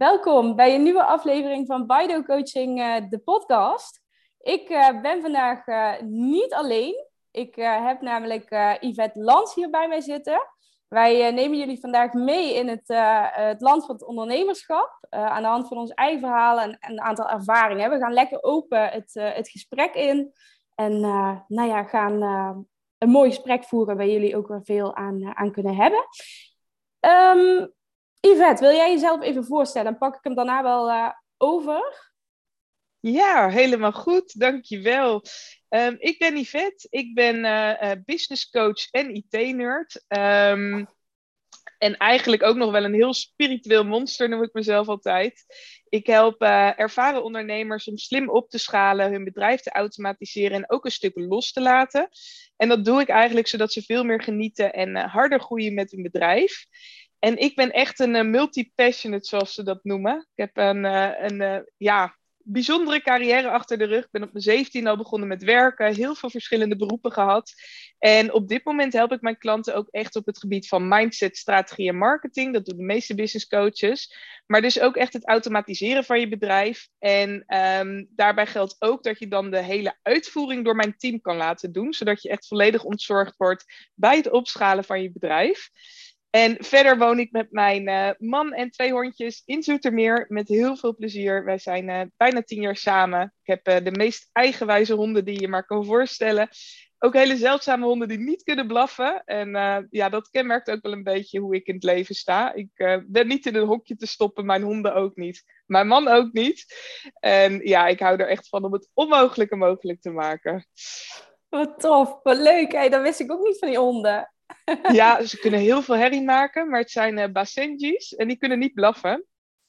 Welkom 0.00 0.56
bij 0.56 0.74
een 0.74 0.82
nieuwe 0.82 1.04
aflevering 1.04 1.66
van 1.66 1.86
Bido 1.86 2.22
Coaching, 2.22 2.78
uh, 2.78 2.96
de 3.08 3.18
podcast. 3.18 4.00
Ik 4.38 4.68
uh, 4.68 5.00
ben 5.00 5.22
vandaag 5.22 5.66
uh, 5.66 5.92
niet 6.02 6.54
alleen. 6.54 7.06
Ik 7.30 7.54
heb 7.54 8.00
namelijk 8.00 8.50
Yvette 8.80 9.20
Lans 9.20 9.54
hier 9.54 9.70
bij 9.70 9.88
mij 9.88 10.00
zitten. 10.00 10.40
Wij 10.88 11.30
nemen 11.30 11.58
jullie 11.58 11.80
vandaag 11.80 12.12
mee 12.12 12.54
in 12.54 12.68
het, 12.68 12.88
het 13.32 13.60
land 13.60 13.86
van 13.86 13.94
het 13.94 14.04
ondernemerschap. 14.04 15.06
aan 15.10 15.42
de 15.42 15.48
hand 15.48 15.68
van 15.68 15.76
ons 15.76 15.90
eigen 15.90 16.20
verhaal 16.20 16.60
en, 16.60 16.78
en, 16.78 16.92
een 16.92 17.00
aantal 17.00 17.28
ervaringen. 17.28 17.90
We 17.90 17.98
gaan 17.98 18.12
lekker 18.12 18.42
open 18.42 18.88
het, 18.88 19.10
het 19.14 19.48
gesprek 19.48 19.94
in. 19.94 20.32
En 20.74 21.00
nou 21.46 21.68
ja, 21.68 21.84
gaan 21.84 22.22
een 22.98 23.10
mooi 23.10 23.28
gesprek 23.28 23.64
voeren 23.64 23.96
waar 23.96 24.08
jullie 24.08 24.36
ook 24.36 24.48
weer 24.48 24.64
veel 24.64 24.96
aan, 24.96 25.36
aan 25.36 25.52
kunnen 25.52 25.74
hebben. 25.74 26.04
Um, 27.00 27.78
Yvette, 28.20 28.62
wil 28.62 28.74
jij 28.74 28.92
jezelf 28.92 29.22
even 29.22 29.44
voorstellen? 29.44 29.90
Dan 29.90 29.98
pak 29.98 30.14
ik 30.14 30.24
hem 30.24 30.34
daarna 30.34 30.62
wel 30.62 30.88
uh, 30.88 31.10
over. 31.36 32.12
Ja, 33.00 33.48
helemaal 33.48 33.92
goed. 33.92 34.40
Dankjewel. 34.40 35.24
Um, 35.68 35.96
ik 35.98 36.18
ben 36.18 36.36
Yvette. 36.36 36.86
Ik 36.90 37.14
ben 37.14 37.44
uh, 37.44 37.92
business 38.04 38.50
coach 38.50 38.90
en 38.90 39.14
IT-nerd. 39.14 40.04
Ehm, 40.08 40.84
en 41.78 41.96
eigenlijk 41.96 42.42
ook 42.42 42.56
nog 42.56 42.70
wel 42.70 42.84
een 42.84 42.94
heel 42.94 43.14
spiritueel 43.14 43.84
monster, 43.84 44.28
noem 44.28 44.42
ik 44.42 44.52
mezelf 44.52 44.88
altijd. 44.88 45.44
Ik 45.88 46.06
help 46.06 46.42
ervaren 46.42 47.24
ondernemers 47.24 47.88
om 47.88 47.96
slim 47.96 48.30
op 48.30 48.50
te 48.50 48.58
schalen, 48.58 49.10
hun 49.12 49.24
bedrijf 49.24 49.60
te 49.60 49.70
automatiseren 49.70 50.56
en 50.56 50.70
ook 50.70 50.84
een 50.84 50.90
stuk 50.90 51.12
los 51.14 51.52
te 51.52 51.60
laten. 51.60 52.08
En 52.56 52.68
dat 52.68 52.84
doe 52.84 53.00
ik 53.00 53.08
eigenlijk 53.08 53.48
zodat 53.48 53.72
ze 53.72 53.82
veel 53.82 54.04
meer 54.04 54.22
genieten 54.22 54.72
en 54.72 54.96
harder 54.96 55.40
groeien 55.40 55.74
met 55.74 55.90
hun 55.90 56.02
bedrijf. 56.02 56.66
En 57.20 57.36
ik 57.36 57.54
ben 57.54 57.70
echt 57.70 57.98
een 57.98 58.14
uh, 58.14 58.22
multi-passionate, 58.22 59.26
zoals 59.26 59.54
ze 59.54 59.62
dat 59.62 59.84
noemen. 59.84 60.18
Ik 60.18 60.26
heb 60.44 60.56
een, 60.56 60.84
uh, 60.84 61.10
een 61.18 61.40
uh, 61.40 61.58
ja, 61.76 62.16
bijzondere 62.36 63.02
carrière 63.02 63.50
achter 63.50 63.78
de 63.78 63.84
rug. 63.84 64.04
Ik 64.04 64.10
ben 64.10 64.22
op 64.22 64.32
mijn 64.32 64.44
17 64.44 64.86
al 64.86 64.96
begonnen 64.96 65.28
met 65.28 65.42
werken, 65.42 65.94
heel 65.94 66.14
veel 66.14 66.30
verschillende 66.30 66.76
beroepen 66.76 67.12
gehad. 67.12 67.52
En 67.98 68.32
op 68.32 68.48
dit 68.48 68.64
moment 68.64 68.92
help 68.92 69.12
ik 69.12 69.20
mijn 69.20 69.38
klanten 69.38 69.74
ook 69.74 69.88
echt 69.90 70.16
op 70.16 70.26
het 70.26 70.38
gebied 70.38 70.68
van 70.68 70.88
mindset, 70.88 71.36
strategie 71.36 71.88
en 71.88 71.96
marketing. 71.96 72.52
Dat 72.52 72.64
doen 72.64 72.76
de 72.76 72.84
meeste 72.84 73.14
business 73.14 73.46
coaches. 73.46 74.14
Maar 74.46 74.62
dus 74.62 74.80
ook 74.80 74.96
echt 74.96 75.12
het 75.12 75.28
automatiseren 75.28 76.04
van 76.04 76.20
je 76.20 76.28
bedrijf. 76.28 76.88
En 76.98 77.44
um, 77.80 78.08
daarbij 78.10 78.46
geldt 78.46 78.76
ook 78.78 79.02
dat 79.02 79.18
je 79.18 79.28
dan 79.28 79.50
de 79.50 79.62
hele 79.62 79.96
uitvoering 80.02 80.64
door 80.64 80.76
mijn 80.76 80.96
team 80.96 81.20
kan 81.20 81.36
laten 81.36 81.72
doen, 81.72 81.92
zodat 81.92 82.22
je 82.22 82.28
echt 82.28 82.46
volledig 82.46 82.84
ontzorgd 82.84 83.36
wordt 83.36 83.90
bij 83.94 84.16
het 84.16 84.30
opschalen 84.30 84.84
van 84.84 85.02
je 85.02 85.12
bedrijf. 85.12 85.70
En 86.30 86.56
verder 86.58 86.98
woon 86.98 87.18
ik 87.18 87.32
met 87.32 87.52
mijn 87.52 87.88
uh, 87.88 88.10
man 88.18 88.52
en 88.52 88.70
twee 88.70 88.92
hondjes 88.92 89.42
in 89.44 89.62
Zoetermeer 89.62 90.26
met 90.28 90.48
heel 90.48 90.76
veel 90.76 90.94
plezier. 90.94 91.44
Wij 91.44 91.58
zijn 91.58 91.88
uh, 91.88 92.02
bijna 92.16 92.42
tien 92.42 92.60
jaar 92.60 92.76
samen. 92.76 93.34
Ik 93.42 93.46
heb 93.62 93.68
uh, 93.68 93.84
de 93.84 93.98
meest 93.98 94.28
eigenwijze 94.32 94.94
honden 94.94 95.24
die 95.24 95.40
je 95.40 95.48
maar 95.48 95.66
kan 95.66 95.84
voorstellen. 95.84 96.48
Ook 96.98 97.14
hele 97.14 97.36
zeldzame 97.36 97.84
honden 97.84 98.08
die 98.08 98.18
niet 98.18 98.42
kunnen 98.42 98.66
blaffen. 98.66 99.22
En 99.24 99.50
ja, 99.90 100.08
dat 100.08 100.30
kenmerkt 100.30 100.70
ook 100.70 100.82
wel 100.82 100.92
een 100.92 101.02
beetje 101.02 101.40
hoe 101.40 101.54
ik 101.54 101.66
in 101.66 101.74
het 101.74 101.82
leven 101.82 102.14
sta. 102.14 102.54
Ik 102.54 102.68
ben 103.06 103.26
niet 103.26 103.46
in 103.46 103.54
een 103.54 103.66
hokje 103.66 103.96
te 103.96 104.06
stoppen, 104.06 104.46
mijn 104.46 104.62
honden 104.62 104.94
ook 104.94 105.16
niet. 105.16 105.44
Mijn 105.66 105.86
man 105.86 106.08
ook 106.08 106.32
niet. 106.32 106.64
En 107.20 107.60
ja, 107.64 107.86
ik 107.86 108.00
hou 108.00 108.18
er 108.18 108.28
echt 108.28 108.48
van 108.48 108.64
om 108.64 108.72
het 108.72 108.88
onmogelijke 108.94 109.56
mogelijk 109.56 110.00
te 110.00 110.10
maken. 110.10 110.66
Wat 111.48 111.80
tof, 111.80 112.18
wat 112.22 112.38
leuk. 112.38 112.72
Hey, 112.72 112.88
dat 112.88 113.02
wist 113.02 113.20
ik 113.20 113.32
ook 113.32 113.42
niet 113.42 113.58
van 113.58 113.68
die 113.68 113.78
honden. 113.78 114.32
Ja, 114.92 115.24
ze 115.24 115.38
kunnen 115.38 115.60
heel 115.60 115.82
veel 115.82 115.96
herrie 115.96 116.22
maken, 116.22 116.68
maar 116.68 116.80
het 116.80 116.90
zijn 116.90 117.18
uh, 117.18 117.26
Basenjis 117.32 118.14
en 118.14 118.28
die 118.28 118.36
kunnen 118.36 118.58
niet 118.58 118.74
blaffen. 118.74 119.24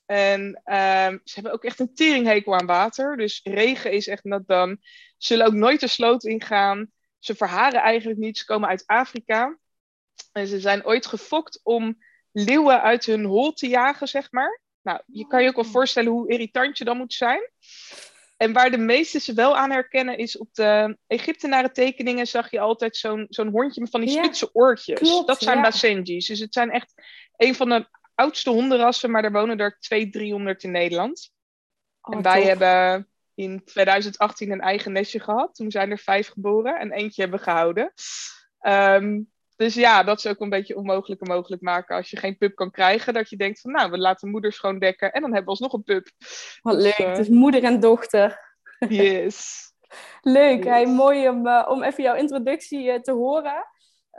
En 0.06 0.62
uh, 0.66 1.08
ze 1.08 1.34
hebben 1.34 1.52
ook 1.52 1.64
echt 1.64 1.80
een 1.80 1.94
teringhekel 1.94 2.56
aan 2.56 2.66
water. 2.66 3.18
Dus 3.18 3.40
regen 3.44 3.92
is 3.92 4.08
echt 4.08 4.23
nat 4.23 4.48
dan. 4.48 4.78
Ze 4.82 5.16
zullen 5.17 5.45
ook 5.45 5.54
nooit 5.54 5.80
de 5.80 5.88
sloot 5.88 6.23
ingaan. 6.23 6.92
Ze 7.20 7.36
verharen 7.36 7.82
eigenlijk 7.82 8.20
niet. 8.20 8.38
Ze 8.38 8.45
komen 8.45 8.70
uit 8.70 8.83
Afrika. 8.86 9.58
En 10.32 10.48
ze 10.48 10.60
zijn 10.60 10.86
ooit 10.86 11.05
gefokt 11.05 11.60
om 11.64 11.98
leeuwen 12.32 12.82
uit 12.82 13.05
hun 13.05 13.26
hol 13.26 13.54
te 13.54 13.67
jagen, 13.67 14.08
zeg 14.08 14.32
maar. 14.32 14.61
Nou, 14.82 15.02
je 15.05 15.28
kan 15.28 15.42
je 15.44 15.50
ook 15.50 15.55
wel 15.55 15.66
oh. 15.66 15.72
voorstellen 15.72 16.11
hoe 16.11 16.30
irritant 16.30 16.78
je 16.78 16.84
dan 16.84 16.98
moet 16.98 17.14
zijn. 17.14 17.50
En 18.42 18.54
waar 18.54 18.72
de 18.72 18.78
meesten 18.78 19.22
ze 19.22 19.34
wel 19.34 19.58
aan 19.58 19.72
herkennen 19.72 20.18
is 20.18 20.38
op 20.38 20.54
de 20.54 20.98
Egyptenaren 21.08 21.74
tekeningen 21.74 22.28
zag 22.28 22.52
je 22.52 22.60
altijd 22.60 22.98
zo'n 22.98 23.26
zo'n 23.30 23.48
hondje 23.48 23.82
met 23.82 23.90
van 23.90 24.02
die 24.02 24.10
spitse 24.10 24.50
oortjes. 24.54 25.26
dat 25.26 25.42
zijn 25.42 25.58
ja. 25.58 25.64
Basenjis. 25.64 26.28
Dus 26.28 26.40
het 26.40 26.54
zijn 26.54 26.72
echt 26.72 26.94
een 27.36 27.56
van 27.56 27.70
de 27.70 27.88
oudste 28.16 28.50
hondenrassen, 28.50 29.12
maar 29.12 29.24
er 29.24 29.32
wonen 29.32 29.58
er 29.58 29.78
200, 29.80 30.14
300 30.14 30.64
in 30.64 30.72
Nederland. 30.72 31.32
Oh, 32.02 32.16
en 32.16 32.22
wij 32.22 32.44
hebben 32.44 33.08
in 33.36 33.64
2018 33.64 34.52
een 34.52 34.62
eigen 34.62 34.92
nestje 34.92 35.20
gehad. 35.20 35.56
Toen 35.56 35.72
zijn 35.72 35.92
er 35.92 36.00
vijf 36.00 36.28
geboren 36.28 36.80
en 36.80 36.92
eentje 36.92 37.22
hebben 37.22 37.40
gehouden. 37.40 37.94
Um, 38.62 39.32
dus 39.61 39.73
ja, 39.73 40.04
dat 40.04 40.17
is 40.17 40.27
ook 40.27 40.39
een 40.39 40.49
beetje 40.49 40.76
onmogelijk 40.76 41.27
mogelijk 41.27 41.61
maken 41.61 41.95
als 41.95 42.10
je 42.10 42.17
geen 42.17 42.38
pup 42.38 42.55
kan 42.55 42.72
krijgen. 42.72 43.14
Dat 43.14 43.30
je 43.30 43.38
denkt 43.38 43.61
van 43.61 43.72
nou, 43.72 43.92
we 43.92 43.98
laten 43.98 44.30
moeder 44.30 44.54
schoondekken 44.54 45.11
en 45.11 45.22
dan 45.22 45.33
hebben 45.33 45.54
we 45.54 45.60
alsnog 45.60 45.73
een 45.73 45.83
pup. 45.83 46.10
Wat 46.61 46.73
dus, 46.73 46.83
leuk, 46.83 47.08
uh... 47.08 47.16
dus 47.16 47.30
moeder 47.30 47.64
en 47.64 47.80
dochter. 47.80 48.55
Yes. 48.89 49.70
leuk, 50.22 50.64
hey, 50.64 50.86
mooi 50.86 51.30
om, 51.30 51.48
uh, 51.48 51.67
om 51.70 51.83
even 51.83 52.04
jouw 52.04 52.16
introductie 52.16 52.83
uh, 52.83 52.99
te 52.99 53.11
horen. 53.11 53.67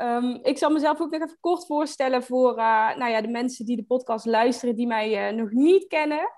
Um, 0.01 0.39
ik 0.43 0.59
zal 0.59 0.71
mezelf 0.71 1.01
ook 1.01 1.11
nog 1.11 1.23
even 1.23 1.37
kort 1.41 1.67
voorstellen 1.67 2.23
voor 2.23 2.55
nou 2.97 3.09
ja, 3.09 3.21
de 3.21 3.29
mensen 3.29 3.67
die 3.67 3.77
de 3.77 3.85
podcast 3.85 4.27
luisteren 4.27 4.77
die 4.77 4.87
mij 4.87 5.33
nog 5.33 5.51
niet 5.51 5.87
kennen. 5.87 6.31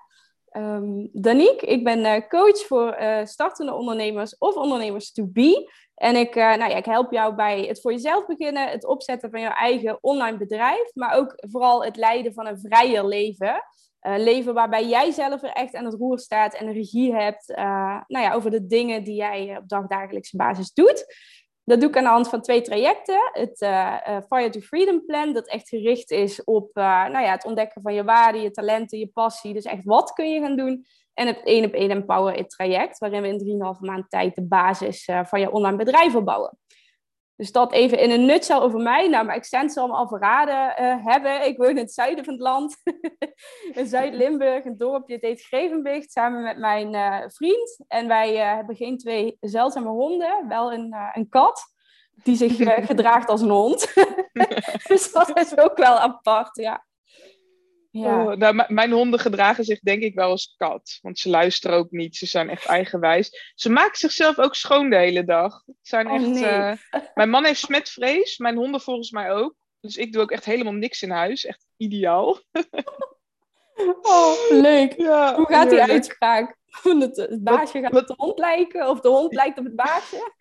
Um, 0.51 1.09
Danique, 1.11 1.67
ik 1.67 1.83
ben 1.83 2.27
coach 2.27 2.65
voor 2.65 2.97
startende 3.23 3.73
ondernemers 3.73 4.37
of 4.37 4.55
ondernemers 4.55 5.11
to 5.11 5.25
be. 5.27 5.71
En 5.95 6.15
ik, 6.15 6.35
uh, 6.35 6.43
nou 6.55 6.69
ja, 6.69 6.75
ik 6.75 6.85
help 6.85 7.11
jou 7.11 7.35
bij 7.35 7.61
het 7.61 7.81
voor 7.81 7.91
jezelf 7.91 8.25
beginnen, 8.25 8.69
het 8.69 8.85
opzetten 8.85 9.29
van 9.29 9.41
jouw 9.41 9.51
eigen 9.51 9.97
online 10.01 10.37
bedrijf, 10.37 10.91
maar 10.93 11.15
ook 11.15 11.33
vooral 11.35 11.83
het 11.83 11.95
leiden 11.95 12.33
van 12.33 12.47
een 12.47 12.59
vrijer 12.59 13.05
leven. 13.05 13.63
Een 13.99 14.23
leven 14.23 14.53
waarbij 14.53 14.87
jij 14.87 15.11
zelf 15.11 15.43
er 15.43 15.49
echt 15.49 15.75
aan 15.75 15.85
het 15.85 15.93
roer 15.93 16.19
staat 16.19 16.53
en 16.53 16.65
de 16.65 16.71
regie 16.71 17.15
hebt 17.15 17.49
uh, 17.49 18.01
nou 18.07 18.25
ja, 18.25 18.33
over 18.33 18.51
de 18.51 18.65
dingen 18.65 19.03
die 19.03 19.15
jij 19.15 19.57
op 19.57 19.69
dagdagelijkse 19.69 20.37
basis 20.37 20.73
doet. 20.73 21.05
Dat 21.63 21.79
doe 21.79 21.89
ik 21.89 21.97
aan 21.97 22.03
de 22.03 22.09
hand 22.09 22.29
van 22.29 22.41
twee 22.41 22.61
trajecten. 22.61 23.29
Het 23.31 23.61
uh, 23.61 23.97
Fire 24.27 24.49
to 24.49 24.59
Freedom 24.59 25.05
Plan, 25.05 25.33
dat 25.33 25.47
echt 25.47 25.69
gericht 25.69 26.11
is 26.11 26.43
op 26.43 26.69
nou 26.73 27.21
ja, 27.21 27.31
het 27.31 27.45
ontdekken 27.45 27.81
van 27.81 27.93
je 27.93 28.03
waarden, 28.03 28.41
je 28.41 28.51
talenten, 28.51 28.99
je 28.99 29.07
passie. 29.07 29.53
Dus 29.53 29.65
echt 29.65 29.83
wat 29.83 30.13
kun 30.13 30.29
je 30.29 30.41
gaan 30.41 30.55
doen. 30.55 30.85
En 31.15 31.27
het 31.27 31.41
1 31.43 31.65
op 31.65 31.73
1 31.73 31.91
Empower 31.91 32.35
It 32.35 32.49
traject, 32.49 32.97
waarin 32.97 33.21
we 33.21 33.27
in 33.27 33.59
3,5 33.75 33.79
maand 33.79 34.09
tijd 34.09 34.35
de 34.35 34.43
basis 34.43 35.07
uh, 35.07 35.25
van 35.25 35.39
je 35.39 35.51
online 35.51 35.77
bedrijf 35.77 36.15
opbouwen. 36.15 36.57
Dus 37.35 37.51
dat 37.51 37.71
even 37.71 37.99
in 37.99 38.11
een 38.11 38.25
nutshell 38.25 38.59
over 38.59 38.79
mij. 38.79 39.07
Nou, 39.07 39.25
maar 39.25 39.35
ik 39.35 39.45
zal 39.45 39.87
me 39.87 39.93
al 39.93 40.07
verraden 40.07 40.83
uh, 40.83 41.05
hebben. 41.05 41.45
Ik 41.45 41.57
woon 41.57 41.69
in 41.69 41.77
het 41.77 41.93
zuiden 41.93 42.25
van 42.25 42.33
het 42.33 42.43
land. 42.43 42.81
in 43.79 43.87
Zuid-Limburg, 43.87 44.65
een 44.65 44.77
dorpje, 44.77 45.13
het 45.13 45.23
heet 45.23 45.43
Grevenbicht, 45.43 46.11
samen 46.11 46.43
met 46.43 46.57
mijn 46.57 46.93
uh, 46.93 47.19
vriend. 47.27 47.83
En 47.87 48.07
wij 48.07 48.35
hebben 48.35 48.75
geen 48.75 48.97
twee 48.97 49.37
zeldzame 49.39 49.89
honden, 49.89 50.47
wel 50.47 50.73
een, 50.73 50.95
een 51.13 51.29
kat. 51.29 51.63
Die 52.23 52.35
zich 52.35 52.55
gedraagt 52.91 53.29
als 53.29 53.41
een 53.41 53.49
hond. 53.49 53.93
dus 54.87 55.11
dat 55.11 55.37
is 55.37 55.57
ook 55.57 55.77
wel 55.77 55.99
apart, 55.99 56.55
ja. 56.55 56.85
Ja. 57.97 58.23
Oh, 58.23 58.35
nou, 58.35 58.63
mijn 58.67 58.91
honden 58.91 59.19
gedragen 59.19 59.63
zich 59.63 59.79
denk 59.79 60.01
ik 60.01 60.15
wel 60.15 60.29
als 60.29 60.53
kat. 60.57 60.99
Want 61.01 61.19
ze 61.19 61.29
luisteren 61.29 61.77
ook 61.77 61.91
niet. 61.91 62.15
Ze 62.15 62.25
zijn 62.25 62.49
echt 62.49 62.65
eigenwijs. 62.65 63.51
Ze 63.55 63.69
maken 63.69 63.97
zichzelf 63.97 64.39
ook 64.39 64.55
schoon 64.55 64.89
de 64.89 64.95
hele 64.95 65.23
dag. 65.23 65.63
zijn 65.81 66.07
oh, 66.07 66.13
echt, 66.13 66.25
nee. 66.25 66.43
uh, 66.43 66.73
mijn 67.13 67.29
man 67.29 67.45
heeft 67.45 67.59
smetvrees. 67.59 68.37
Mijn 68.37 68.55
honden 68.55 68.81
volgens 68.81 69.11
mij 69.11 69.31
ook. 69.31 69.55
Dus 69.79 69.97
ik 69.97 70.13
doe 70.13 70.21
ook 70.21 70.31
echt 70.31 70.45
helemaal 70.45 70.73
niks 70.73 71.01
in 71.01 71.09
huis. 71.09 71.45
Echt 71.45 71.65
ideaal. 71.77 72.39
oh, 74.01 74.33
leuk. 74.49 74.93
Ja, 75.01 75.35
Hoe 75.35 75.45
gaat 75.45 75.69
die 75.69 75.81
uitspraak? 75.81 76.57
Het, 76.83 77.15
het 77.15 77.43
baasje 77.43 77.81
gaat 77.81 77.95
op 77.95 78.07
de 78.07 78.13
hond 78.17 78.39
lijken 78.39 78.89
of 78.89 78.99
de 78.99 79.09
hond 79.09 79.33
lijkt 79.33 79.57
op 79.57 79.65
het 79.65 79.75
baasje. 79.75 80.31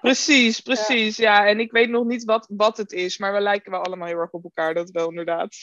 precies, 0.00 0.60
precies. 0.60 1.16
Ja. 1.16 1.42
ja. 1.42 1.48
en 1.48 1.60
ik 1.60 1.72
weet 1.72 1.88
nog 1.88 2.04
niet 2.04 2.24
wat, 2.24 2.46
wat 2.50 2.76
het 2.76 2.92
is, 2.92 3.18
maar 3.18 3.32
we 3.32 3.40
lijken 3.40 3.70
wel 3.70 3.82
allemaal 3.82 4.08
heel 4.08 4.18
erg 4.18 4.30
op 4.30 4.44
elkaar, 4.44 4.74
dat 4.74 4.90
wel 4.90 5.08
inderdaad. 5.08 5.56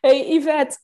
Hey 0.00 0.28
Yvette, 0.28 0.78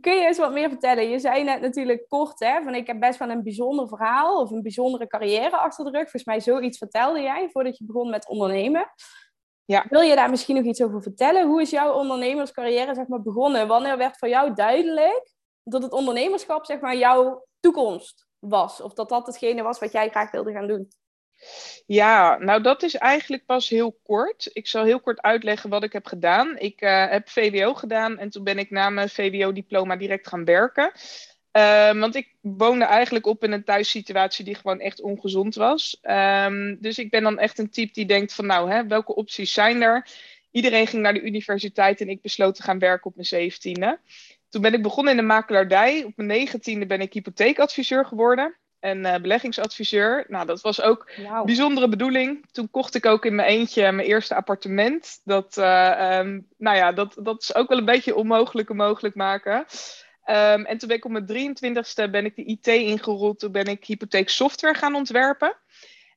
kun 0.00 0.14
je 0.14 0.26
eens 0.26 0.38
wat 0.38 0.52
meer 0.52 0.68
vertellen? 0.68 1.08
Je 1.08 1.18
zei 1.18 1.44
net 1.44 1.60
natuurlijk 1.60 2.08
kort, 2.08 2.40
hè, 2.40 2.62
van 2.62 2.74
ik 2.74 2.86
heb 2.86 3.00
best 3.00 3.18
wel 3.18 3.30
een 3.30 3.42
bijzonder 3.42 3.88
verhaal 3.88 4.40
of 4.40 4.50
een 4.50 4.62
bijzondere 4.62 5.06
carrière 5.06 5.56
achter 5.56 5.84
de 5.84 5.90
rug. 5.90 6.00
Volgens 6.00 6.24
mij 6.24 6.40
zoiets 6.40 6.78
vertelde 6.78 7.20
jij 7.20 7.48
voordat 7.52 7.78
je 7.78 7.84
begon 7.84 8.10
met 8.10 8.28
ondernemen. 8.28 8.92
Ja. 9.64 9.86
Wil 9.88 10.00
je 10.00 10.14
daar 10.14 10.30
misschien 10.30 10.56
nog 10.56 10.64
iets 10.64 10.82
over 10.82 11.02
vertellen? 11.02 11.46
Hoe 11.46 11.60
is 11.60 11.70
jouw 11.70 11.92
ondernemerscarrière 11.92 12.94
zeg 12.94 13.06
maar, 13.06 13.22
begonnen? 13.22 13.68
Wanneer 13.68 13.96
werd 13.96 14.18
voor 14.18 14.28
jou 14.28 14.54
duidelijk 14.54 15.32
dat 15.62 15.82
het 15.82 15.92
ondernemerschap 15.92 16.64
zeg 16.64 16.80
maar, 16.80 16.96
jouw 16.96 17.46
toekomst 17.60 18.26
was? 18.38 18.80
Of 18.80 18.92
dat 18.92 19.08
dat 19.08 19.26
hetgene 19.26 19.62
was 19.62 19.78
wat 19.78 19.92
jij 19.92 20.10
graag 20.10 20.30
wilde 20.30 20.52
gaan 20.52 20.66
doen? 20.66 20.88
Ja, 21.86 22.38
nou 22.38 22.62
dat 22.62 22.82
is 22.82 22.94
eigenlijk 22.94 23.46
pas 23.46 23.68
heel 23.68 23.98
kort. 24.02 24.50
Ik 24.52 24.66
zal 24.66 24.84
heel 24.84 25.00
kort 25.00 25.20
uitleggen 25.20 25.70
wat 25.70 25.82
ik 25.82 25.92
heb 25.92 26.06
gedaan. 26.06 26.58
Ik 26.58 26.80
uh, 26.80 27.10
heb 27.10 27.28
VWO 27.28 27.74
gedaan 27.74 28.18
en 28.18 28.30
toen 28.30 28.44
ben 28.44 28.58
ik 28.58 28.70
na 28.70 28.90
mijn 28.90 29.08
VWO-diploma 29.08 29.96
direct 29.96 30.28
gaan 30.28 30.44
werken. 30.44 30.92
Uh, 31.52 31.92
want 32.00 32.14
ik 32.14 32.34
woonde 32.40 32.84
eigenlijk 32.84 33.26
op 33.26 33.44
in 33.44 33.52
een 33.52 33.64
thuissituatie 33.64 34.44
die 34.44 34.54
gewoon 34.54 34.80
echt 34.80 35.00
ongezond 35.00 35.54
was. 35.54 35.98
Um, 36.02 36.80
dus 36.80 36.98
ik 36.98 37.10
ben 37.10 37.22
dan 37.22 37.38
echt 37.38 37.58
een 37.58 37.70
type 37.70 37.92
die 37.92 38.06
denkt 38.06 38.34
van 38.34 38.46
nou, 38.46 38.70
hè, 38.70 38.86
welke 38.86 39.14
opties 39.14 39.52
zijn 39.52 39.82
er? 39.82 40.06
Iedereen 40.50 40.86
ging 40.86 41.02
naar 41.02 41.14
de 41.14 41.22
universiteit 41.22 42.00
en 42.00 42.08
ik 42.08 42.22
besloot 42.22 42.54
te 42.54 42.62
gaan 42.62 42.78
werken 42.78 43.06
op 43.06 43.14
mijn 43.14 43.26
zeventiende. 43.26 44.00
Toen 44.48 44.62
ben 44.62 44.74
ik 44.74 44.82
begonnen 44.82 45.12
in 45.12 45.18
de 45.18 45.26
makelaardij. 45.26 46.04
Op 46.04 46.12
mijn 46.16 46.28
negentiende 46.28 46.86
ben 46.86 47.00
ik 47.00 47.12
hypotheekadviseur 47.12 48.06
geworden 48.06 48.58
en 48.80 48.98
uh, 48.98 49.14
beleggingsadviseur. 49.16 50.24
Nou, 50.28 50.46
dat 50.46 50.60
was 50.60 50.82
ook 50.82 51.10
bijzondere 51.44 51.88
bedoeling. 51.88 52.46
Toen 52.52 52.70
kocht 52.70 52.94
ik 52.94 53.06
ook 53.06 53.24
in 53.24 53.34
mijn 53.34 53.48
eentje 53.48 53.92
mijn 53.92 54.08
eerste 54.08 54.34
appartement. 54.34 55.20
Dat, 55.24 55.56
uh, 55.58 56.18
um, 56.18 56.46
nou 56.56 56.76
ja, 56.76 56.92
dat, 56.92 57.16
dat 57.22 57.42
is 57.42 57.54
ook 57.54 57.68
wel 57.68 57.78
een 57.78 57.84
beetje 57.84 58.14
onmogelijk 58.14 58.72
mogelijk 58.72 59.14
maken. 59.14 59.66
Um, 60.26 60.64
en 60.64 60.78
toen 60.78 60.88
ben 60.88 60.96
ik 60.96 61.04
op 61.04 61.10
mijn 61.10 61.56
23ste 61.56 62.10
ben 62.10 62.24
ik 62.24 62.36
de 62.36 62.44
IT 62.44 62.66
ingerold. 62.66 63.38
Toen 63.38 63.52
ben 63.52 63.64
ik 63.64 63.84
hypotheeksoftware 63.84 64.74
gaan 64.74 64.94
ontwerpen. 64.94 65.56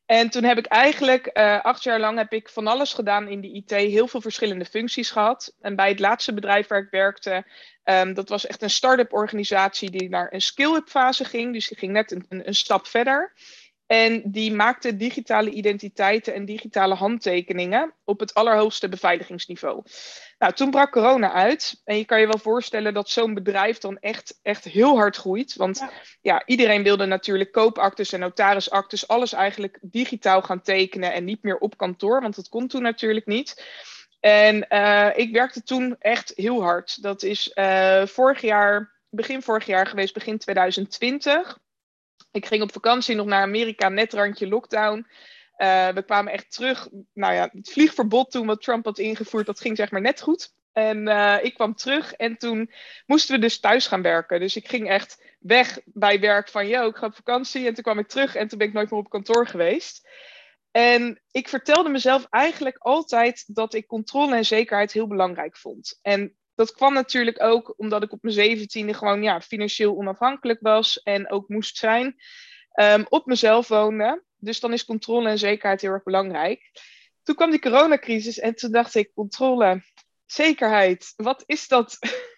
En 0.06 0.30
toen 0.30 0.44
heb 0.44 0.58
ik 0.58 0.66
eigenlijk 0.66 1.30
uh, 1.34 1.62
acht 1.62 1.84
jaar 1.84 2.00
lang 2.00 2.18
heb 2.18 2.34
ik 2.34 2.50
van 2.50 2.68
alles 2.68 2.94
gedaan 2.94 3.28
in 3.28 3.42
de 3.42 3.52
IT, 3.52 3.72
heel 3.72 4.08
veel 4.08 4.22
verschillende 4.22 4.66
functies 4.66 5.12
gehad. 5.12 5.56
En 5.62 5.76
bij 5.76 5.90
het 5.90 6.00
laatste 6.00 6.34
bedrijf 6.34 6.68
waar 6.68 6.80
ik 6.80 6.92
werkte, 6.92 7.46
um, 7.84 8.14
dat 8.14 8.30
was 8.30 8.46
echt 8.46 8.62
een 8.62 8.70
start-up 8.70 9.14
organisatie 9.14 9.92
die 9.92 10.10
naar 10.10 10.34
een 10.34 10.42
skill-up 10.42 10.90
fase 10.90 11.26
ging. 11.26 11.54
Dus 11.54 11.68
die 11.68 11.78
ging 11.78 11.92
net 11.92 12.12
een, 12.12 12.26
een 12.48 12.56
stap 12.56 12.88
verder. 12.88 13.34
En 13.94 14.22
die 14.26 14.54
maakte 14.54 14.96
digitale 14.96 15.50
identiteiten 15.50 16.34
en 16.34 16.46
digitale 16.46 16.94
handtekeningen 16.94 17.94
op 18.04 18.20
het 18.20 18.34
allerhoogste 18.34 18.90
beveiligingsniveau. 18.90 19.84
Nou, 20.38 20.54
toen 20.54 20.72
brak 20.72 20.92
corona 20.92 21.32
uit. 21.32 21.82
En 21.84 21.98
je 21.98 22.06
kan 22.06 22.20
je 22.20 22.26
wel 22.26 22.38
voorstellen 22.38 22.94
dat 22.94 23.10
zo'n 23.10 23.34
bedrijf 23.34 23.78
dan 23.78 23.98
echt, 23.98 24.40
echt 24.42 24.64
heel 24.64 24.96
hard 24.96 25.16
groeit. 25.16 25.56
Want 25.56 25.78
ja. 25.78 25.92
ja. 26.22 26.46
iedereen 26.46 26.84
wilde 26.84 27.06
natuurlijk 27.06 27.52
koopactes 27.52 28.12
en 28.12 28.20
notarisactes, 28.20 29.08
alles 29.08 29.34
eigenlijk 29.34 29.80
digitaal 29.82 30.42
gaan 30.42 30.62
tekenen 30.62 31.14
en 31.14 31.24
niet 31.24 31.44
meer 31.44 31.58
op 31.58 31.78
kantoor, 31.78 32.22
want 32.22 32.36
dat 32.36 32.50
kon 32.50 32.68
toen 32.68 32.82
natuurlijk 32.82 33.26
niet. 33.26 33.64
En 34.20 34.66
uh, 34.70 35.10
ik 35.16 35.32
werkte 35.32 35.64
toen 35.64 35.96
echt 36.00 36.32
heel 36.36 36.62
hard. 36.62 37.02
Dat 37.02 37.24
is 37.24 37.52
uh, 37.56 38.06
vorig 38.06 38.42
jaar, 38.42 38.92
begin 39.10 39.42
vorig 39.42 39.66
jaar 39.66 39.88
geweest, 39.88 40.14
begin 40.14 40.38
2020. 40.38 41.62
Ik 42.34 42.46
ging 42.46 42.62
op 42.62 42.72
vakantie 42.72 43.16
nog 43.16 43.26
naar 43.26 43.42
Amerika, 43.42 43.90
net 43.90 44.14
randje 44.14 44.48
lockdown. 44.48 45.08
Uh, 45.58 45.88
we 45.88 46.04
kwamen 46.04 46.34
echt 46.34 46.52
terug. 46.52 46.90
Nou 47.14 47.34
ja, 47.34 47.50
het 47.52 47.72
vliegverbod 47.72 48.32
toen 48.32 48.46
wat 48.46 48.62
Trump 48.62 48.86
had 48.86 49.00
ingevoerd, 49.00 49.46
dat 49.46 49.60
ging 49.60 49.78
zeg 49.78 49.92
maar 49.92 50.02
net 50.02 50.22
goed. 50.22 50.54
En 50.72 51.08
uh, 51.08 51.38
ik 51.42 51.54
kwam 51.54 51.76
terug 51.76 52.14
en 52.14 52.38
toen 52.38 52.72
moesten 53.06 53.36
we 53.36 53.42
dus 53.42 53.60
thuis 53.60 53.88
gaan 53.88 54.02
werken. 54.02 54.40
Dus 54.40 54.56
ik 54.56 54.68
ging 54.68 54.90
echt 54.90 55.36
weg 55.40 55.80
bij 55.86 56.20
werk 56.20 56.50
van, 56.50 56.68
yo, 56.68 56.88
ik 56.88 56.96
ga 56.96 57.06
op 57.06 57.16
vakantie. 57.16 57.68
En 57.68 57.74
toen 57.74 57.84
kwam 57.84 58.00
ik 58.00 58.08
terug 58.08 58.36
en 58.36 58.48
toen 58.48 58.58
ben 58.58 58.68
ik 58.68 58.74
nooit 58.74 58.92
meer 58.92 59.00
op 59.00 59.10
kantoor 59.10 59.48
geweest. 59.48 60.08
En 60.72 61.22
ik 61.32 61.50
vertelde 61.50 61.90
mezelf 61.90 62.28
eigenlijk 62.30 62.78
altijd 62.78 63.44
dat 63.48 63.74
ik 63.74 63.88
controle 63.88 64.36
en 64.36 64.46
zekerheid 64.46 64.92
heel 64.92 65.08
belangrijk 65.08 65.58
vond. 65.58 66.00
En 66.02 66.38
dat 66.56 66.72
kwam 66.72 66.94
natuurlijk 66.94 67.42
ook 67.44 67.74
omdat 67.78 68.04
ik 68.04 68.12
op 68.12 68.22
mijn 68.22 68.36
zeventiende 68.36 68.94
gewoon 68.94 69.24
ja, 69.24 69.42
financieel 69.42 69.96
onafhankelijk 69.96 70.60
was 70.62 71.02
en 71.02 71.32
ook 71.32 71.48
moest 71.48 71.78
zijn. 71.78 72.16
Um, 72.76 73.06
op 73.10 73.26
mezelf 73.26 73.68
woonde. 73.68 74.24
Dus 74.38 74.60
dan 74.60 74.74
is 74.74 74.86
controle 74.86 75.30
en 75.30 75.38
zekerheid 75.38 75.82
heel 75.82 75.92
erg 75.92 76.04
belangrijk. 76.04 76.72
Toen 77.24 77.36
kwam 77.36 77.50
die 77.50 77.60
coronacrisis 77.60 78.40
en 78.40 78.56
toen 78.56 78.72
dacht 78.72 78.96
ik, 78.96 79.14
controle, 79.14 79.84
zekerheid, 80.26 81.14
wat 81.16 81.44
is 81.46 81.68
dat? 81.68 81.98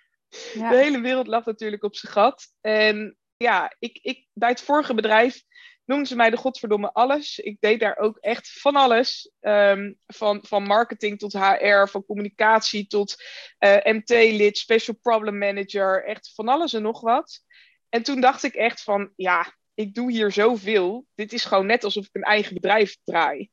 Ja. 0.53 0.69
De 0.69 0.75
hele 0.75 1.01
wereld 1.01 1.27
lag 1.27 1.45
natuurlijk 1.45 1.83
op 1.83 1.95
zijn 1.95 2.12
gat. 2.12 2.47
En 2.62 3.17
ja, 3.38 3.75
ik, 3.79 4.00
ik, 4.01 4.27
bij 4.33 4.50
het 4.50 4.62
vorige 4.62 4.94
bedrijf 4.94 5.44
noemden 5.86 6.08
ze 6.08 6.16
mij 6.16 6.30
de 6.30 6.38
godverdomme 6.38 6.94
alles. 6.94 7.40
Ik 7.40 7.58
deed 7.60 7.80
daar 7.80 7.98
ook 7.98 8.18
echt 8.18 8.52
van 8.60 8.76
alles. 8.76 9.32
Um, 9.42 9.98
van, 10.08 10.40
van 10.48 10.64
marketing 10.64 11.20
tot 11.20 11.34
HR, 11.34 11.88
van 11.88 12.06
communicatie 12.06 12.88
tot 12.88 13.16
uh, 13.60 13.76
MT-lid, 13.84 14.58
special 14.58 14.96
problem 15.02 15.38
manager. 15.38 16.06
Echt 16.06 16.32
van 16.36 16.48
alles 16.48 16.74
en 16.74 16.82
nog 16.82 17.02
wat. 17.02 17.44
En 17.90 18.04
toen 18.04 18.22
dacht 18.22 18.44
ik 18.44 18.54
echt 18.54 18.84
van, 18.84 19.12
ja, 19.16 19.54
ik 19.74 19.94
doe 19.94 20.12
hier 20.12 20.32
zoveel. 20.32 21.06
Dit 21.16 21.34
is 21.34 21.46
gewoon 21.46 21.66
net 21.66 21.84
alsof 21.84 22.06
ik 22.06 22.16
een 22.16 22.22
eigen 22.22 22.54
bedrijf 22.54 22.98
draai. 23.04 23.50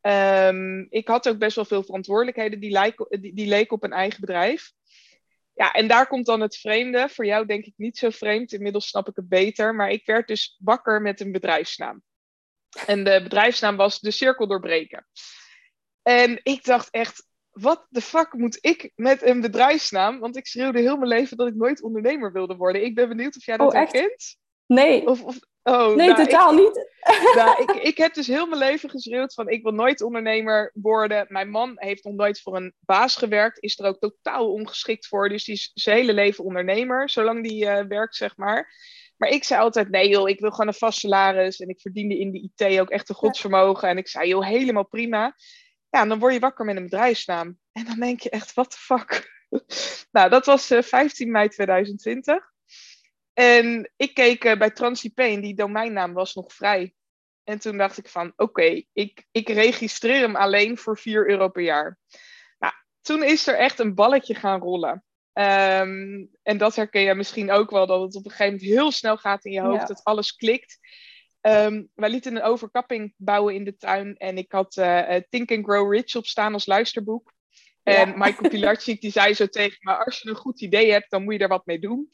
Um, 0.00 0.86
ik 0.90 1.08
had 1.08 1.28
ook 1.28 1.38
best 1.38 1.56
wel 1.56 1.64
veel 1.64 1.82
verantwoordelijkheden 1.82 2.60
die, 2.60 2.94
die, 3.08 3.34
die 3.34 3.46
leken 3.46 3.76
op 3.76 3.82
een 3.82 3.92
eigen 3.92 4.20
bedrijf. 4.20 4.72
Ja, 5.54 5.72
en 5.72 5.88
daar 5.88 6.06
komt 6.06 6.26
dan 6.26 6.40
het 6.40 6.56
vreemde. 6.56 7.08
Voor 7.08 7.26
jou 7.26 7.46
denk 7.46 7.64
ik 7.64 7.74
niet 7.76 7.98
zo 7.98 8.10
vreemd. 8.10 8.52
Inmiddels 8.52 8.88
snap 8.88 9.08
ik 9.08 9.16
het 9.16 9.28
beter. 9.28 9.74
Maar 9.74 9.90
ik 9.90 10.06
werd 10.06 10.28
dus 10.28 10.58
wakker 10.62 11.02
met 11.02 11.20
een 11.20 11.32
bedrijfsnaam. 11.32 12.02
En 12.86 13.04
de 13.04 13.20
bedrijfsnaam 13.22 13.76
was 13.76 14.00
De 14.00 14.10
Cirkel 14.10 14.46
Doorbreken. 14.46 15.06
En 16.02 16.40
ik 16.42 16.64
dacht 16.64 16.90
echt, 16.90 17.26
wat 17.50 17.86
de 17.88 18.00
fuck 18.00 18.32
moet 18.32 18.58
ik 18.60 18.92
met 18.94 19.22
een 19.22 19.40
bedrijfsnaam? 19.40 20.18
Want 20.18 20.36
ik 20.36 20.46
schreeuwde 20.46 20.80
heel 20.80 20.96
mijn 20.96 21.08
leven 21.08 21.36
dat 21.36 21.48
ik 21.48 21.54
nooit 21.54 21.82
ondernemer 21.82 22.32
wilde 22.32 22.56
worden. 22.56 22.84
Ik 22.84 22.94
ben 22.94 23.08
benieuwd 23.08 23.36
of 23.36 23.44
jij 23.44 23.56
dat 23.56 23.66
oh, 23.66 23.74
herkent. 23.74 24.36
Nee. 24.66 25.06
Of, 25.06 25.22
of, 25.22 25.38
oh, 25.62 25.94
nee, 25.94 26.08
nou, 26.08 26.24
totaal 26.24 26.52
ik, 26.52 26.58
niet. 26.58 26.90
Nou, 27.36 27.62
ik, 27.62 27.70
ik 27.90 27.96
heb 27.96 28.14
dus 28.14 28.26
heel 28.26 28.46
mijn 28.46 28.60
leven 28.60 28.90
geschreeuwd 28.90 29.34
van 29.34 29.48
ik 29.48 29.62
wil 29.62 29.72
nooit 29.72 30.02
ondernemer 30.02 30.70
worden. 30.74 31.26
Mijn 31.28 31.50
man 31.50 31.72
heeft 31.74 32.04
nog 32.04 32.14
nooit 32.14 32.40
voor 32.40 32.56
een 32.56 32.74
baas 32.80 33.16
gewerkt, 33.16 33.62
is 33.62 33.78
er 33.78 33.86
ook 33.86 33.98
totaal 33.98 34.52
ongeschikt 34.52 35.06
voor. 35.06 35.28
Dus 35.28 35.44
die 35.44 35.54
is 35.54 35.70
zijn 35.74 35.96
hele 35.96 36.12
leven 36.12 36.44
ondernemer, 36.44 37.10
zolang 37.10 37.48
die 37.48 37.64
uh, 37.64 37.80
werkt, 37.88 38.16
zeg 38.16 38.36
maar. 38.36 38.70
Maar 39.16 39.30
ik 39.30 39.44
zei 39.44 39.60
altijd, 39.60 39.90
nee 39.90 40.08
joh, 40.08 40.28
ik 40.28 40.40
wil 40.40 40.50
gewoon 40.50 40.66
een 40.66 40.74
vast 40.74 40.98
salaris. 40.98 41.60
En 41.60 41.68
ik 41.68 41.80
verdiende 41.80 42.18
in 42.18 42.32
de 42.32 42.50
IT 42.54 42.80
ook 42.80 42.90
echt 42.90 43.08
een 43.08 43.14
godsvermogen. 43.14 43.88
En 43.88 43.98
ik 43.98 44.08
zei, 44.08 44.28
joh, 44.28 44.46
helemaal 44.46 44.86
prima. 44.86 45.36
Ja, 45.90 46.00
en 46.00 46.08
dan 46.08 46.18
word 46.18 46.32
je 46.32 46.40
wakker 46.40 46.64
met 46.64 46.76
een 46.76 46.82
bedrijfsnaam. 46.82 47.58
En 47.72 47.84
dan 47.84 48.00
denk 48.00 48.20
je 48.20 48.30
echt, 48.30 48.54
what 48.54 48.70
the 48.70 48.76
fuck? 48.76 49.30
nou, 50.16 50.30
dat 50.30 50.46
was 50.46 50.70
uh, 50.70 50.82
15 50.82 51.30
mei 51.30 51.48
2020. 51.48 52.51
En 53.32 53.92
ik 53.96 54.14
keek 54.14 54.44
uh, 54.44 54.58
bij 54.58 54.70
TransIP 54.70 55.18
en 55.18 55.40
die 55.40 55.54
domeinnaam 55.54 56.12
was 56.12 56.34
nog 56.34 56.52
vrij. 56.52 56.94
En 57.44 57.58
toen 57.58 57.78
dacht 57.78 57.98
ik 57.98 58.08
van, 58.08 58.26
oké, 58.26 58.42
okay, 58.42 58.86
ik, 58.92 59.24
ik 59.30 59.48
registreer 59.48 60.20
hem 60.20 60.36
alleen 60.36 60.78
voor 60.78 60.98
4 60.98 61.30
euro 61.30 61.48
per 61.48 61.62
jaar. 61.62 61.98
Nou, 62.58 62.72
toen 63.00 63.22
is 63.22 63.46
er 63.46 63.58
echt 63.58 63.78
een 63.78 63.94
balletje 63.94 64.34
gaan 64.34 64.60
rollen. 64.60 65.04
Um, 65.34 66.30
en 66.42 66.58
dat 66.58 66.76
herken 66.76 67.02
je 67.02 67.14
misschien 67.14 67.50
ook 67.50 67.70
wel, 67.70 67.86
dat 67.86 68.00
het 68.00 68.16
op 68.16 68.24
een 68.24 68.30
gegeven 68.30 68.52
moment 68.52 68.70
heel 68.70 68.90
snel 68.90 69.16
gaat 69.16 69.44
in 69.44 69.52
je 69.52 69.60
hoofd, 69.60 69.80
ja. 69.80 69.86
dat 69.86 70.04
alles 70.04 70.36
klikt. 70.36 70.78
Um, 71.40 71.88
wij 71.94 72.10
lieten 72.10 72.36
een 72.36 72.42
overkapping 72.42 73.14
bouwen 73.16 73.54
in 73.54 73.64
de 73.64 73.76
tuin 73.76 74.16
en 74.16 74.38
ik 74.38 74.52
had 74.52 74.76
uh, 74.76 75.16
Think 75.28 75.50
and 75.50 75.64
Grow 75.64 75.92
Rich 75.92 76.14
op 76.14 76.26
staan 76.26 76.52
als 76.52 76.66
luisterboek. 76.66 77.32
En 77.82 78.08
ja. 78.08 78.16
Michael 78.16 78.50
Pilarczyk 78.50 79.00
die 79.00 79.10
zei 79.10 79.34
zo 79.34 79.46
tegen 79.46 79.78
me, 79.80 80.04
als 80.04 80.20
je 80.20 80.28
een 80.28 80.36
goed 80.36 80.60
idee 80.60 80.92
hebt, 80.92 81.10
dan 81.10 81.24
moet 81.24 81.34
je 81.34 81.38
er 81.38 81.48
wat 81.48 81.66
mee 81.66 81.78
doen. 81.78 82.08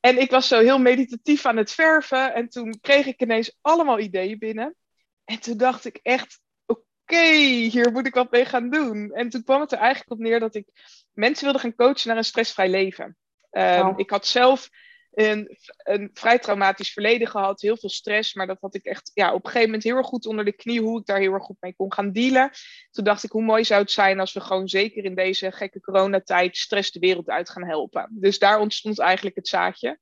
En 0.00 0.20
ik 0.20 0.30
was 0.30 0.48
zo 0.48 0.58
heel 0.58 0.78
meditatief 0.78 1.46
aan 1.46 1.56
het 1.56 1.72
verven. 1.72 2.34
En 2.34 2.48
toen 2.48 2.80
kreeg 2.80 3.06
ik 3.06 3.20
ineens 3.22 3.58
allemaal 3.60 3.98
ideeën 3.98 4.38
binnen. 4.38 4.76
En 5.24 5.40
toen 5.40 5.56
dacht 5.56 5.84
ik 5.84 5.98
echt, 6.02 6.40
oké, 6.66 6.80
okay, 7.02 7.42
hier 7.44 7.92
moet 7.92 8.06
ik 8.06 8.14
wat 8.14 8.30
mee 8.30 8.44
gaan 8.44 8.70
doen. 8.70 9.12
En 9.12 9.28
toen 9.28 9.44
kwam 9.44 9.60
het 9.60 9.72
er 9.72 9.78
eigenlijk 9.78 10.10
op 10.10 10.18
neer 10.18 10.40
dat 10.40 10.54
ik 10.54 10.66
mensen 11.12 11.44
wilde 11.44 11.58
gaan 11.58 11.74
coachen 11.74 12.08
naar 12.08 12.16
een 12.16 12.24
stressvrij 12.24 12.68
leven. 12.68 13.16
Um, 13.50 13.86
oh. 13.86 13.98
Ik 13.98 14.10
had 14.10 14.26
zelf 14.26 14.68
een, 15.12 15.58
een 15.76 16.10
vrij 16.14 16.38
traumatisch 16.38 16.92
verleden 16.92 17.28
gehad, 17.28 17.60
heel 17.60 17.76
veel 17.76 17.88
stress, 17.88 18.34
maar 18.34 18.46
dat 18.46 18.60
had 18.60 18.74
ik 18.74 18.84
echt 18.84 19.10
ja, 19.14 19.32
op 19.32 19.44
een 19.44 19.50
gegeven 19.50 19.66
moment 19.66 19.84
heel 19.84 19.96
erg 19.96 20.06
goed 20.06 20.26
onder 20.26 20.44
de 20.44 20.52
knie, 20.52 20.80
hoe 20.80 21.00
ik 21.00 21.06
daar 21.06 21.18
heel 21.18 21.32
erg 21.32 21.44
goed 21.44 21.60
mee 21.60 21.74
kon 21.74 21.92
gaan 21.92 22.12
dealen. 22.12 22.50
Toen 22.90 23.04
dacht 23.04 23.24
ik, 23.24 23.30
hoe 23.30 23.42
mooi 23.42 23.64
zou 23.64 23.80
het 23.80 23.90
zijn 23.90 24.20
als 24.20 24.32
we 24.32 24.40
gewoon 24.40 24.68
zeker 24.68 25.04
in 25.04 25.14
deze 25.14 25.52
gekke 25.52 25.80
coronatijd 25.80 26.56
stress 26.56 26.90
de 26.90 26.98
wereld 26.98 27.28
uit 27.28 27.50
gaan 27.50 27.66
helpen. 27.66 28.08
Dus 28.10 28.38
daar 28.38 28.58
ontstond 28.58 28.98
eigenlijk 28.98 29.36
het 29.36 29.48
zaadje. 29.48 29.98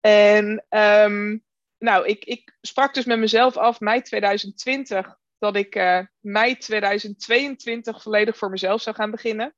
En 0.00 0.66
um, 0.68 1.44
nou, 1.78 2.06
ik, 2.06 2.24
ik 2.24 2.56
sprak 2.60 2.94
dus 2.94 3.04
met 3.04 3.18
mezelf 3.18 3.56
af 3.56 3.80
mei 3.80 4.02
2020 4.02 5.16
dat 5.38 5.56
ik 5.56 5.74
uh, 5.74 6.00
mei 6.20 6.56
2022 6.56 8.02
volledig 8.02 8.36
voor 8.36 8.50
mezelf 8.50 8.82
zou 8.82 8.96
gaan 8.96 9.10
beginnen. 9.10 9.54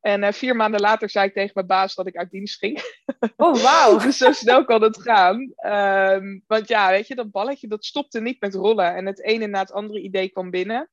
En 0.00 0.22
uh, 0.22 0.32
vier 0.32 0.56
maanden 0.56 0.80
later 0.80 1.10
zei 1.10 1.26
ik 1.26 1.34
tegen 1.34 1.50
mijn 1.54 1.66
baas 1.66 1.94
dat 1.94 2.06
ik 2.06 2.16
uit 2.16 2.30
dienst 2.30 2.58
ging. 2.58 2.82
Oh, 3.36 3.62
wauw. 3.62 3.98
dus 3.98 4.16
zo 4.16 4.32
snel 4.32 4.64
kan 4.64 4.82
het 4.82 5.02
gaan. 5.02 5.52
Um, 5.66 6.44
want 6.46 6.68
ja, 6.68 6.90
weet 6.90 7.06
je, 7.06 7.14
dat 7.14 7.30
balletje 7.30 7.68
dat 7.68 7.84
stopte 7.84 8.20
niet 8.20 8.40
met 8.40 8.54
rollen. 8.54 8.94
En 8.94 9.06
het 9.06 9.22
ene 9.22 9.46
na 9.46 9.58
het 9.58 9.72
andere 9.72 10.00
idee 10.00 10.28
kwam 10.28 10.50
binnen. 10.50 10.90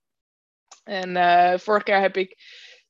En 0.83 1.09
uh, 1.09 1.57
vorig 1.57 1.87
jaar 1.87 2.01
heb 2.01 2.17
ik 2.17 2.37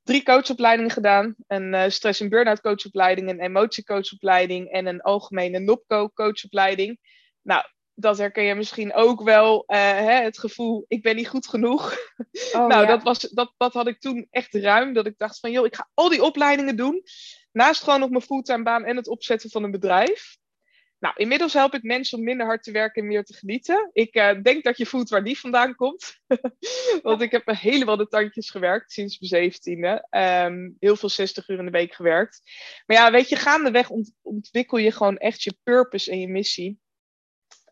drie 0.04 0.24
coachopleidingen 0.24 0.92
gedaan. 0.92 1.36
Een 1.48 1.74
uh, 1.74 1.84
stress- 1.88 2.22
en 2.22 2.30
burn-out 2.30 2.62
coachopleiding, 2.62 3.30
een 3.30 3.42
emotiecoachopleiding 3.42 4.72
en 4.72 4.86
een 4.86 5.02
algemene 5.02 5.60
NOPCO 5.60 6.10
coachopleiding. 6.10 7.00
Nou, 7.42 7.64
dat 7.96 8.18
herken 8.18 8.44
je 8.44 8.56
misschien 8.56 8.94
ook 8.94 9.24
wel, 9.24 9.64
uh, 9.68 9.78
hè, 9.78 10.24
het 10.24 10.40
gevoel, 10.40 10.86
ik 10.88 11.02
ben 11.02 11.16
niet 11.16 11.28
goed 11.28 11.48
genoeg. 11.48 11.94
Oh, 12.54 12.68
nou, 12.68 12.88
dat, 12.88 13.04
was, 13.04 13.20
dat, 13.20 13.54
dat 13.58 13.74
had 13.74 13.88
ik 13.88 14.00
toen 14.00 14.28
echt 14.30 14.54
ruim, 14.54 14.94
dat 14.94 15.06
ik 15.06 15.18
dacht 15.18 15.40
van, 15.40 15.52
joh, 15.52 15.66
ik 15.66 15.75
ga 15.75 15.90
al 15.94 16.10
die 16.10 16.24
opleidingen 16.24 16.75
doen, 16.75 17.04
naast 17.52 17.84
gewoon 17.84 18.00
nog 18.00 18.10
mijn 18.10 18.22
fulltime 18.22 18.64
baan 18.64 18.86
en 18.86 18.96
het 18.96 19.08
opzetten 19.08 19.50
van 19.50 19.64
een 19.64 19.72
bedrijf. 19.72 20.38
Nou, 21.00 21.14
inmiddels 21.18 21.54
help 21.54 21.74
ik 21.74 21.84
mensen 21.84 22.18
om 22.18 22.24
minder 22.24 22.46
hard 22.46 22.64
te 22.64 22.72
werken 22.72 23.02
en 23.02 23.08
meer 23.08 23.24
te 23.24 23.34
genieten. 23.34 23.90
Ik 23.94 24.16
uh, 24.16 24.42
denk 24.42 24.64
dat 24.64 24.78
je 24.78 24.86
voelt 24.86 25.10
waar 25.10 25.24
die 25.24 25.40
vandaan 25.40 25.75
komt. 25.75 26.20
Want 27.02 27.22
ik 27.22 27.32
heb 27.32 27.46
me 27.46 27.56
helemaal 27.56 27.98
de 27.98 28.08
tandjes 28.08 28.50
gewerkt 28.50 28.92
sinds 28.92 29.20
mijn 29.20 29.30
zeventiende. 29.30 30.08
Um, 30.10 30.75
heel 30.80 30.96
veel 30.96 31.10
60 31.10 31.50
uur 31.50 31.60
in 31.60 31.66
de 31.66 31.72
week 31.72 31.94
gewerkt. 31.94 32.42
Maar 32.86 32.98
ja, 32.98 33.12
weet 33.12 33.30
je, 33.30 33.36
gaandeweg 33.36 33.90
ont 33.90 34.14
ontwikkel 34.22 34.78
je 34.78 34.92
gewoon 34.92 35.18
echt 35.18 35.44
je 35.44 35.58
purpose 35.64 36.12
en 36.12 36.20
je 36.20 36.28
missie. 36.28 36.80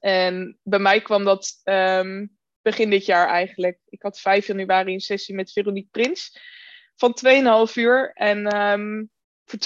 En 0.03 0.57
bij 0.63 0.79
mij 0.79 1.01
kwam 1.01 1.23
dat 1.23 1.61
um, 1.63 2.37
begin 2.61 2.89
dit 2.89 3.05
jaar 3.05 3.27
eigenlijk. 3.27 3.79
Ik 3.89 4.01
had 4.01 4.19
5 4.19 4.47
januari 4.47 4.93
een 4.93 4.99
sessie 4.99 5.35
met 5.35 5.51
Veronique 5.51 5.89
Prins 5.91 6.39
van 6.95 7.17
2,5 7.67 7.73
uur. 7.73 8.11
En 8.13 8.55
um, 8.57 9.09
voor 9.45 9.59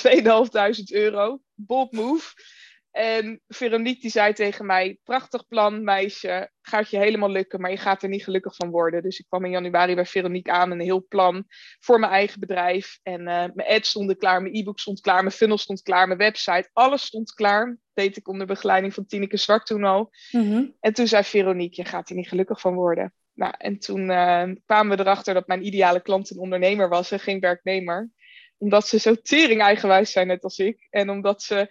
2.500 0.73 0.83
euro. 0.91 1.41
Bold 1.53 1.91
move. 1.91 2.33
En 2.97 3.41
Veronique 3.47 4.01
die 4.01 4.09
zei 4.09 4.33
tegen 4.33 4.65
mij, 4.65 4.97
prachtig 5.03 5.47
plan 5.47 5.83
meisje, 5.83 6.51
gaat 6.61 6.89
je 6.89 6.97
helemaal 6.97 7.29
lukken, 7.29 7.61
maar 7.61 7.71
je 7.71 7.77
gaat 7.77 8.03
er 8.03 8.09
niet 8.09 8.23
gelukkig 8.23 8.55
van 8.55 8.69
worden. 8.69 9.01
Dus 9.01 9.19
ik 9.19 9.25
kwam 9.27 9.45
in 9.45 9.51
januari 9.51 9.95
bij 9.95 10.05
Veronique 10.05 10.51
aan, 10.51 10.71
een 10.71 10.79
heel 10.79 11.05
plan 11.07 11.45
voor 11.79 11.99
mijn 11.99 12.11
eigen 12.11 12.39
bedrijf. 12.39 12.99
En 13.03 13.19
uh, 13.19 13.45
mijn 13.53 13.67
ads 13.67 13.89
stonden 13.89 14.17
klaar, 14.17 14.41
mijn 14.41 14.55
e-book 14.55 14.79
stond 14.79 15.01
klaar, 15.01 15.23
mijn 15.23 15.35
funnel 15.35 15.57
stond 15.57 15.81
klaar, 15.81 16.07
mijn 16.07 16.19
website, 16.19 16.69
alles 16.73 17.05
stond 17.05 17.33
klaar. 17.33 17.77
deed 17.93 18.17
ik 18.17 18.27
onder 18.27 18.47
begeleiding 18.47 18.93
van 18.93 19.05
Tineke 19.05 19.37
Zwart 19.37 19.65
toen 19.65 19.83
al. 19.83 20.09
Mhm. 20.31 20.65
En 20.79 20.93
toen 20.93 21.07
zei 21.07 21.23
Veronique, 21.23 21.81
je 21.81 21.87
gaat 21.87 22.09
er 22.09 22.15
niet 22.15 22.29
gelukkig 22.29 22.59
van 22.59 22.73
worden. 22.73 23.13
Nou, 23.33 23.53
en 23.57 23.79
toen 23.79 24.09
uh, 24.09 24.43
kwamen 24.65 24.97
we 24.97 25.03
erachter 25.03 25.33
dat 25.33 25.47
mijn 25.47 25.65
ideale 25.65 26.01
klant 26.01 26.31
een 26.31 26.39
ondernemer 26.39 26.89
was 26.89 27.11
en 27.11 27.19
geen 27.19 27.39
werknemer. 27.39 28.11
Omdat 28.57 28.87
ze 28.87 28.99
zo 28.99 29.15
tering 29.15 29.61
eigenwijs 29.61 30.11
zijn, 30.11 30.27
net 30.27 30.43
als 30.43 30.57
ik. 30.57 30.87
En 30.89 31.09
omdat 31.09 31.41
ze 31.43 31.69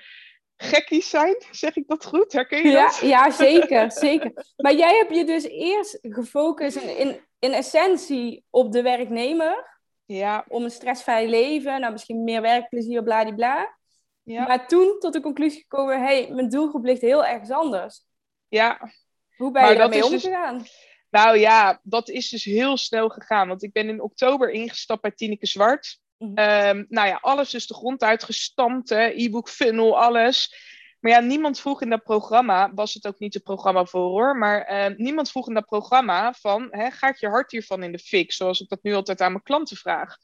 gekkies 0.57 1.11
zijn. 1.11 1.45
Zeg 1.51 1.77
ik 1.77 1.89
dat 1.89 2.05
goed? 2.05 2.33
Herken 2.33 2.63
je 2.63 2.69
ja, 2.69 2.87
dat? 2.87 2.99
Ja, 2.99 3.31
zeker, 3.31 3.93
zeker. 4.09 4.45
Maar 4.57 4.75
jij 4.75 4.97
hebt 4.97 5.15
je 5.15 5.25
dus 5.25 5.45
eerst 5.45 5.99
gefocust 6.03 6.77
in, 6.77 6.99
in, 6.99 7.21
in 7.39 7.53
essentie 7.53 8.45
op 8.51 8.73
de 8.73 8.83
werknemer. 8.83 9.75
Ja. 10.05 10.45
Om 10.49 10.65
een 10.65 10.71
stressvrij 10.71 11.29
leven, 11.29 11.81
nou 11.81 11.93
misschien 11.93 12.25
meer 12.25 12.43
werkplezier, 12.43 13.03
bladibla. 13.03 13.77
Ja. 14.23 14.47
Maar 14.47 14.69
toen 14.69 14.97
tot 14.99 15.13
de 15.13 15.21
conclusie 15.21 15.61
gekomen, 15.61 16.03
hey, 16.03 16.31
mijn 16.31 16.49
doelgroep 16.49 16.85
ligt 16.85 17.01
heel 17.01 17.25
ergens 17.25 17.51
anders. 17.51 18.05
Ja. 18.49 18.93
Hoe 19.37 19.51
ben 19.51 19.69
je 19.69 19.77
daarmee 19.77 20.01
dus- 20.01 20.11
omgegaan? 20.11 20.59
Dus, 20.59 20.95
nou 21.11 21.39
ja, 21.39 21.81
dat 21.83 22.09
is 22.09 22.29
dus 22.29 22.45
heel 22.45 22.77
snel 22.77 23.09
gegaan. 23.09 23.49
Want 23.49 23.63
ik 23.63 23.73
ben 23.73 23.89
in 23.89 24.01
oktober 24.01 24.51
ingestapt 24.51 25.03
bij 25.03 25.11
Tineke 25.11 25.47
Zwart. 25.47 26.01
Mhm. 26.19 26.35
Ehm, 26.35 26.85
nou 26.89 27.09
ja, 27.09 27.19
alles 27.21 27.55
is 27.55 27.67
de 27.67 27.75
grond 27.75 28.03
uitgestampt, 28.03 28.91
e-book 28.91 29.49
funnel, 29.49 29.99
alles. 29.99 30.55
Maar 31.01 31.13
ja, 31.13 31.21
niemand 31.21 31.61
vroeg 31.61 31.83
in 31.83 31.91
dat 31.91 32.03
programma, 32.03 32.73
was 32.75 32.95
het 32.95 33.07
ook 33.07 33.19
niet 33.19 33.35
het 33.35 33.43
programma 33.43 33.85
voor 33.85 34.09
hoor, 34.09 34.37
maar 34.37 34.63
ehm, 34.63 34.95
niemand 34.97 35.31
vroeg 35.31 35.49
in 35.49 35.55
dat 35.55 35.67
programma 35.67 36.33
van, 36.33 36.69
hè, 36.71 36.91
gaat 36.91 37.21
je 37.21 37.29
hart 37.29 37.51
hiervan 37.51 37.83
in 37.83 37.93
de 37.93 37.99
fik? 37.99 38.33
Zoals 38.33 38.61
ik 38.61 38.69
dat 38.69 38.83
nu 38.83 38.95
altijd 38.95 39.21
aan 39.21 39.33
mijn 39.33 39.43
klanten 39.43 39.77
vraag. 39.77 40.17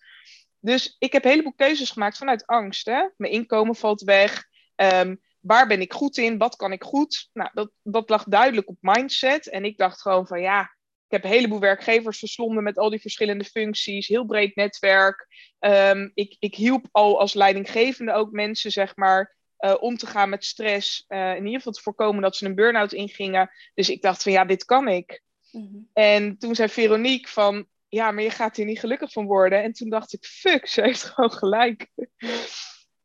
Dus 0.60 0.96
ik 0.98 1.12
heb 1.12 1.24
een 1.24 1.30
heleboel 1.30 1.54
keuzes 1.54 1.90
gemaakt 1.90 2.16
vanuit 2.16 2.46
angst. 2.46 2.86
Hè? 2.86 3.08
Mijn 3.16 3.32
inkomen 3.32 3.74
valt 3.74 4.02
weg. 4.02 4.44
Um, 4.76 5.20
waar 5.40 5.66
ben 5.66 5.80
ik 5.80 5.92
goed 5.92 6.16
in? 6.16 6.38
Wat 6.38 6.56
kan 6.56 6.72
ik 6.72 6.82
goed? 6.82 7.28
Nou, 7.32 7.50
dat, 7.52 7.70
dat 7.82 8.08
lag 8.08 8.24
duidelijk 8.24 8.68
op 8.68 8.76
mindset. 8.80 9.48
En 9.48 9.64
ik 9.64 9.76
dacht 9.76 10.00
gewoon 10.00 10.26
van 10.26 10.40
ja, 10.40 10.76
heb 11.12 11.24
een 11.24 11.30
heleboel 11.30 11.60
werkgevers 11.60 12.18
verslonden 12.18 12.62
met 12.62 12.78
al 12.78 12.90
die 12.90 13.00
verschillende 13.00 13.44
functies, 13.44 14.08
heel 14.08 14.24
breed 14.24 14.56
netwerk. 14.56 15.26
Um, 15.60 16.10
ik, 16.14 16.36
ik 16.38 16.54
hielp 16.54 16.88
al 16.90 17.20
als 17.20 17.34
leidinggevende 17.34 18.12
ook 18.12 18.30
mensen, 18.30 18.70
zeg 18.70 18.96
maar, 18.96 19.36
uh, 19.58 19.74
om 19.80 19.96
te 19.96 20.06
gaan 20.06 20.28
met 20.28 20.44
stress. 20.44 21.04
Uh, 21.08 21.30
in 21.30 21.44
ieder 21.44 21.56
geval 21.56 21.72
te 21.72 21.82
voorkomen 21.82 22.22
dat 22.22 22.36
ze 22.36 22.46
een 22.46 22.54
burn-out 22.54 22.92
ingingen. 22.92 23.50
Dus 23.74 23.90
ik 23.90 24.02
dacht 24.02 24.22
van 24.22 24.32
ja, 24.32 24.44
dit 24.44 24.64
kan 24.64 24.88
ik. 24.88 25.22
Mm-hmm. 25.50 25.88
En 25.92 26.38
toen 26.38 26.54
zei 26.54 26.68
Veronique 26.68 27.30
van, 27.30 27.66
ja, 27.88 28.10
maar 28.10 28.22
je 28.22 28.30
gaat 28.30 28.56
hier 28.56 28.66
niet 28.66 28.80
gelukkig 28.80 29.12
van 29.12 29.26
worden. 29.26 29.62
En 29.62 29.72
toen 29.72 29.90
dacht 29.90 30.12
ik, 30.12 30.24
fuck, 30.24 30.66
ze 30.66 30.82
heeft 30.82 31.02
gewoon 31.08 31.32
gelijk. 31.32 31.88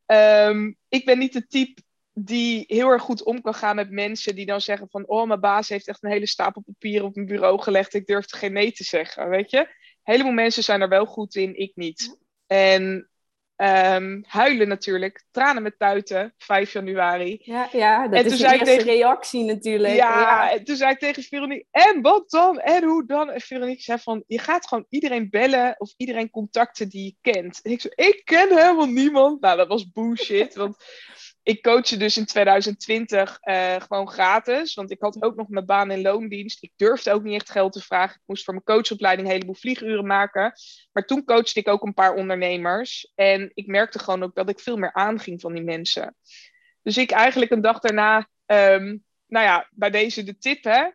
um, 0.06 0.76
ik 0.88 1.04
ben 1.04 1.18
niet 1.18 1.34
het 1.34 1.50
type 1.50 1.82
die 2.24 2.64
heel 2.66 2.88
erg 2.88 3.02
goed 3.02 3.22
om 3.22 3.40
kan 3.40 3.54
gaan 3.54 3.76
met 3.76 3.90
mensen 3.90 4.34
die 4.34 4.46
dan 4.46 4.60
zeggen 4.60 4.88
van, 4.90 5.06
oh, 5.06 5.26
mijn 5.26 5.40
baas 5.40 5.68
heeft 5.68 5.88
echt 5.88 6.02
een 6.02 6.10
hele 6.10 6.26
stapel 6.26 6.62
papieren 6.66 7.06
op 7.06 7.14
mijn 7.14 7.26
bureau 7.26 7.60
gelegd, 7.60 7.94
ik 7.94 8.06
durf 8.06 8.30
geen 8.30 8.52
nee 8.52 8.72
te 8.72 8.84
zeggen, 8.84 9.28
weet 9.28 9.50
je. 9.50 9.58
Een 9.58 10.14
heleboel 10.14 10.32
mensen 10.32 10.62
zijn 10.62 10.80
er 10.80 10.88
wel 10.88 11.06
goed 11.06 11.34
in, 11.34 11.58
ik 11.58 11.72
niet. 11.74 12.18
En 12.46 13.08
um, 13.56 14.24
huilen 14.26 14.68
natuurlijk, 14.68 15.24
tranen 15.30 15.62
met 15.62 15.78
tuiten, 15.78 16.34
5 16.36 16.72
januari. 16.72 17.38
Ja, 17.42 17.68
ja 17.72 18.08
dat 18.08 18.20
en 18.20 18.26
is 18.32 18.38
de 18.38 18.44
eerste 18.44 18.64
tegen... 18.64 18.84
reactie 18.84 19.44
natuurlijk. 19.44 19.94
Ja, 19.94 20.20
ja, 20.20 20.52
en 20.52 20.64
toen 20.64 20.76
zei 20.76 20.92
ik 20.92 20.98
tegen 20.98 21.22
Veronique, 21.22 21.66
en 21.70 22.02
wat 22.02 22.30
dan? 22.30 22.60
En 22.60 22.84
hoe 22.84 23.06
dan? 23.06 23.30
En 23.30 23.40
Veronique 23.40 23.82
zei 23.82 23.98
van, 23.98 24.24
je 24.26 24.38
gaat 24.38 24.68
gewoon 24.68 24.86
iedereen 24.88 25.30
bellen 25.30 25.74
of 25.78 25.94
iedereen 25.96 26.30
contacten 26.30 26.88
die 26.88 27.04
je 27.04 27.32
kent. 27.32 27.60
En 27.62 27.70
ik 27.70 27.80
zei, 27.80 27.92
ik 27.96 28.20
ken 28.24 28.48
helemaal 28.48 28.86
niemand. 28.86 29.40
Nou, 29.40 29.56
dat 29.56 29.68
was 29.68 29.90
bullshit, 29.90 30.54
want 30.54 30.76
ik 31.48 31.62
coachte 31.62 31.96
dus 31.96 32.16
in 32.16 32.24
2020 32.24 33.38
uh, 33.42 33.74
eh, 33.74 33.82
gewoon 33.82 34.08
gratis. 34.08 34.74
Want 34.74 34.90
ik 34.90 35.00
had 35.00 35.22
ook 35.22 35.36
nog 35.36 35.48
mijn 35.48 35.66
baan 35.66 35.90
in 35.90 36.02
loondienst. 36.02 36.62
Ik 36.62 36.72
durfde 36.76 37.12
ook 37.12 37.22
niet 37.22 37.34
echt 37.34 37.50
geld 37.50 37.72
te 37.72 37.80
vragen. 37.80 38.16
Ik 38.16 38.22
moest 38.26 38.44
voor 38.44 38.54
mijn 38.54 38.64
coachopleiding 38.64 39.26
een 39.26 39.34
heleboel 39.34 39.54
vlieguren 39.54 40.06
maken. 40.06 40.52
Maar 40.92 41.04
toen 41.04 41.24
coachte 41.24 41.58
ik 41.58 41.68
ook 41.68 41.82
een 41.82 41.94
paar 41.94 42.14
ondernemers. 42.14 43.12
En 43.14 43.50
ik 43.54 43.66
merkte 43.66 43.98
gewoon 43.98 44.22
ook 44.22 44.34
dat 44.34 44.48
ik 44.48 44.60
veel 44.60 44.76
meer 44.76 44.92
aanging 44.92 45.40
van 45.40 45.52
die 45.52 45.62
mensen. 45.62 46.16
Dus 46.82 46.96
ik 46.96 47.10
eigenlijk 47.10 47.50
een 47.50 47.60
dag 47.60 47.78
daarna, 47.78 48.28
um, 48.46 49.04
nou 49.26 49.44
ja, 49.44 49.68
bij 49.70 49.90
deze 49.90 50.22
de 50.22 50.38
tip 50.38 50.64
hè 50.64 50.88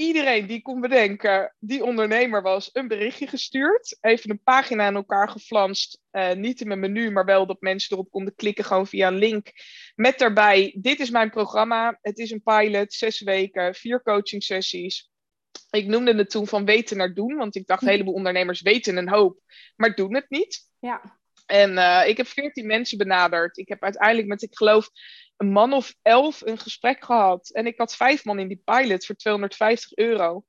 iedereen 0.00 0.46
die 0.46 0.62
kon 0.62 0.80
bedenken, 0.80 1.54
die 1.58 1.84
ondernemer 1.84 2.42
was, 2.42 2.70
een 2.72 2.88
berichtje 2.88 3.26
gestuurd. 3.26 3.98
Even 4.00 4.30
een 4.30 4.42
pagina 4.42 4.86
aan 4.86 4.94
elkaar 4.94 5.28
geflanst. 5.28 6.00
Uh, 6.12 6.32
niet 6.32 6.60
in 6.60 6.66
mijn 6.66 6.80
menu, 6.80 7.10
maar 7.10 7.24
wel 7.24 7.46
dat 7.46 7.60
mensen 7.60 7.92
erop 7.92 8.10
konden 8.10 8.34
klikken, 8.34 8.64
gewoon 8.64 8.86
via 8.86 9.08
een 9.08 9.18
link. 9.18 9.52
Met 9.94 10.18
daarbij, 10.18 10.76
dit 10.78 11.00
is 11.00 11.10
mijn 11.10 11.30
programma. 11.30 11.98
Het 12.02 12.18
is 12.18 12.30
een 12.30 12.42
pilot, 12.42 12.92
zes 12.92 13.20
weken, 13.20 13.74
vier 13.74 14.02
coaching 14.02 14.42
sessies. 14.42 15.10
Ik 15.70 15.86
noemde 15.86 16.14
het 16.14 16.30
toen 16.30 16.46
van 16.46 16.64
weten 16.64 16.96
naar 16.96 17.14
doen, 17.14 17.36
want 17.36 17.56
ik 17.56 17.66
dacht, 17.66 17.82
een 17.82 17.88
heleboel 17.88 18.14
ondernemers 18.14 18.60
weten 18.60 18.96
een 18.96 19.08
hoop, 19.08 19.40
maar 19.76 19.94
doen 19.94 20.14
het 20.14 20.26
niet. 20.30 20.68
Ja. 20.78 21.19
En 21.50 21.72
uh, 21.72 22.02
ik 22.06 22.16
heb 22.16 22.26
veertien 22.26 22.66
mensen 22.66 22.98
benaderd. 22.98 23.58
Ik 23.58 23.68
heb 23.68 23.82
uiteindelijk 23.82 24.28
met, 24.28 24.42
ik 24.42 24.56
geloof, 24.56 24.90
een 25.36 25.52
man 25.52 25.72
of 25.72 25.94
elf 26.02 26.40
een 26.40 26.58
gesprek 26.58 27.04
gehad. 27.04 27.50
En 27.50 27.66
ik 27.66 27.78
had 27.78 27.96
vijf 27.96 28.24
man 28.24 28.38
in 28.38 28.48
die 28.48 28.62
pilot 28.64 29.06
voor 29.06 29.14
250 29.14 29.96
euro. 29.96 30.44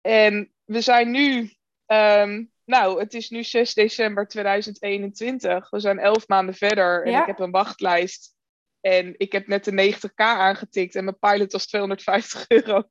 En 0.00 0.52
we 0.64 0.80
zijn 0.80 1.10
nu, 1.10 1.50
um, 1.86 2.52
nou, 2.64 3.00
het 3.00 3.14
is 3.14 3.30
nu 3.30 3.44
6 3.44 3.74
december 3.74 4.28
2021. 4.28 5.70
We 5.70 5.80
zijn 5.80 5.98
elf 5.98 6.28
maanden 6.28 6.54
verder 6.54 7.06
en 7.06 7.20
ik 7.20 7.26
heb 7.26 7.38
een 7.38 7.50
wachtlijst. 7.50 8.34
En 8.80 9.14
ik 9.16 9.32
heb 9.32 9.46
net 9.46 9.64
de 9.64 9.94
90k 9.94 10.14
aangetikt 10.14 10.94
en 10.94 11.04
mijn 11.04 11.18
pilot 11.18 11.52
was 11.52 11.66
250 11.66 12.44
euro. 12.58 12.82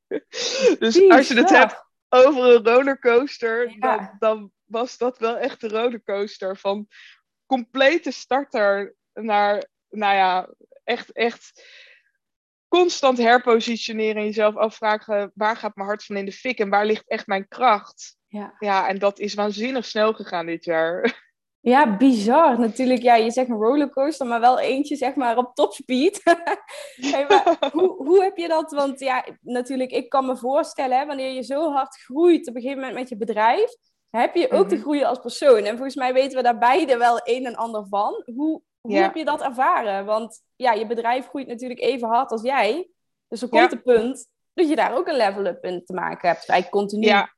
dus 0.78 1.08
als 1.08 1.28
je 1.28 1.34
het 1.34 1.50
hebt 1.50 1.84
over 2.08 2.44
een 2.44 2.64
rollercoaster, 2.64 3.76
dan, 3.78 4.16
dan 4.18 4.52
was 4.64 4.98
dat 4.98 5.18
wel 5.18 5.36
echt 5.36 5.62
een 5.62 5.70
rollercoaster. 5.70 6.56
Van 6.56 6.86
complete 7.46 8.10
starter 8.10 8.94
naar, 9.12 9.64
nou 9.88 10.14
ja, 10.14 10.48
echt, 10.84 11.12
echt 11.12 11.62
constant 12.68 13.18
herpositioneren 13.18 14.16
en 14.16 14.24
jezelf 14.24 14.56
afvragen 14.56 15.30
waar 15.34 15.56
gaat 15.56 15.76
mijn 15.76 15.88
hart 15.88 16.04
van 16.04 16.16
in 16.16 16.24
de 16.24 16.32
fik 16.32 16.58
en 16.58 16.68
waar 16.68 16.86
ligt 16.86 17.08
echt 17.08 17.26
mijn 17.26 17.48
kracht. 17.48 18.16
Ja, 18.26 18.54
ja 18.58 18.88
en 18.88 18.98
dat 18.98 19.18
is 19.18 19.34
waanzinnig 19.34 19.84
snel 19.84 20.12
gegaan 20.12 20.46
dit 20.46 20.64
jaar. 20.64 21.02
Ja, 21.66 21.96
bizar. 21.96 22.58
Natuurlijk, 22.58 23.02
ja, 23.02 23.14
je 23.14 23.30
zegt 23.30 23.48
een 23.48 23.56
rollercoaster, 23.56 24.26
maar 24.26 24.40
wel 24.40 24.58
eentje 24.58 24.96
zeg 24.96 25.14
maar 25.14 25.36
op 25.36 25.54
topspeed. 25.54 26.20
hey, 27.10 27.26
maar 27.28 27.56
hoe, 27.72 27.94
hoe 27.96 28.22
heb 28.22 28.36
je 28.36 28.48
dat? 28.48 28.72
Want 28.72 29.00
ja, 29.00 29.24
natuurlijk, 29.40 29.90
ik 29.90 30.08
kan 30.08 30.26
me 30.26 30.36
voorstellen, 30.36 30.98
hè, 30.98 31.06
wanneer 31.06 31.30
je 31.30 31.42
zo 31.42 31.72
hard 31.72 31.96
groeit 31.96 32.48
op 32.48 32.54
een 32.54 32.60
gegeven 32.60 32.80
moment 32.80 32.98
met 32.98 33.08
je 33.08 33.16
bedrijf, 33.16 33.70
heb 34.16 34.34
je 34.34 34.50
ook 34.50 34.68
te 34.68 34.74
mhm. 34.74 34.82
groeien 34.82 35.06
als 35.06 35.18
persoon. 35.18 35.64
En 35.64 35.74
volgens 35.74 35.94
mij 35.94 36.12
weten 36.12 36.36
we 36.36 36.42
daar 36.42 36.58
beide 36.58 36.96
wel 36.96 37.20
een 37.24 37.46
en 37.46 37.54
ander 37.54 37.86
van. 37.88 38.22
Hoe, 38.34 38.62
hoe 38.80 38.96
heb 38.96 39.14
je 39.14 39.24
dat 39.24 39.42
ervaren? 39.42 40.04
Want 40.04 40.42
ja, 40.56 40.72
je 40.72 40.86
bedrijf 40.86 41.26
groeit 41.26 41.46
natuurlijk 41.46 41.80
even 41.80 42.08
hard 42.08 42.30
als 42.30 42.42
jij. 42.42 42.88
Dus 43.28 43.42
er 43.42 43.48
komt 43.48 43.70
ja. 43.70 43.76
een 43.76 43.82
punt 43.82 44.28
dat 44.54 44.68
je 44.68 44.76
daar 44.76 44.96
ook 44.96 45.08
een 45.08 45.16
level-up 45.16 45.64
in 45.64 45.84
te 45.84 45.92
maken 45.92 46.28
hebt. 46.28 46.48
Eigenlijk 46.48 46.70
continu. 46.70 47.06
Ja. 47.06 47.34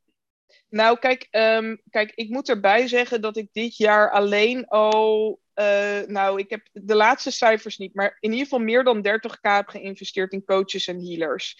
Nou, 0.68 0.99
kijk, 0.99 1.28
um, 1.30 1.82
kijk, 1.90 2.12
ik 2.14 2.28
moet 2.28 2.49
erbij 2.49 2.88
zeggen 2.88 3.20
dat 3.20 3.37
ik 3.37 3.49
dit 3.52 3.76
jaar 3.76 4.11
alleen 4.11 4.66
al... 4.66 5.40
Uh, 5.54 6.00
nou, 6.06 6.38
ik 6.38 6.50
heb 6.50 6.68
de 6.73 6.94
laatste 6.94 7.30
cijfers 7.30 7.78
niet, 7.78 7.94
maar 7.94 8.16
in 8.20 8.30
ieder 8.30 8.44
geval 8.44 8.58
meer 8.58 8.85
dan 8.85 9.06
30k 9.08 9.40
heb 9.40 9.68
geïnvesteerd 9.68 10.32
in 10.32 10.44
coaches 10.44 10.87
en 10.87 11.04
healers. 11.04 11.56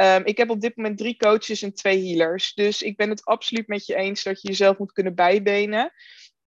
Ehm, 0.00 0.22
ik 0.24 0.36
heb 0.36 0.50
op 0.50 0.60
dit 0.60 0.76
moment 0.76 0.98
drie 0.98 1.16
coaches 1.16 1.62
en 1.62 1.74
twee 1.74 2.06
healers. 2.06 2.54
Dus 2.54 2.82
ik 2.82 2.96
ben 2.96 3.10
het 3.10 3.24
absoluut 3.24 3.66
met 3.66 3.86
je 3.86 3.94
eens 3.94 4.22
dat 4.22 4.42
je 4.42 4.48
jezelf 4.48 4.78
moet 4.78 4.92
kunnen 4.92 5.14
bijbenen. 5.14 5.92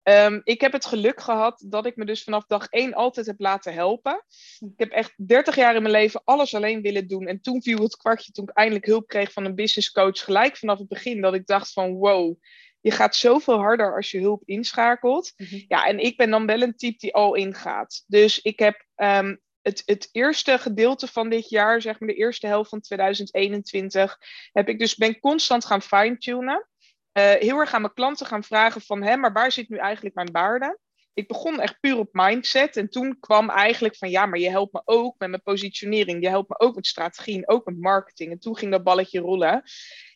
Um, 0.03 0.41
ik 0.45 0.61
heb 0.61 0.73
het 0.73 0.87
geluk 0.87 1.21
gehad 1.21 1.65
dat 1.69 1.87
ik 1.87 1.97
me 1.97 2.05
dus 2.05 2.23
vanaf 2.23 2.47
dag 2.47 2.67
één 2.67 2.95
altijd 2.95 3.27
heb 3.27 3.41
laten 3.41 3.75
helpen. 3.75 4.25
Ik 4.59 4.73
heb 4.77 4.91
echt 4.91 5.13
30 5.17 5.57
jaar 5.57 5.75
in 5.75 5.83
mijn 5.83 5.95
leven 5.95 6.23
alles 6.25 6.55
alleen 6.55 6.83
willen 6.83 7.09
doen. 7.09 7.27
En 7.27 7.41
toen 7.41 7.63
viel 7.63 7.83
het 7.83 7.97
kwartje 7.97 8.33
toen 8.33 8.45
ik 8.45 8.57
eindelijk 8.57 8.87
hulp 8.87 9.07
kreeg 9.07 9.33
van 9.33 9.45
een 9.45 9.55
business 9.55 9.91
coach. 9.91 10.25
Gelijk 10.25 10.57
vanaf 10.57 10.79
het 10.79 10.89
begin 10.89 11.21
dat 11.21 11.35
ik 11.35 11.47
dacht 11.47 11.73
van 11.73 11.93
wow, 11.93 12.37
je 12.81 12.91
gaat 12.91 13.17
zoveel 13.17 13.59
harder 13.59 13.97
als 13.97 14.11
je 14.11 14.21
hulp 14.21 14.43
inschakelt. 14.45 15.33
Mhm. 15.37 15.61
Ja, 15.69 15.87
en 15.87 15.99
ik 15.99 16.17
ben 16.17 16.31
dan 16.31 16.47
wel 16.47 16.63
een 16.63 16.77
type 16.77 16.99
die 16.99 17.15
al 17.15 17.35
ingaat. 17.35 18.05
Dus 18.07 18.41
ik 18.41 18.59
heb 18.59 18.85
um, 18.97 19.41
het, 19.71 19.83
het 19.87 20.09
eerste 20.13 20.59
gedeelte 20.59 21.07
van 21.07 21.29
dit 21.29 21.49
jaar, 21.49 21.83
zeg 21.83 22.01
maar 22.01 22.09
de 22.09 22.15
eerste 22.15 22.47
helft 22.47 22.71
van 22.71 22.81
2021, 22.81 24.19
heb 24.53 24.69
ik 24.69 24.79
dus 24.79 24.95
ben 24.95 25.21
constant 25.21 25.65
gaan 25.65 25.83
fine-tunen. 25.83 26.69
Uh, 27.13 27.33
heel 27.33 27.59
erg 27.59 27.75
aan 27.75 27.81
mijn 27.81 27.95
klanten 27.95 28.27
gaan 28.27 28.45
vragen 28.45 28.81
van, 28.81 29.03
hè, 29.03 29.17
maar 29.17 29.33
waar 29.33 29.53
zit 29.53 29.69
nu 29.69 29.77
eigenlijk 29.77 30.15
mijn 30.15 30.31
waarde? 30.33 30.79
Ik 31.15 31.29
begon 31.29 31.61
echt 31.61 31.81
puur 31.81 31.99
op 31.99 32.09
mindset 32.13 32.77
en 32.77 32.89
toen 32.89 33.17
kwam 33.21 33.51
eigenlijk 33.51 33.97
van, 33.97 34.11
ja, 34.11 34.27
maar 34.27 34.39
je 34.39 34.51
helpt 34.51 34.73
me 34.73 34.83
ook 34.85 35.15
met 35.19 35.29
mijn 35.29 35.43
positionering, 35.43 36.23
je 36.23 36.29
helpt 36.29 36.49
me 36.49 36.59
ook 36.59 36.75
met 36.75 36.87
strategie 36.87 37.37
en 37.37 37.49
ook 37.49 37.65
met 37.65 37.81
marketing. 37.81 38.31
En 38.31 38.39
toen 38.39 38.57
ging 38.57 38.71
dat 38.71 38.85
balletje 38.85 39.21
rollen. 39.21 39.63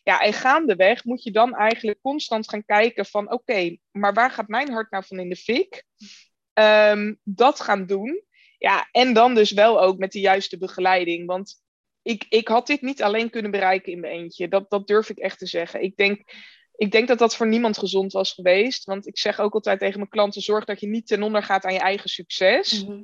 Ja, 0.03 0.21
en 0.21 0.33
gaandeweg 0.33 1.03
moet 1.03 1.23
je 1.23 1.31
dan 1.31 1.55
eigenlijk 1.55 2.01
constant 2.01 2.49
gaan 2.49 2.65
kijken 2.65 3.05
van, 3.05 3.31
oké, 3.31 3.77
maar 3.91 4.13
waar 4.13 4.31
gaat 4.31 4.47
mijn 4.47 4.71
hart 4.71 4.91
nou 4.91 5.03
van 5.07 5.19
in 5.19 5.29
de 5.29 5.35
fik? 5.35 5.83
Um, 6.59 7.19
dat 7.23 7.59
gaan 7.59 7.85
doen. 7.85 8.24
Ja, 8.57 8.87
en 8.91 9.13
dan 9.13 9.35
dus 9.35 9.51
wel 9.51 9.81
ook 9.81 9.97
met 9.97 10.11
de 10.11 10.19
juiste 10.19 10.57
begeleiding. 10.57 11.25
Want 11.25 11.63
ik, 12.01 12.25
ik 12.29 12.47
had 12.47 12.67
dit 12.67 12.81
niet 12.81 13.03
alleen 13.03 13.29
kunnen 13.29 13.51
bereiken 13.51 13.91
in 13.91 13.99
mijn 13.99 14.13
eentje. 14.13 14.47
Dat, 14.47 14.69
dat 14.69 14.87
durf 14.87 15.09
ik 15.09 15.17
echt 15.17 15.39
te 15.39 15.45
zeggen. 15.45 15.81
Ik 15.81 15.97
denk, 15.97 16.31
ik 16.75 16.91
denk 16.91 17.07
dat 17.07 17.19
dat 17.19 17.35
voor 17.35 17.47
niemand 17.47 17.77
gezond 17.77 18.11
was 18.11 18.31
geweest. 18.33 18.83
Want 18.83 19.07
ik 19.07 19.17
zeg 19.17 19.39
ook 19.39 19.53
altijd 19.53 19.79
tegen 19.79 19.97
mijn 19.97 20.09
klanten: 20.09 20.41
zorg 20.41 20.65
dat 20.65 20.79
je 20.79 20.87
niet 20.87 21.07
ten 21.07 21.23
onder 21.23 21.43
gaat 21.43 21.63
aan 21.63 21.73
je 21.73 21.79
eigen 21.79 22.09
succes. 22.09 22.85
Mhm. 22.85 23.03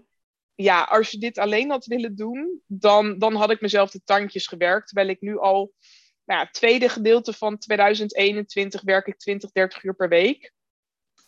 Ja, 0.55 0.83
als 0.83 1.11
je 1.11 1.17
dit 1.17 1.37
alleen 1.37 1.69
had 1.69 1.85
willen 1.85 2.15
doen, 2.15 2.61
dan, 2.65 3.19
dan 3.19 3.35
had 3.35 3.51
ik 3.51 3.61
mezelf 3.61 3.91
de 3.91 4.01
tandjes 4.03 4.47
gewerkt. 4.47 4.87
Terwijl 4.87 5.09
ik 5.09 5.21
nu 5.21 5.37
al, 5.37 5.73
nou 6.25 6.39
ja, 6.39 6.49
tweede 6.51 6.89
gedeelte 6.89 7.33
van 7.33 7.57
2021 7.57 8.81
werk 8.81 9.07
ik 9.07 9.17
20, 9.17 9.51
30 9.51 9.83
uur 9.83 9.95
per 9.95 10.09
week. 10.09 10.53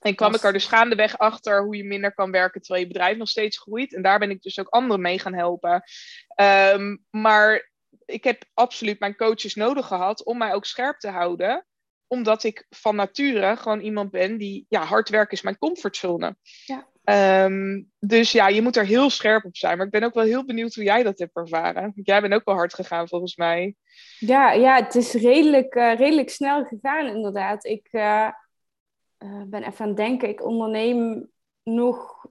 En 0.04 0.16
kwam 0.16 0.34
ik 0.34 0.44
er 0.44 0.54
dus 0.54 0.66
gaandeweg 0.66 1.18
achter 1.18 1.64
hoe 1.64 1.76
je 1.76 1.84
minder 1.84 2.14
kan 2.14 2.32
werken 2.32 2.62
terwijl 2.62 2.86
je 2.86 2.92
bedrijf 2.92 3.18
nog 3.18 3.30
steeds 3.30 3.58
groeit. 3.60 3.94
En 3.94 4.02
daar 4.02 4.20
ben 4.20 4.30
ik 4.30 4.42
dus 4.42 4.60
ook 4.60 4.68
anderen 4.68 5.02
mee 5.02 5.20
gaan 5.20 5.34
helpen. 5.34 5.84
Ehm, 6.28 6.98
maar 7.10 7.72
ik 8.06 8.24
heb 8.24 8.44
absoluut 8.54 9.00
mijn 9.00 9.16
coaches 9.16 9.56
nodig 9.56 9.86
gehad 9.86 10.24
om 10.24 10.38
mij 10.38 10.54
ook 10.54 10.66
scherp 10.66 11.00
te 11.00 11.10
houden. 11.10 11.66
Omdat 12.08 12.44
ik 12.44 12.66
van 12.70 12.96
nature 12.96 13.56
gewoon 13.58 13.80
iemand 13.80 14.12
ben 14.12 14.38
die, 14.38 14.66
ja, 14.70 14.84
hard 14.84 15.10
werken 15.10 15.38
is 15.38 15.44
mijn 15.44 15.58
comfortzone. 15.58 16.36
Ja. 16.66 16.88
Um, 17.46 17.92
dus 18.00 18.32
ja, 18.32 18.48
je 18.48 18.62
moet 18.62 18.76
er 18.76 18.86
heel 18.86 19.10
scherp 19.10 19.46
op 19.46 19.58
zijn. 19.58 19.78
Maar 19.78 19.86
ik 19.86 19.92
ben 19.92 20.04
ook 20.04 20.14
wel 20.14 20.24
heel 20.24 20.46
benieuwd 20.46 20.76
hoe 20.76 20.84
jij 20.84 21.04
dat 21.04 21.20
hebt 21.20 21.36
ervaren. 21.36 21.92
Jij 21.96 22.22
bent 22.22 22.34
ook 22.34 22.46
wel 22.46 22.56
hard 22.56 22.74
gegaan 22.74 23.08
volgens 23.08 23.36
mij. 23.36 23.76
Ja, 24.20 24.52
ja 24.52 24.76
het 24.76 24.96
is 24.96 25.14
redelijk, 25.14 25.76
uh, 25.76 25.96
redelijk 25.96 26.30
snel 26.30 26.66
gegaan 26.66 27.08
inderdaad. 27.08 27.66
Ik... 27.66 27.88
Uh 27.92 28.30
uh, 29.24 29.42
ben 29.46 29.64
even 29.64 29.82
aan 29.82 29.88
het 29.88 29.98
denken. 29.98 30.30
Ik 30.30 30.46
onderneem 30.46 31.30
nog 31.64 32.26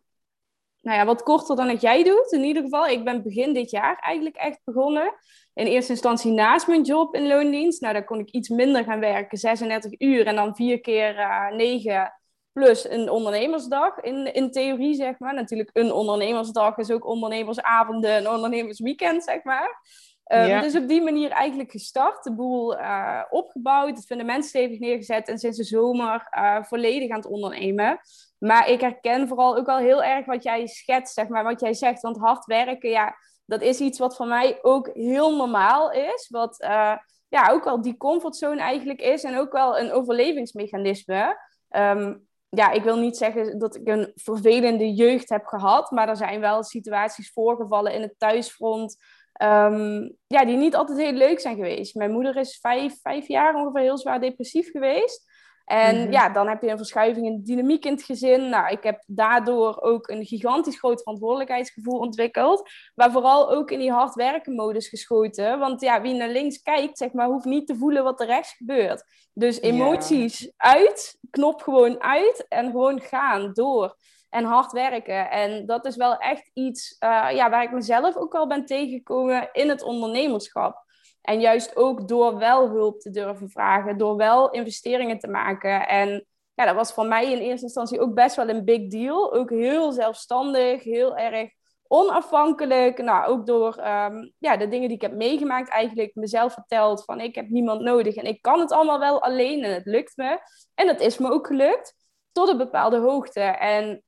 nou 0.80 0.98
ja, 0.98 1.04
wat 1.04 1.22
korter 1.22 1.56
dan 1.56 1.66
dat 1.66 1.80
jij 1.80 2.04
doet. 2.04 2.32
In 2.32 2.44
ieder 2.44 2.62
geval, 2.62 2.86
ik 2.86 3.04
ben 3.04 3.22
begin 3.22 3.52
dit 3.52 3.70
jaar 3.70 3.98
eigenlijk 3.98 4.36
echt 4.36 4.60
begonnen. 4.64 5.14
In 5.54 5.66
eerste 5.66 5.92
instantie 5.92 6.32
naast 6.32 6.66
mijn 6.66 6.82
job 6.82 7.14
in 7.14 7.26
loondienst. 7.26 7.80
Nou, 7.80 7.92
daar 7.92 8.04
kon 8.04 8.18
ik 8.18 8.30
iets 8.30 8.48
minder 8.48 8.84
gaan 8.84 9.00
werken, 9.00 9.38
36 9.38 10.00
uur 10.00 10.26
en 10.26 10.34
dan 10.34 10.56
vier 10.56 10.80
keer 10.80 11.18
uh, 11.18 11.50
9 11.50 12.12
plus 12.52 12.88
een 12.88 13.10
ondernemersdag 13.10 14.00
in, 14.00 14.34
in 14.34 14.50
theorie, 14.50 14.94
zeg 14.94 15.18
maar. 15.18 15.34
Natuurlijk, 15.34 15.70
een 15.72 15.92
ondernemersdag 15.92 16.76
is 16.76 16.90
ook 16.90 17.06
ondernemersavonden 17.06 18.10
en 18.10 18.28
ondernemersweekend, 18.28 19.24
zeg 19.24 19.44
maar. 19.44 19.80
Um, 20.26 20.60
Dus 20.60 20.76
op 20.76 20.88
die 20.88 21.02
manier 21.02 21.30
eigenlijk 21.30 21.70
gestart, 21.70 22.24
de 22.24 22.34
boel 22.34 22.78
uh, 22.78 23.22
opgebouwd, 23.30 23.96
het 23.96 24.06
fundament 24.06 24.44
stevig 24.44 24.78
neergezet 24.78 25.28
en 25.28 25.38
sinds 25.38 25.56
de 25.56 25.64
zomer 25.64 26.28
uh, 26.38 26.62
volledig 26.62 27.10
aan 27.10 27.16
het 27.16 27.26
ondernemen. 27.26 28.00
Maar 28.38 28.68
ik 28.68 28.80
herken 28.80 29.28
vooral 29.28 29.56
ook 29.56 29.68
al 29.68 29.78
heel 29.78 30.02
erg 30.02 30.26
wat 30.26 30.42
jij 30.42 30.66
schetst, 30.66 31.14
zeg 31.14 31.28
maar, 31.28 31.44
wat 31.44 31.60
jij 31.60 31.74
zegt. 31.74 32.00
Want 32.00 32.18
hard 32.18 32.44
werken, 32.44 32.90
ja, 32.90 33.16
dat 33.46 33.62
is 33.62 33.80
iets 33.80 33.98
wat 33.98 34.16
voor 34.16 34.26
mij 34.26 34.58
ook 34.62 34.90
heel 34.92 35.36
normaal 35.36 35.90
is. 35.90 36.28
Wat 36.30 36.62
uh, 36.62 36.96
ja, 37.28 37.50
ook 37.50 37.64
wel 37.64 37.82
die 37.82 37.96
comfortzone 37.96 38.60
eigenlijk 38.60 39.00
is 39.00 39.24
en 39.24 39.38
ook 39.38 39.52
wel 39.52 39.78
een 39.78 39.92
overlevingsmechanisme. 39.92 41.38
Um, 41.70 42.26
ja, 42.48 42.70
ik 42.70 42.82
wil 42.82 42.96
niet 42.96 43.16
zeggen 43.16 43.58
dat 43.58 43.76
ik 43.76 43.88
een 43.88 44.12
vervelende 44.14 44.92
jeugd 44.92 45.28
heb 45.28 45.46
gehad, 45.46 45.90
maar 45.90 46.08
er 46.08 46.16
zijn 46.16 46.40
wel 46.40 46.62
situaties 46.62 47.32
voorgevallen 47.32 47.92
in 47.92 48.02
het 48.02 48.14
thuisfront 48.18 48.96
Ehm, 49.42 50.08
ja, 50.26 50.44
die 50.44 50.56
niet 50.56 50.76
altijd 50.76 50.98
heel 50.98 51.12
leuk 51.12 51.40
zijn 51.40 51.56
geweest. 51.56 51.94
Mijn 51.94 52.10
moeder 52.10 52.36
is 52.36 52.58
vijf, 52.60 53.00
vijf 53.00 53.28
jaar 53.28 53.54
ongeveer 53.54 53.80
heel 53.80 53.98
zwaar 53.98 54.20
depressief 54.20 54.70
geweest. 54.70 55.30
En 55.64 56.02
mhm. 56.02 56.12
ja, 56.12 56.28
dan 56.28 56.48
heb 56.48 56.62
je 56.62 56.70
een 56.70 56.76
verschuiving 56.76 57.26
in 57.26 57.36
de 57.36 57.42
dynamiek 57.42 57.84
in 57.84 57.92
het 57.92 58.02
gezin. 58.02 58.48
Nou, 58.48 58.72
ik 58.72 58.82
heb 58.82 59.02
daardoor 59.06 59.80
ook 59.80 60.08
een 60.08 60.24
gigantisch 60.24 60.78
groot 60.78 61.02
verantwoordelijkheidsgevoel 61.02 61.98
ontwikkeld. 61.98 62.70
Maar 62.94 63.12
vooral 63.12 63.50
ook 63.50 63.70
in 63.70 63.78
die 63.78 63.92
hard 63.92 64.14
werken 64.14 64.54
modus 64.54 64.88
geschoten. 64.88 65.58
Want 65.58 65.80
ja, 65.80 66.00
wie 66.00 66.14
naar 66.14 66.28
links 66.28 66.62
kijkt, 66.62 66.98
zeg 66.98 67.12
maar, 67.12 67.26
hoeft 67.26 67.44
niet 67.44 67.66
te 67.66 67.76
voelen 67.76 68.04
wat 68.04 68.20
er 68.20 68.26
rechts 68.26 68.52
gebeurt. 68.52 69.04
Dus 69.34 69.60
emoties 69.60 70.52
uit, 70.56 71.18
knop 71.30 71.62
gewoon 71.62 72.02
uit 72.02 72.46
en 72.48 72.70
gewoon 72.70 73.00
gaan 73.00 73.52
door 73.52 73.96
en 74.32 74.44
hard 74.44 74.72
werken. 74.72 75.30
En 75.30 75.66
dat 75.66 75.86
is 75.86 75.96
wel 75.96 76.16
echt 76.16 76.50
iets 76.54 76.96
uh, 77.00 77.28
ja, 77.32 77.50
waar 77.50 77.62
ik 77.62 77.72
mezelf 77.72 78.16
ook 78.16 78.34
al 78.34 78.46
ben 78.46 78.66
tegengekomen 78.66 79.48
in 79.52 79.68
het 79.68 79.82
ondernemerschap. 79.82 80.84
En 81.20 81.40
juist 81.40 81.76
ook 81.76 82.08
door 82.08 82.38
wel 82.38 82.68
hulp 82.68 83.00
te 83.00 83.10
durven 83.10 83.50
vragen, 83.50 83.98
door 83.98 84.16
wel 84.16 84.50
investeringen 84.50 85.18
te 85.18 85.28
maken. 85.28 85.88
En 85.88 86.26
ja, 86.54 86.64
dat 86.64 86.74
was 86.74 86.92
voor 86.92 87.06
mij 87.06 87.32
in 87.32 87.38
eerste 87.38 87.64
instantie 87.64 88.00
ook 88.00 88.14
best 88.14 88.36
wel 88.36 88.48
een 88.48 88.64
big 88.64 88.88
deal. 88.88 89.32
Ook 89.34 89.50
heel 89.50 89.92
zelfstandig, 89.92 90.82
heel 90.82 91.16
erg 91.16 91.50
onafhankelijk. 91.86 93.02
Nou, 93.02 93.26
ook 93.26 93.46
door 93.46 93.78
um, 93.78 94.32
ja, 94.38 94.56
de 94.56 94.68
dingen 94.68 94.88
die 94.88 94.96
ik 94.96 95.02
heb 95.02 95.14
meegemaakt, 95.14 95.70
eigenlijk 95.70 96.14
mezelf 96.14 96.52
verteld 96.52 97.04
van 97.04 97.20
ik 97.20 97.34
heb 97.34 97.48
niemand 97.48 97.80
nodig 97.80 98.14
en 98.14 98.24
ik 98.24 98.42
kan 98.42 98.60
het 98.60 98.72
allemaal 98.72 98.98
wel 98.98 99.22
alleen 99.22 99.64
en 99.64 99.74
het 99.74 99.86
lukt 99.86 100.16
me. 100.16 100.38
En 100.74 100.86
dat 100.86 101.00
is 101.00 101.18
me 101.18 101.30
ook 101.30 101.46
gelukt 101.46 101.94
tot 102.32 102.48
een 102.48 102.56
bepaalde 102.56 102.98
hoogte. 102.98 103.40
En 103.40 104.02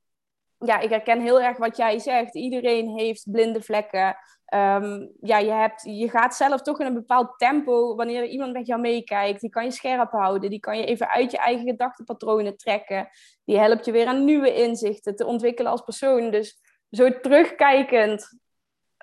ja, 0.65 0.79
ik 0.79 0.89
herken 0.89 1.21
heel 1.21 1.41
erg 1.41 1.57
wat 1.57 1.77
jij 1.77 1.99
zegt. 1.99 2.35
Iedereen 2.35 2.97
heeft 2.97 3.31
blinde 3.31 3.61
vlekken. 3.61 4.17
Um, 4.53 5.11
ja, 5.21 5.37
je, 5.37 5.51
hebt, 5.51 5.81
je 5.83 6.09
gaat 6.09 6.35
zelf 6.35 6.61
toch 6.61 6.79
in 6.79 6.85
een 6.85 6.93
bepaald 6.93 7.37
tempo 7.37 7.95
wanneer 7.95 8.25
iemand 8.25 8.53
met 8.53 8.67
jou 8.67 8.81
meekijkt. 8.81 9.41
Die 9.41 9.49
kan 9.49 9.63
je 9.63 9.71
scherp 9.71 10.11
houden. 10.11 10.49
Die 10.49 10.59
kan 10.59 10.77
je 10.77 10.85
even 10.85 11.09
uit 11.09 11.31
je 11.31 11.37
eigen 11.37 11.65
gedachtenpatronen 11.65 12.57
trekken. 12.57 13.09
Die 13.45 13.57
helpt 13.57 13.85
je 13.85 13.91
weer 13.91 14.07
aan 14.07 14.25
nieuwe 14.25 14.53
inzichten 14.53 15.15
te 15.15 15.25
ontwikkelen 15.25 15.71
als 15.71 15.81
persoon. 15.81 16.31
Dus 16.31 16.59
zo 16.89 17.19
terugkijkend 17.19 18.39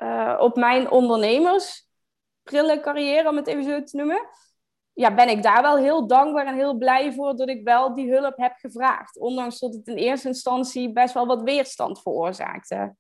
uh, 0.03 0.37
op 0.41 0.57
mijn 0.57 0.91
ondernemersbrillencarrière, 0.91 3.29
om 3.29 3.37
het 3.37 3.47
even 3.47 3.65
zo 3.65 3.83
te 3.83 3.97
noemen 3.97 4.29
ja, 4.95 5.15
ben 5.15 5.29
ik 5.29 5.43
daar 5.43 5.63
wel 5.63 5.77
heel 5.77 6.07
dankbaar 6.07 6.47
en 6.47 6.55
heel 6.55 6.75
blij 6.75 7.13
voor 7.13 7.37
dat 7.37 7.49
ik 7.49 7.65
wel 7.65 7.95
die 7.95 8.13
hulp 8.13 8.37
heb 8.37 8.53
gevraagd. 8.57 9.19
Ondanks 9.19 9.59
dat 9.59 9.75
het 9.75 9.87
in 9.87 9.97
eerste 9.97 10.29
instantie 10.29 10.93
best 10.93 11.15
wel 11.15 11.27
wat 11.27 11.43
weerstand 11.43 12.03
veroorzaakte. 12.03 12.95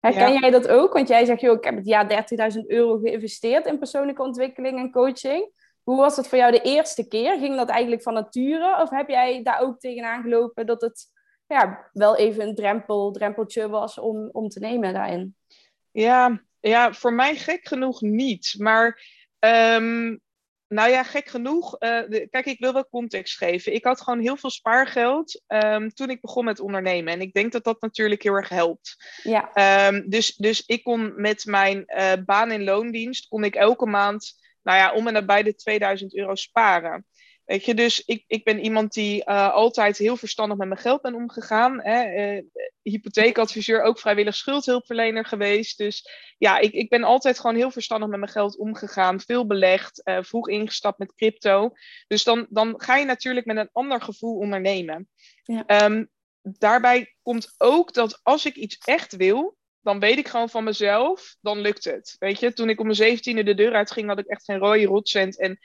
Herken 0.00 0.32
jij 0.40 0.50
dat 0.50 0.68
ook? 0.68 0.92
Want 0.92 1.08
jij 1.08 1.24
zegt, 1.24 1.40
joh, 1.40 1.56
ik 1.56 1.64
heb 1.64 1.76
het 1.76 1.86
jaar 1.86 2.26
30.000 2.52 2.60
euro 2.66 2.98
geïnvesteerd 2.98 3.66
in 3.66 3.78
persoonlijke 3.78 4.22
ontwikkeling 4.22 4.78
en 4.78 4.90
coaching. 4.90 5.52
Hoe 5.82 5.96
was 5.96 6.16
het 6.16 6.28
voor 6.28 6.38
jou 6.38 6.52
de 6.52 6.60
eerste 6.60 7.08
keer? 7.08 7.38
Ging 7.38 7.56
dat 7.56 7.68
eigenlijk 7.68 8.02
van 8.02 8.14
nature? 8.14 8.82
Of 8.82 8.90
heb 8.90 9.08
jij 9.08 9.42
daar 9.42 9.60
ook 9.60 9.78
tegenaan 9.78 10.22
gelopen 10.22 10.66
dat 10.66 10.80
het 10.80 11.06
ja, 11.46 11.90
wel 11.92 12.16
even 12.16 12.48
een 12.48 12.54
drempel, 12.54 13.12
drempeltje 13.12 13.68
was 13.68 13.98
om, 13.98 14.28
om 14.32 14.48
te 14.48 14.58
nemen 14.58 14.92
daarin? 14.92 15.36
Ja, 15.90 16.42
ja, 16.60 16.92
voor 16.92 17.12
mij 17.12 17.36
gek 17.36 17.68
genoeg 17.68 18.00
niet. 18.00 18.54
Maar 18.58 19.02
um, 19.38 20.20
nou 20.74 20.90
ja, 20.90 21.02
gek 21.02 21.28
genoeg. 21.28 21.82
Uh, 21.82 22.00
kijk, 22.30 22.46
ik 22.46 22.58
wil 22.58 22.72
wel 22.72 22.88
context 22.88 23.36
geven. 23.36 23.74
Ik 23.74 23.84
had 23.84 24.00
gewoon 24.00 24.20
heel 24.20 24.36
veel 24.36 24.50
spaargeld 24.50 25.42
um, 25.46 25.94
toen 25.94 26.10
ik 26.10 26.20
begon 26.20 26.44
met 26.44 26.60
ondernemen. 26.60 27.12
En 27.12 27.20
ik 27.20 27.32
denk 27.32 27.52
dat 27.52 27.64
dat 27.64 27.80
natuurlijk 27.80 28.22
heel 28.22 28.34
erg 28.34 28.48
helpt. 28.48 28.96
Ja. 29.22 29.50
Um, 29.88 30.08
dus, 30.08 30.36
dus 30.36 30.62
ik 30.66 30.84
kon 30.84 31.12
met 31.16 31.44
mijn 31.44 31.84
uh, 31.86 32.12
baan 32.24 32.50
in 32.50 32.64
loondienst, 32.64 33.28
kon 33.28 33.44
ik 33.44 33.54
elke 33.54 33.86
maand, 33.86 34.34
nou 34.62 34.78
ja, 34.78 34.92
om 34.92 35.06
en 35.06 35.12
nabij 35.12 35.42
de 35.42 35.54
2000 35.54 36.16
euro 36.16 36.34
sparen. 36.34 37.06
Weet 37.44 37.64
je, 37.64 37.74
dus 37.74 38.04
ik, 38.04 38.24
ik 38.26 38.44
ben 38.44 38.60
iemand 38.60 38.92
die 38.92 39.22
uh, 39.28 39.52
altijd 39.52 39.98
heel 39.98 40.16
verstandig 40.16 40.56
met 40.56 40.68
mijn 40.68 40.80
geld 40.80 41.02
ben 41.02 41.14
omgegaan. 41.14 41.80
Hè. 41.82 42.40
hypotheekadviseur, 42.82 43.82
ook 43.82 43.98
vrijwillig 43.98 44.34
schuldhulpverlener 44.34 45.24
geweest. 45.24 45.78
Dus 45.78 46.08
ja, 46.38 46.58
ik, 46.58 46.72
ik 46.72 46.88
ben 46.88 47.04
altijd 47.04 47.40
gewoon 47.40 47.56
heel 47.56 47.70
verstandig 47.70 48.08
met 48.08 48.18
mijn 48.18 48.30
geld 48.30 48.56
omgegaan. 48.56 49.20
Veel 49.20 49.46
belegd, 49.46 50.00
uh, 50.04 50.18
vroeg 50.22 50.48
ingestapt 50.48 50.98
met 50.98 51.14
crypto. 51.14 51.72
Dus 52.06 52.24
dan, 52.24 52.46
dan 52.50 52.74
ga 52.76 52.96
je 52.96 53.04
natuurlijk 53.04 53.46
met 53.46 53.56
een 53.56 53.70
ander 53.72 54.00
gevoel 54.00 54.36
ondernemen. 54.36 55.08
Ja. 55.42 55.66
Ehm, 55.66 56.04
daarbij 56.42 57.14
komt 57.22 57.54
ook 57.58 57.92
dat 57.92 58.20
als 58.22 58.46
ik 58.46 58.54
iets 58.54 58.78
echt 58.78 59.16
wil, 59.16 59.56
dan 59.80 60.00
weet 60.00 60.18
ik 60.18 60.28
gewoon 60.28 60.50
van 60.50 60.64
mezelf, 60.64 61.36
dan 61.40 61.58
lukt 61.58 61.84
het. 61.84 62.16
Weet 62.18 62.40
je, 62.40 62.52
toen 62.52 62.68
ik 62.68 62.78
om 62.78 62.84
mijn 62.84 62.96
zeventiende 62.96 63.42
de 63.42 63.54
deur 63.54 63.74
uitging, 63.74 64.08
had 64.08 64.18
ik 64.18 64.26
echt 64.26 64.44
geen 64.44 64.58
rode 64.58 64.84
rotcent. 64.84 65.38
En 65.38 65.58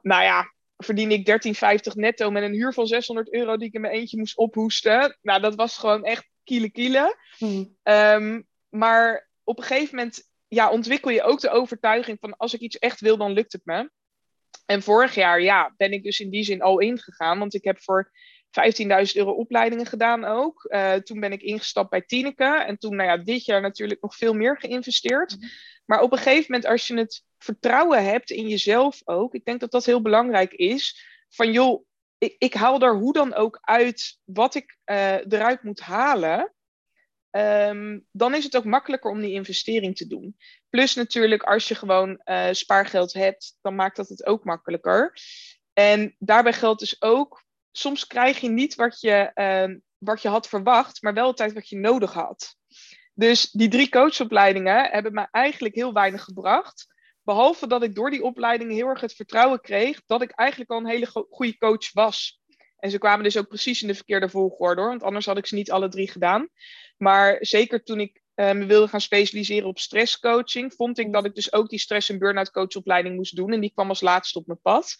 nou 0.00 0.22
ja, 0.22 0.54
verdiende 0.76 1.14
ik 1.14 1.46
13,50 1.90 1.92
netto 1.94 2.30
met 2.30 2.42
een 2.42 2.52
huur 2.52 2.72
van 2.72 2.86
600 2.86 3.32
euro 3.32 3.56
die 3.56 3.68
ik 3.68 3.74
in 3.74 3.80
mijn 3.80 3.92
eentje 3.92 4.18
moest 4.18 4.36
ophoesten. 4.36 5.18
Nou, 5.22 5.40
dat 5.40 5.54
was 5.54 5.78
gewoon 5.78 6.04
echt 6.04 6.28
kiele 6.44 6.70
kiele. 6.70 7.16
Hmm. 7.38 7.76
Ehm, 7.82 8.42
maar 8.68 9.28
op 9.44 9.58
een 9.58 9.64
gegeven 9.64 9.96
moment 9.96 10.30
ja, 10.48 10.70
ontwikkel 10.70 11.10
je 11.10 11.22
ook 11.22 11.40
de 11.40 11.50
overtuiging 11.50 12.18
van 12.20 12.36
als 12.36 12.54
ik 12.54 12.60
iets 12.60 12.78
echt 12.78 13.00
wil, 13.00 13.16
dan 13.16 13.32
lukt 13.32 13.52
het 13.52 13.64
me. 13.64 13.90
En 14.66 14.82
vorig 14.82 15.14
jaar 15.14 15.40
ja, 15.40 15.74
ben 15.76 15.92
ik 15.92 16.02
dus 16.02 16.20
in 16.20 16.30
die 16.30 16.44
zin 16.44 16.62
al 16.62 16.78
ingegaan, 16.78 17.38
want 17.38 17.54
ik 17.54 17.64
heb 17.64 17.82
voor 17.82 18.10
15.000 18.60 19.12
euro 19.14 19.30
opleidingen 19.30 19.86
gedaan 19.86 20.24
ook. 20.24 20.66
Uh, 20.68 20.94
toen 20.94 21.20
ben 21.20 21.32
ik 21.32 21.42
ingestapt 21.42 21.90
bij 21.90 22.02
Tineke 22.02 22.64
en 22.66 22.78
toen 22.78 22.96
nou 22.96 23.08
ja, 23.08 23.16
dit 23.16 23.44
jaar 23.44 23.60
natuurlijk 23.60 24.02
nog 24.02 24.16
veel 24.16 24.34
meer 24.34 24.58
geïnvesteerd. 24.58 25.32
Hmm. 25.32 25.48
Maar 25.84 26.00
op 26.00 26.12
een 26.12 26.18
gegeven 26.18 26.44
moment, 26.52 26.70
als 26.70 26.86
je 26.86 26.96
het 26.96 27.24
vertrouwen 27.38 28.04
hebt 28.04 28.30
in 28.30 28.48
jezelf 28.48 29.00
ook, 29.04 29.34
ik 29.34 29.44
denk 29.44 29.60
dat 29.60 29.70
dat 29.70 29.84
heel 29.84 30.02
belangrijk 30.02 30.52
is. 30.52 31.06
Van 31.28 31.52
joh, 31.52 31.84
ik, 32.18 32.34
ik 32.38 32.54
haal 32.54 32.80
er 32.80 32.96
hoe 32.96 33.12
dan 33.12 33.34
ook 33.34 33.58
uit 33.60 34.18
wat 34.24 34.54
ik 34.54 34.78
uh, 34.84 35.12
eruit 35.12 35.62
moet 35.62 35.80
halen. 35.80 36.54
Um, 37.30 38.06
dan 38.12 38.34
is 38.34 38.44
het 38.44 38.56
ook 38.56 38.64
makkelijker 38.64 39.10
om 39.10 39.20
die 39.20 39.32
investering 39.32 39.96
te 39.96 40.06
doen. 40.06 40.36
Plus 40.70 40.94
natuurlijk, 40.94 41.42
als 41.42 41.68
je 41.68 41.74
gewoon 41.74 42.20
uh, 42.24 42.48
spaargeld 42.50 43.12
hebt, 43.12 43.58
dan 43.60 43.74
maakt 43.74 43.96
dat 43.96 44.08
het 44.08 44.26
ook 44.26 44.44
makkelijker. 44.44 45.18
En 45.72 46.16
daarbij 46.18 46.52
geldt 46.52 46.80
dus 46.80 47.02
ook, 47.02 47.44
soms 47.78 48.06
krijg 48.06 48.40
je 48.40 48.48
niet 48.48 48.74
wat 48.74 49.00
je, 49.00 49.30
uh, 49.34 49.76
wat 49.98 50.22
je 50.22 50.28
had 50.28 50.48
verwacht, 50.48 51.02
maar 51.02 51.14
wel 51.14 51.32
tijd 51.32 51.52
wat 51.52 51.68
je 51.68 51.76
nodig 51.76 52.12
had. 52.12 52.56
Dus 53.14 53.50
die 53.50 53.68
drie 53.68 53.88
coachopleidingen 53.88 54.90
hebben 54.90 55.12
me 55.12 55.28
eigenlijk 55.30 55.74
heel 55.74 55.92
weinig 55.92 56.22
gebracht. 56.24 56.86
Behalve 57.22 57.66
dat 57.66 57.82
ik 57.82 57.94
door 57.94 58.10
die 58.10 58.22
opleidingen 58.22 58.74
heel 58.74 58.88
erg 58.88 59.00
het 59.00 59.14
vertrouwen 59.14 59.60
kreeg 59.60 60.02
dat 60.06 60.22
ik 60.22 60.30
eigenlijk 60.30 60.70
al 60.70 60.78
een 60.78 60.86
hele 60.86 61.26
goede 61.30 61.58
coach 61.58 61.92
was. 61.92 62.40
En 62.78 62.90
ze 62.90 62.98
kwamen 62.98 63.24
dus 63.24 63.36
ook 63.36 63.48
precies 63.48 63.82
in 63.82 63.88
de 63.88 63.94
verkeerde 63.94 64.28
volgorde 64.28 64.82
want 64.82 65.02
anders 65.02 65.26
had 65.26 65.38
ik 65.38 65.46
ze 65.46 65.54
niet 65.54 65.70
alle 65.70 65.88
drie 65.88 66.10
gedaan. 66.10 66.48
Maar 66.96 67.36
zeker 67.40 67.82
toen 67.82 68.00
ik 68.00 68.20
uh, 68.34 68.52
me 68.52 68.66
wilde 68.66 68.88
gaan 68.88 69.00
specialiseren 69.00 69.68
op 69.68 69.78
stresscoaching, 69.78 70.74
vond 70.74 70.98
ik 70.98 71.12
dat 71.12 71.24
ik 71.24 71.34
dus 71.34 71.52
ook 71.52 71.68
die 71.68 71.78
stress- 71.78 72.08
en 72.08 72.18
burn-out 72.18 72.50
coachopleiding 72.50 73.16
moest 73.16 73.36
doen. 73.36 73.52
En 73.52 73.60
die 73.60 73.72
kwam 73.72 73.88
als 73.88 74.00
laatste 74.00 74.38
op 74.38 74.46
mijn 74.46 74.60
pad. 74.62 74.94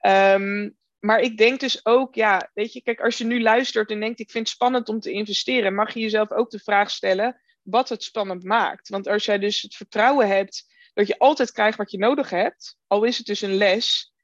Um, 0.00 0.76
maar 1.04 1.20
ik 1.20 1.36
denk 1.36 1.60
dus 1.60 1.86
ook, 1.86 2.14
ja, 2.14 2.50
weet 2.54 2.72
je, 2.72 2.82
kijk, 2.82 3.00
als 3.00 3.18
je 3.18 3.24
nu 3.24 3.42
luistert 3.42 3.90
en 3.90 4.00
denkt, 4.00 4.20
ik 4.20 4.30
vind 4.30 4.46
het 4.46 4.54
spannend 4.54 4.88
om 4.88 5.00
te 5.00 5.12
investeren, 5.12 5.74
mag 5.74 5.94
je 5.94 6.00
jezelf 6.00 6.30
ook 6.30 6.50
de 6.50 6.58
vraag 6.58 6.90
stellen 6.90 7.40
wat 7.62 7.88
het 7.88 8.02
spannend 8.02 8.44
maakt. 8.44 8.88
Want 8.88 9.08
als 9.08 9.24
jij 9.24 9.38
dus 9.38 9.62
het 9.62 9.74
vertrouwen 9.74 10.28
hebt 10.28 10.64
dat 10.94 11.06
je 11.06 11.18
altijd 11.18 11.52
krijgt 11.52 11.78
wat 11.78 11.90
je 11.90 11.98
nodig 11.98 12.30
hebt, 12.30 12.78
al 12.86 13.04
is 13.04 13.18
het 13.18 13.26
dus 13.26 13.40
een 13.40 13.54
les, 13.54 14.14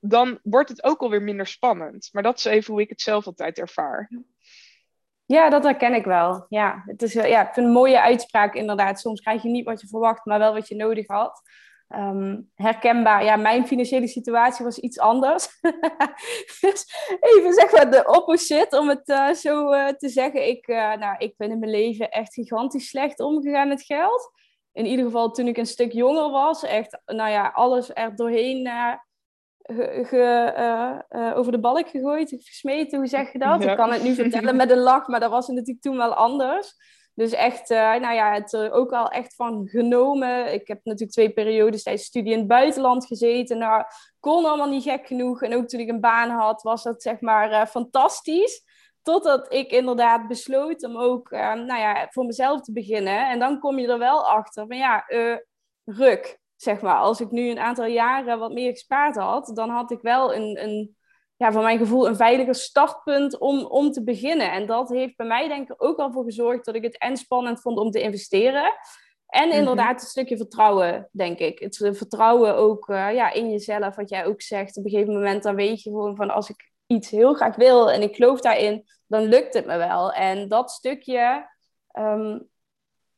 dan 0.00 0.38
wordt 0.42 0.68
het 0.68 0.84
ook 0.84 1.00
alweer 1.00 1.22
minder 1.22 1.46
spannend. 1.46 2.08
Maar 2.12 2.22
dat 2.22 2.38
is 2.38 2.44
even 2.44 2.72
hoe 2.72 2.82
ik 2.82 2.88
het 2.88 3.00
zelf 3.00 3.26
altijd 3.26 3.58
ervaar. 3.58 4.10
Ja, 5.26 5.50
dat 5.50 5.64
herken 5.64 5.94
ik 5.94 6.04
wel. 6.04 6.46
Ja, 6.48 6.82
het 6.86 7.02
is, 7.02 7.12
ja, 7.12 7.46
ik 7.46 7.54
vind 7.54 7.66
een 7.66 7.72
mooie 7.72 8.00
uitspraak 8.00 8.54
inderdaad. 8.54 9.00
Soms 9.00 9.20
krijg 9.20 9.42
je 9.42 9.48
niet 9.48 9.64
wat 9.64 9.80
je 9.80 9.86
verwacht, 9.86 10.24
maar 10.24 10.38
wel 10.38 10.52
wat 10.52 10.68
je 10.68 10.74
nodig 10.74 11.06
had. 11.06 11.42
Ehm, 11.88 12.40
herkenbaar. 12.54 13.24
Ja, 13.24 13.36
mijn 13.36 13.66
financiële 13.66 14.06
situatie 14.06 14.64
was 14.64 14.78
iets 14.78 14.98
anders. 14.98 15.60
dus 16.60 16.84
even 17.20 17.52
zeg 17.52 17.72
maar 17.72 17.90
de 17.90 18.04
opposite, 18.06 18.78
om 18.78 18.88
het 18.88 19.08
uh, 19.08 19.32
zo 19.32 19.72
uh, 19.72 19.88
te 19.88 20.08
zeggen. 20.08 20.48
Ik, 20.48 20.68
uh, 20.68 20.94
nou, 20.94 21.16
ik 21.18 21.34
ben 21.36 21.50
in 21.50 21.58
mijn 21.58 21.70
leven 21.70 22.10
echt 22.10 22.34
gigantisch 22.34 22.88
slecht 22.88 23.20
omgegaan 23.20 23.68
met 23.68 23.82
geld. 23.82 24.30
In 24.72 24.86
ieder 24.86 25.04
geval 25.04 25.30
toen 25.30 25.46
ik 25.46 25.56
een 25.56 25.66
stuk 25.66 25.92
jonger 25.92 26.30
was. 26.30 26.64
Echt, 26.64 26.98
nou 27.04 27.30
ja, 27.30 27.50
alles 27.54 27.90
er 27.94 28.16
doorheen 28.16 28.68
ge, 30.02 31.32
over 31.34 31.52
de 31.52 31.60
balk 31.60 31.88
gegooid, 31.88 32.36
gesmeten. 32.38 32.98
Hoe 32.98 33.08
zeg 33.08 33.32
je 33.32 33.38
dat? 33.38 33.64
Ik 33.64 33.76
kan 33.76 33.92
het 33.92 34.02
nu 34.02 34.14
vertellen 34.14 34.56
met 34.56 34.70
een 34.70 34.78
lach, 34.78 35.08
maar 35.08 35.20
dat 35.20 35.30
was 35.30 35.48
natuurlijk 35.48 35.80
toen 35.80 35.96
wel 35.96 36.14
anders. 36.14 36.74
Dus 37.16 37.32
echt, 37.32 37.70
uh, 37.70 37.78
nou 37.78 38.14
ja, 38.14 38.32
het 38.32 38.52
er 38.52 38.72
ook 38.72 38.92
al 38.92 39.08
echt 39.08 39.34
van 39.34 39.68
genomen. 39.68 40.52
Ik 40.52 40.68
heb 40.68 40.80
natuurlijk 40.82 41.12
twee 41.12 41.32
periodes 41.32 41.82
tijdens 41.82 42.04
studie 42.04 42.32
in 42.32 42.38
het 42.38 42.48
buitenland 42.48 43.06
gezeten. 43.06 43.58
Nou, 43.58 43.84
kon 44.20 44.44
allemaal 44.44 44.68
niet 44.68 44.82
gek 44.82 45.06
genoeg. 45.06 45.42
En 45.42 45.54
ook 45.54 45.66
toen 45.66 45.80
ik 45.80 45.88
een 45.88 46.00
baan 46.00 46.30
had, 46.30 46.62
was 46.62 46.82
dat 46.82 47.02
zeg 47.02 47.20
maar 47.20 47.50
uh, 47.50 47.66
fantastisch. 47.66 48.62
Totdat 49.02 49.52
ik 49.52 49.70
inderdaad 49.70 50.28
besloot 50.28 50.84
om 50.84 50.96
ook, 50.96 51.30
nou 51.30 51.78
ja, 51.78 52.06
voor 52.10 52.24
mezelf 52.24 52.60
te 52.60 52.72
beginnen. 52.72 53.28
En 53.28 53.38
dan 53.38 53.58
kom 53.58 53.78
je 53.78 53.88
er 53.88 53.98
wel 53.98 54.28
achter 54.28 54.66
van 54.66 54.76
ja, 54.76 55.04
ruk, 55.84 56.38
zeg 56.56 56.80
maar. 56.80 56.98
Als 56.98 57.20
ik 57.20 57.30
nu 57.30 57.50
een 57.50 57.58
aantal 57.58 57.86
jaren 57.86 58.38
wat 58.38 58.52
meer 58.52 58.70
gespaard 58.70 59.16
had, 59.16 59.50
dan 59.54 59.70
had 59.70 59.90
ik 59.90 60.00
wel 60.00 60.34
een, 60.34 60.62
een 60.62 60.96
ja, 61.36 61.52
voor 61.52 61.62
mijn 61.62 61.78
gevoel 61.78 62.08
een 62.08 62.16
veiliger 62.16 62.54
startpunt 62.54 63.38
om, 63.38 63.64
om 63.64 63.90
te 63.90 64.04
beginnen. 64.04 64.52
En 64.52 64.66
dat 64.66 64.88
heeft 64.88 65.16
bij 65.16 65.26
mij 65.26 65.48
denk 65.48 65.70
ik 65.70 65.82
ook 65.82 65.98
al 65.98 66.12
voor 66.12 66.24
gezorgd 66.24 66.64
dat 66.64 66.74
ik 66.74 66.82
het 66.82 66.98
en 66.98 67.16
spannend 67.16 67.60
vond 67.60 67.78
om 67.78 67.90
te 67.90 68.00
investeren. 68.00 68.72
En 69.26 69.48
mhm. 69.48 69.58
inderdaad 69.58 70.00
een 70.00 70.08
stukje 70.08 70.36
vertrouwen, 70.36 71.08
denk 71.12 71.38
ik. 71.38 71.58
Het 71.58 71.76
vertrouwen 71.76 72.56
ook 72.56 72.88
uh, 72.88 73.14
ja, 73.14 73.32
in 73.32 73.50
jezelf, 73.50 73.96
wat 73.96 74.08
jij 74.08 74.26
ook 74.26 74.42
zegt. 74.42 74.76
Op 74.76 74.84
een 74.84 74.90
gegeven 74.90 75.12
moment 75.12 75.42
dan 75.42 75.54
weet 75.54 75.82
je 75.82 75.90
gewoon 75.90 76.16
van 76.16 76.30
als 76.30 76.50
ik 76.50 76.72
iets 76.86 77.10
heel 77.10 77.34
graag 77.34 77.56
wil 77.56 77.90
en 77.90 78.02
ik 78.02 78.16
geloof 78.16 78.40
daarin, 78.40 78.84
dan 79.06 79.22
lukt 79.22 79.54
het 79.54 79.66
me 79.66 79.76
wel. 79.76 80.12
En 80.12 80.48
dat 80.48 80.70
stukje, 80.70 81.50
ehm, 81.90 82.38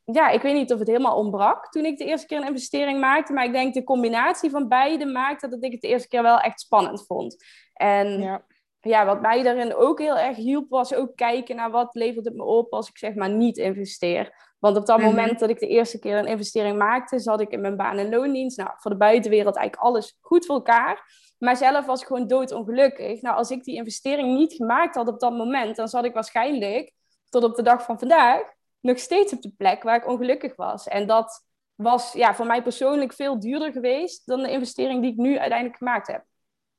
ja, 0.03 0.29
ik 0.29 0.41
weet 0.41 0.53
niet 0.53 0.73
of 0.73 0.79
het 0.79 0.87
helemaal 0.87 1.17
ontbrak 1.17 1.71
toen 1.71 1.85
ik 1.85 1.97
de 1.97 2.05
eerste 2.05 2.27
keer 2.27 2.37
een 2.37 2.47
investering 2.47 2.99
maakte. 2.99 3.33
Maar 3.33 3.45
ik 3.45 3.53
denk 3.53 3.73
de 3.73 3.83
combinatie 3.83 4.49
van 4.49 4.67
beide 4.67 5.05
maakte 5.05 5.47
dat 5.47 5.63
ik 5.63 5.71
het 5.71 5.81
de 5.81 5.87
eerste 5.87 6.07
keer 6.07 6.21
wel 6.21 6.39
echt 6.39 6.59
spannend 6.59 7.05
vond. 7.05 7.35
En 7.79 8.21
ja. 8.21 8.45
ja, 8.79 9.05
wat 9.05 9.21
mij 9.21 9.43
daarin 9.43 9.75
ook 9.75 9.99
heel 9.99 10.17
erg 10.17 10.35
hielp, 10.35 10.69
was 10.69 10.93
ook 10.93 11.15
kijken 11.15 11.55
naar 11.55 11.71
wat 11.71 11.95
levert 11.95 12.25
het 12.25 12.35
me 12.35 12.43
op 12.43 12.73
als 12.73 12.89
ik 12.89 12.97
zeg 12.97 13.13
maar 13.15 13.29
niet 13.29 13.57
investeer. 13.57 14.47
Want 14.59 14.77
op 14.77 14.85
dat 14.85 14.97
mhm. 14.97 15.07
moment 15.07 15.39
dat 15.39 15.49
ik 15.49 15.59
de 15.59 15.67
eerste 15.67 15.99
keer 15.99 16.17
een 16.17 16.25
investering 16.25 16.77
maakte, 16.77 17.19
zat 17.19 17.41
ik 17.41 17.51
in 17.51 17.61
mijn 17.61 17.77
baan- 17.77 17.97
en 17.97 18.09
loondienst. 18.09 18.57
Nou, 18.57 18.69
voor 18.77 18.91
de 18.91 18.97
buitenwereld 18.97 19.55
eigenlijk 19.55 19.87
alles 19.87 20.17
goed 20.19 20.45
voor 20.45 20.55
elkaar. 20.55 21.11
Maar 21.37 21.55
zelf 21.55 21.85
was 21.85 22.01
ik 22.01 22.07
gewoon 22.07 22.27
doodongelukkig. 22.27 23.21
Nou, 23.21 23.35
als 23.35 23.51
ik 23.51 23.63
die 23.63 23.75
investering 23.75 24.37
niet 24.37 24.53
gemaakt 24.53 24.95
had 24.95 25.07
op 25.07 25.19
dat 25.19 25.31
moment, 25.31 25.75
dan 25.75 25.87
zat 25.87 26.05
ik 26.05 26.13
waarschijnlijk 26.13 26.93
tot 27.29 27.43
op 27.43 27.55
de 27.55 27.61
dag 27.61 27.83
van 27.83 27.99
vandaag 27.99 28.41
nog 28.79 28.99
steeds 28.99 29.33
op 29.33 29.41
de 29.41 29.53
plek 29.57 29.83
waar 29.83 29.95
ik 29.95 30.07
ongelukkig 30.07 30.55
was. 30.55 30.87
En 30.87 31.07
dat 31.07 31.45
was 31.75 32.13
ja, 32.13 32.35
voor 32.35 32.45
mij 32.45 32.61
persoonlijk 32.61 33.13
veel 33.13 33.39
duurder 33.39 33.71
geweest 33.71 34.25
dan 34.25 34.41
de 34.41 34.51
investering 34.51 35.01
die 35.01 35.11
ik 35.11 35.17
nu 35.17 35.37
uiteindelijk 35.37 35.77
gemaakt 35.77 36.07
heb. 36.07 36.25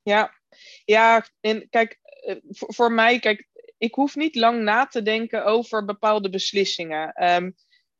Ja, 0.03 0.40
ja 0.85 1.27
en 1.41 1.69
kijk, 1.69 1.99
eh, 2.03 2.37
voor, 2.51 2.93
mij, 2.93 3.19
kijk, 3.19 3.49
ik 3.79 3.95
hoef 3.95 4.17
niet 4.17 4.35
lang 4.35 4.63
na 4.63 4.87
te 4.87 5.03
denken 5.03 5.45
over 5.45 5.85
bepaalde 5.85 6.31
beslissingen. 6.31 7.33
Um, 7.35 7.55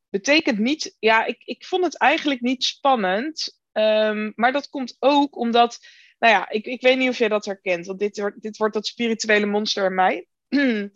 betekent 0.09 0.59
niet, 0.59 0.95
ja, 0.99 1.25
ik, 1.25 1.41
ik 1.45 1.65
vond 1.65 1.83
het 1.83 1.97
eigenlijk 1.97 2.41
niet 2.41 2.63
spannend. 2.63 3.59
Um, 3.73 4.33
maar 4.35 4.51
dat 4.51 4.69
komt 4.69 4.95
ook 4.99 5.37
omdat, 5.37 5.79
nou 6.19 6.33
ja, 6.33 6.49
ik, 6.49 6.65
ik 6.65 6.81
weet 6.81 6.97
niet 6.97 7.09
of 7.09 7.17
jij 7.17 7.27
dat 7.27 7.45
herkent, 7.45 7.85
want 7.85 7.99
dit, 7.99 8.19
wordt 8.19 8.41
dit 8.41 8.57
wordt 8.57 8.73
dat 8.73 8.87
spirituele 8.87 9.45
monster 9.45 9.85
in 9.85 9.95
mij. 9.95 10.27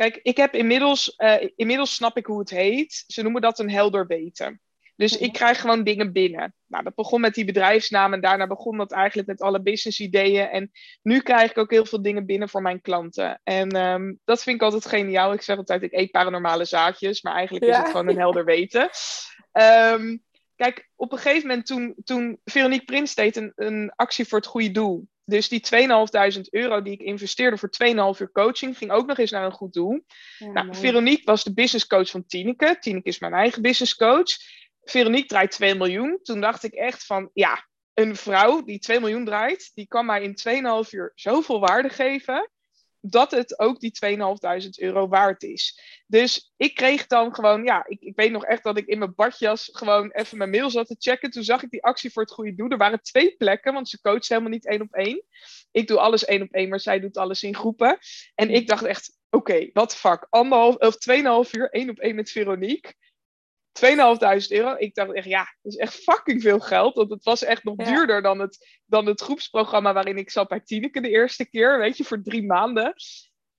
Kijk, 0.00 0.20
ik 0.22 0.36
heb 0.36 0.54
inmiddels, 0.54 1.14
uh, 1.18 1.48
inmiddels 1.56 1.94
snap 1.94 2.16
ik 2.16 2.26
hoe 2.26 2.38
het 2.38 2.50
heet. 2.50 3.04
Ze 3.06 3.22
noemen 3.22 3.42
dat 3.42 3.58
een 3.58 3.70
helder 3.70 4.06
weten. 4.06 4.60
Dus 5.00 5.18
ik 5.18 5.32
krijg 5.32 5.60
gewoon 5.60 5.84
dingen 5.84 6.12
binnen. 6.12 6.54
Nou, 6.66 6.84
dat 6.84 6.94
begon 6.94 7.20
met 7.20 7.34
die 7.34 7.44
bedrijfsnaam 7.44 8.12
en 8.12 8.20
daarna 8.20 8.46
begon 8.46 8.76
dat 8.76 8.92
eigenlijk 8.92 9.28
met 9.28 9.40
alle 9.40 9.62
business 9.62 10.00
ideeën. 10.00 10.48
En 10.48 10.70
nu 11.02 11.20
krijg 11.20 11.50
ik 11.50 11.58
ook 11.58 11.70
heel 11.70 11.84
veel 11.84 12.02
dingen 12.02 12.26
binnen 12.26 12.48
voor 12.48 12.62
mijn 12.62 12.80
klanten. 12.80 13.40
En 13.42 13.76
um, 13.76 14.18
dat 14.24 14.42
vind 14.42 14.56
ik 14.56 14.62
altijd 14.62 14.86
geniaal. 14.86 15.32
Ik 15.32 15.42
zeg 15.42 15.56
altijd, 15.56 15.82
ik 15.82 15.92
eet 15.92 16.10
paranormale 16.10 16.64
zaadjes, 16.64 17.22
maar 17.22 17.34
eigenlijk 17.34 17.64
is 17.66 17.76
het 17.76 17.86
gewoon 17.86 18.08
een 18.08 18.18
helder 18.18 18.44
weten. 18.44 18.90
Um, 19.52 20.22
kijk, 20.56 20.90
op 20.96 21.12
een 21.12 21.18
gegeven 21.18 21.48
moment 21.48 21.66
toen, 21.66 21.94
toen 22.04 22.40
Veronique 22.44 22.84
Prins 22.84 23.14
deed 23.14 23.36
een, 23.36 23.52
een 23.54 23.92
actie 23.96 24.24
voor 24.24 24.38
het 24.38 24.46
goede 24.46 24.70
doel. 24.70 25.08
Dus 25.24 25.48
die 25.48 25.62
2.500 26.36 26.40
euro 26.50 26.82
die 26.82 26.92
ik 26.92 27.00
investeerde 27.00 27.58
voor 27.58 27.70
2,5 28.14 28.20
uur 28.20 28.32
coaching, 28.32 28.78
ging 28.78 28.90
ook 28.90 29.06
nog 29.06 29.18
eens 29.18 29.30
naar 29.30 29.44
een 29.44 29.52
goed 29.52 29.72
doel. 29.72 30.04
nou, 30.38 30.74
Veronique 30.74 31.24
was 31.24 31.44
de 31.44 31.54
business 31.54 31.86
coach 31.86 32.10
van 32.10 32.26
Tineke. 32.26 32.76
Tineke 32.80 33.08
is 33.08 33.18
mijn 33.18 33.32
eigen 33.32 33.62
business 33.62 33.96
coach. 33.96 34.58
Veronique 34.84 35.28
draait 35.28 35.50
2 35.50 35.74
miljoen. 35.74 36.18
Toen 36.22 36.40
dacht 36.40 36.62
ik 36.62 36.72
echt 36.72 37.06
van, 37.06 37.30
ja, 37.32 37.68
een 37.94 38.16
vrouw 38.16 38.62
die 38.62 38.78
2 38.78 39.00
miljoen 39.00 39.24
draait, 39.24 39.70
die 39.74 39.86
kan 39.86 40.06
mij 40.06 40.22
in 40.22 40.38
2,5 40.84 40.90
uur 40.90 41.12
zoveel 41.14 41.60
waarde 41.60 41.88
geven. 41.88 42.50
dat 43.02 43.30
het 43.30 43.58
ook 43.58 43.80
die 43.80 43.92
2.500 44.62 44.68
euro 44.76 45.08
waard 45.08 45.42
is. 45.42 45.80
Dus 46.06 46.52
ik 46.56 46.74
kreeg 46.74 47.06
dan 47.06 47.34
gewoon, 47.34 47.64
ja, 47.64 47.84
ik, 47.86 48.00
ik 48.00 48.16
weet 48.16 48.30
nog 48.30 48.44
echt 48.44 48.62
dat 48.62 48.78
ik 48.78 48.86
in 48.86 48.98
mijn 48.98 49.14
badjas 49.14 49.68
gewoon 49.72 50.10
even 50.10 50.38
mijn 50.38 50.50
mail 50.50 50.70
zat 50.70 50.86
te 50.86 50.96
checken. 50.98 51.30
Toen 51.30 51.42
zag 51.42 51.62
ik 51.62 51.70
die 51.70 51.82
actie 51.82 52.12
voor 52.12 52.22
het 52.22 52.32
goede 52.32 52.54
doel. 52.54 52.68
Er 52.68 52.76
waren 52.76 53.02
twee 53.02 53.36
plekken, 53.36 53.72
want 53.72 53.88
ze 53.88 54.00
coacht 54.00 54.28
helemaal 54.28 54.50
niet 54.50 54.66
één 54.66 54.80
op 54.80 54.94
één. 54.94 55.24
Ik 55.70 55.86
doe 55.86 55.98
alles 55.98 56.24
één 56.24 56.42
op 56.42 56.52
één, 56.52 56.68
maar 56.68 56.80
zij 56.80 57.00
doet 57.00 57.16
alles 57.16 57.42
in 57.42 57.54
groepen. 57.54 57.98
En 58.34 58.50
ik 58.50 58.68
dacht 58.68 58.84
echt, 58.84 59.18
oké, 59.30 59.70
wat 59.72 59.96
fuck. 59.96 60.26
Anderhalf 60.30 60.76
of 60.76 60.96
tweeënhalf 60.96 61.54
uur 61.54 61.70
één 61.70 61.90
op 61.90 61.98
één 61.98 62.14
met 62.14 62.30
Veronique. 62.30 62.94
2.500 63.72 64.46
euro. 64.48 64.74
Ik 64.78 64.94
dacht 64.94 65.12
echt, 65.12 65.26
ja, 65.26 65.56
dat 65.62 65.72
is 65.72 65.78
echt 65.78 65.94
fucking 65.94 66.42
veel 66.42 66.60
geld. 66.60 66.94
Want 66.94 67.10
het 67.10 67.24
was 67.24 67.44
echt 67.44 67.64
nog 67.64 67.76
duurder 67.76 68.22
dan 68.22 68.38
het, 68.38 68.80
dan 68.86 69.06
het 69.06 69.20
groepsprogramma 69.20 69.92
waarin 69.92 70.18
ik 70.18 70.30
zat 70.30 70.48
bij 70.48 70.60
Tineke 70.60 71.00
de 71.00 71.08
eerste 71.08 71.48
keer. 71.48 71.78
Weet 71.78 71.96
je, 71.96 72.04
voor 72.04 72.22
drie 72.22 72.46
maanden. 72.46 72.94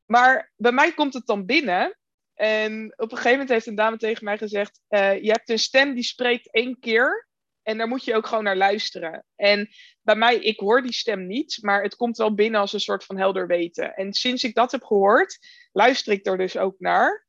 Maar 0.05 0.51
bij 0.55 0.71
mij 0.71 0.93
komt 0.93 1.13
het 1.13 1.25
dan 1.25 1.45
binnen. 1.45 1.97
En 2.33 2.93
op 2.95 3.11
een 3.11 3.17
gegeven 3.17 3.31
moment 3.31 3.49
heeft 3.49 3.67
een 3.67 3.75
dame 3.75 3.97
tegen 3.97 4.25
mij 4.25 4.37
gezegd: 4.37 4.81
uh, 4.89 5.21
Je 5.21 5.31
hebt 5.31 5.49
een 5.49 5.59
stem 5.59 5.93
die 5.93 6.03
spreekt 6.03 6.51
één 6.51 6.79
keer. 6.79 7.29
En 7.63 7.77
daar 7.77 7.87
moet 7.87 8.05
je 8.05 8.15
ook 8.15 8.27
gewoon 8.27 8.43
naar 8.43 8.57
luisteren. 8.57 9.25
En 9.35 9.69
bij 10.01 10.15
mij, 10.15 10.35
ik 10.35 10.59
hoor 10.59 10.81
die 10.81 10.93
stem 10.93 11.27
niet, 11.27 11.57
maar 11.61 11.83
het 11.83 11.95
komt 11.95 12.17
wel 12.17 12.33
binnen 12.33 12.59
als 12.59 12.73
een 12.73 12.79
soort 12.79 13.03
van 13.03 13.17
helder 13.17 13.47
weten. 13.47 13.95
En 13.95 14.13
sinds 14.13 14.43
ik 14.43 14.55
dat 14.55 14.71
heb 14.71 14.83
gehoord, 14.83 15.37
luister 15.71 16.13
ik 16.13 16.25
er 16.25 16.37
dus 16.37 16.57
ook 16.57 16.79
naar. 16.79 17.25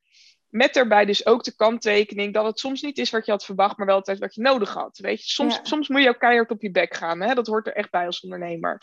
Met 0.53 0.73
daarbij 0.73 1.05
dus 1.05 1.25
ook 1.25 1.43
de 1.43 1.55
kanttekening 1.55 2.33
dat 2.33 2.45
het 2.45 2.59
soms 2.59 2.81
niet 2.81 2.97
is 2.97 3.09
wat 3.09 3.25
je 3.25 3.31
had 3.31 3.45
verwacht, 3.45 3.77
maar 3.77 3.85
wel 3.85 3.95
altijd 3.95 4.19
wat 4.19 4.35
je 4.35 4.41
nodig 4.41 4.73
had. 4.73 4.97
Weet 4.97 5.25
je, 5.25 5.31
soms, 5.31 5.59
soms 5.63 5.87
moet 5.87 6.01
je 6.01 6.09
ook 6.09 6.19
keihard 6.19 6.51
op 6.51 6.61
je 6.61 6.71
bek 6.71 6.93
gaan. 6.93 7.21
Hè? 7.21 7.33
Dat 7.33 7.47
hoort 7.47 7.67
er 7.67 7.73
echt 7.73 7.91
bij 7.91 8.05
als 8.05 8.19
ondernemer. 8.19 8.81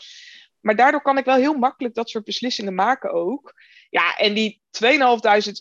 Maar 0.59 0.75
daardoor 0.75 1.01
kan 1.01 1.17
ik 1.17 1.25
wel 1.25 1.35
heel 1.35 1.57
makkelijk 1.57 1.95
dat 1.95 2.09
soort 2.09 2.23
beslissingen 2.23 2.75
maken 2.75 3.11
ook. 3.11 3.53
Ja, 3.89 4.17
en 4.17 4.33
die 4.33 4.61
2.500 4.83 4.89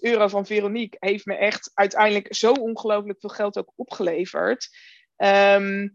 euro 0.00 0.28
van 0.28 0.46
Veronique 0.46 0.96
heeft 1.00 1.26
me 1.26 1.34
echt 1.34 1.70
uiteindelijk 1.74 2.34
zo 2.34 2.52
ongelooflijk 2.52 3.20
veel 3.20 3.30
geld 3.30 3.58
ook 3.58 3.72
opgeleverd. 3.76 4.68
Ehm, 5.16 5.88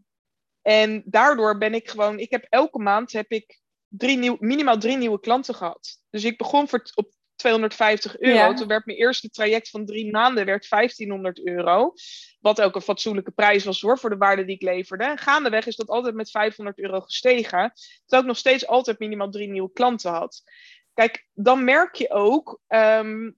en 0.61 1.03
daardoor 1.05 1.57
ben 1.57 1.73
ik 1.73 1.89
gewoon, 1.89 2.19
ik 2.19 2.31
heb 2.31 2.45
elke 2.49 2.79
maand 2.79 3.11
heb 3.11 3.31
ik 3.31 3.59
drie 3.87 4.17
nieuw, 4.17 4.37
minimaal 4.39 4.77
drie 4.77 4.97
nieuwe 4.97 5.19
klanten 5.19 5.55
gehad. 5.55 5.99
Dus 6.09 6.23
ik 6.23 6.37
begon 6.37 6.67
voor, 6.67 6.91
op 6.93 7.14
250 7.35 8.19
euro. 8.19 8.53
Toen 8.53 8.67
werd 8.67 8.85
mijn 8.85 8.97
eerste 8.97 9.29
traject 9.29 9.69
van 9.69 9.85
drie 9.85 10.11
maanden 10.11 10.45
werd 10.45 10.69
1500 10.69 11.45
euro. 11.45 11.93
Wat 12.39 12.61
ook 12.61 12.75
een 12.75 12.81
fatsoenlijke 12.81 13.31
prijs 13.31 13.63
was 13.63 13.81
hoor, 13.81 13.99
voor 13.99 14.09
de 14.09 14.17
waarde 14.17 14.45
die 14.45 14.55
ik 14.55 14.61
leverde. 14.61 15.03
En 15.03 15.17
gaandeweg 15.17 15.67
is 15.67 15.75
dat 15.75 15.87
altijd 15.89 16.15
met 16.15 16.31
500 16.31 16.79
euro 16.79 16.99
gestegen. 16.99 17.71
Terwijl 17.99 18.21
ik 18.21 18.27
nog 18.27 18.37
steeds 18.37 18.67
altijd 18.67 18.99
minimaal 18.99 19.29
drie 19.29 19.49
nieuwe 19.49 19.71
klanten 19.71 20.11
had. 20.11 20.43
Kijk, 20.93 21.27
dan 21.33 21.63
merk 21.63 21.95
je 21.95 22.11
ook 22.11 22.61
ehm, 22.67 23.31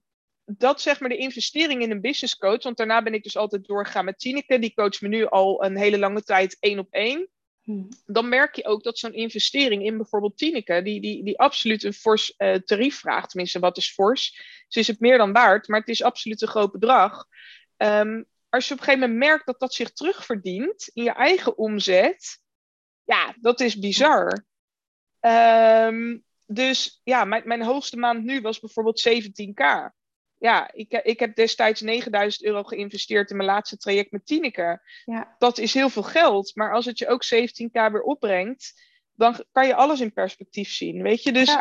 dat 0.44 0.80
zeg 0.80 1.00
maar 1.00 1.08
de 1.08 1.16
investering 1.16 1.82
in 1.82 1.90
een 1.90 2.00
business 2.00 2.36
coach. 2.36 2.62
Want 2.62 2.76
daarna 2.76 3.02
ben 3.02 3.14
ik 3.14 3.22
dus 3.22 3.36
altijd 3.36 3.66
doorgegaan 3.66 4.04
met 4.04 4.18
Tineke. 4.18 4.58
Die 4.58 4.74
coacht 4.74 5.00
me 5.00 5.08
nu 5.08 5.26
al 5.26 5.64
een 5.64 5.76
hele 5.76 5.98
lange 5.98 6.22
tijd 6.22 6.56
één 6.60 6.78
op 6.78 6.86
één. 6.90 7.28
Hmm. 7.68 7.88
dan 8.06 8.28
merk 8.28 8.54
je 8.54 8.64
ook 8.64 8.82
dat 8.82 8.98
zo'n 8.98 9.14
investering 9.14 9.84
in 9.84 9.96
bijvoorbeeld 9.96 10.38
Tineke, 10.38 10.82
die, 10.82 11.00
die, 11.00 11.24
die 11.24 11.38
absoluut 11.38 11.84
een 11.84 11.92
fors 11.92 12.34
uh, 12.38 12.54
tarief 12.54 12.98
vraagt, 12.98 13.30
tenminste 13.30 13.58
wat 13.58 13.76
is 13.76 13.92
fors, 13.92 14.42
ze 14.68 14.78
is 14.78 14.86
het 14.86 15.00
meer 15.00 15.18
dan 15.18 15.32
waard, 15.32 15.68
maar 15.68 15.80
het 15.80 15.88
is 15.88 16.02
absoluut 16.02 16.42
een 16.42 16.48
groot 16.48 16.72
bedrag. 16.72 17.26
Um, 17.76 18.26
als 18.48 18.68
je 18.68 18.74
op 18.74 18.78
een 18.78 18.84
gegeven 18.84 19.08
moment 19.08 19.28
merkt 19.28 19.46
dat 19.46 19.60
dat 19.60 19.74
zich 19.74 19.92
terugverdient 19.92 20.90
in 20.92 21.02
je 21.02 21.12
eigen 21.12 21.58
omzet, 21.58 22.40
ja, 23.04 23.34
dat 23.40 23.60
is 23.60 23.78
bizar. 23.78 24.44
Um, 25.20 26.24
dus 26.46 27.00
ja, 27.04 27.24
mijn, 27.24 27.42
mijn 27.46 27.62
hoogste 27.62 27.96
maand 27.96 28.24
nu 28.24 28.40
was 28.40 28.60
bijvoorbeeld 28.60 29.08
17k 29.08 29.96
ja, 30.38 30.72
ik, 30.72 30.92
ik 30.92 31.20
heb 31.20 31.36
destijds 31.36 31.80
9000 31.80 32.44
euro 32.44 32.62
geïnvesteerd 32.62 33.30
in 33.30 33.36
mijn 33.36 33.48
laatste 33.48 33.76
traject 33.76 34.10
met 34.10 34.26
Tineke. 34.26 34.80
Ja. 35.04 35.34
Dat 35.38 35.58
is 35.58 35.74
heel 35.74 35.88
veel 35.88 36.02
geld, 36.02 36.54
maar 36.54 36.72
als 36.72 36.84
het 36.84 36.98
je 36.98 37.08
ook 37.08 37.24
17k 37.24 37.70
weer 37.72 38.02
opbrengt, 38.02 38.86
dan 39.14 39.44
kan 39.52 39.66
je 39.66 39.74
alles 39.74 40.00
in 40.00 40.12
perspectief 40.12 40.70
zien. 40.70 41.02
Weet 41.02 41.22
je, 41.22 41.32
dus 41.32 41.56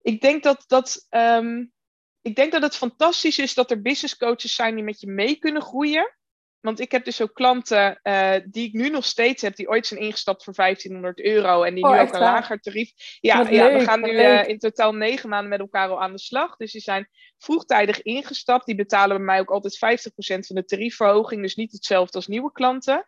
ik, 0.00 0.20
denk 0.20 0.42
dat, 0.42 0.64
dat, 0.66 1.06
um, 1.10 1.72
ik 2.20 2.36
denk 2.36 2.52
dat 2.52 2.62
het 2.62 2.76
fantastisch 2.76 3.38
is 3.38 3.54
dat 3.54 3.70
er 3.70 3.82
business 3.82 4.16
coaches 4.16 4.54
zijn 4.54 4.74
die 4.74 4.84
met 4.84 5.00
je 5.00 5.06
mee 5.06 5.36
kunnen 5.36 5.62
groeien. 5.62 6.16
Want 6.64 6.80
ik 6.80 6.92
heb 6.92 7.04
dus 7.04 7.22
ook 7.22 7.34
klanten 7.34 8.00
uh, 8.02 8.34
die 8.44 8.66
ik 8.66 8.72
nu 8.72 8.88
nog 8.88 9.04
steeds 9.04 9.42
heb, 9.42 9.56
die 9.56 9.68
ooit 9.68 9.86
zijn 9.86 10.00
ingestapt 10.00 10.44
voor 10.44 10.54
1500 10.54 11.20
euro 11.20 11.62
en 11.62 11.74
die 11.74 11.84
oh, 11.84 11.92
nu 11.92 11.98
ook 11.98 12.12
een 12.12 12.20
lager 12.20 12.60
tarief. 12.60 12.92
Ja, 13.20 13.48
ja 13.50 13.72
we 13.72 13.80
gaan 13.80 14.00
nu 14.00 14.10
uh, 14.10 14.48
in 14.48 14.58
totaal 14.58 14.94
negen 14.94 15.28
maanden 15.28 15.48
met 15.48 15.60
elkaar 15.60 15.88
al 15.88 16.02
aan 16.02 16.12
de 16.12 16.18
slag. 16.18 16.56
Dus 16.56 16.72
die 16.72 16.80
zijn 16.80 17.08
vroegtijdig 17.38 18.02
ingestapt. 18.02 18.66
Die 18.66 18.74
betalen 18.74 19.16
bij 19.16 19.24
mij 19.24 19.40
ook 19.40 19.50
altijd 19.50 20.08
50% 20.10 20.46
van 20.46 20.56
de 20.56 20.64
tariefverhoging. 20.64 21.42
Dus 21.42 21.54
niet 21.54 21.72
hetzelfde 21.72 22.16
als 22.16 22.26
nieuwe 22.26 22.52
klanten. 22.52 23.04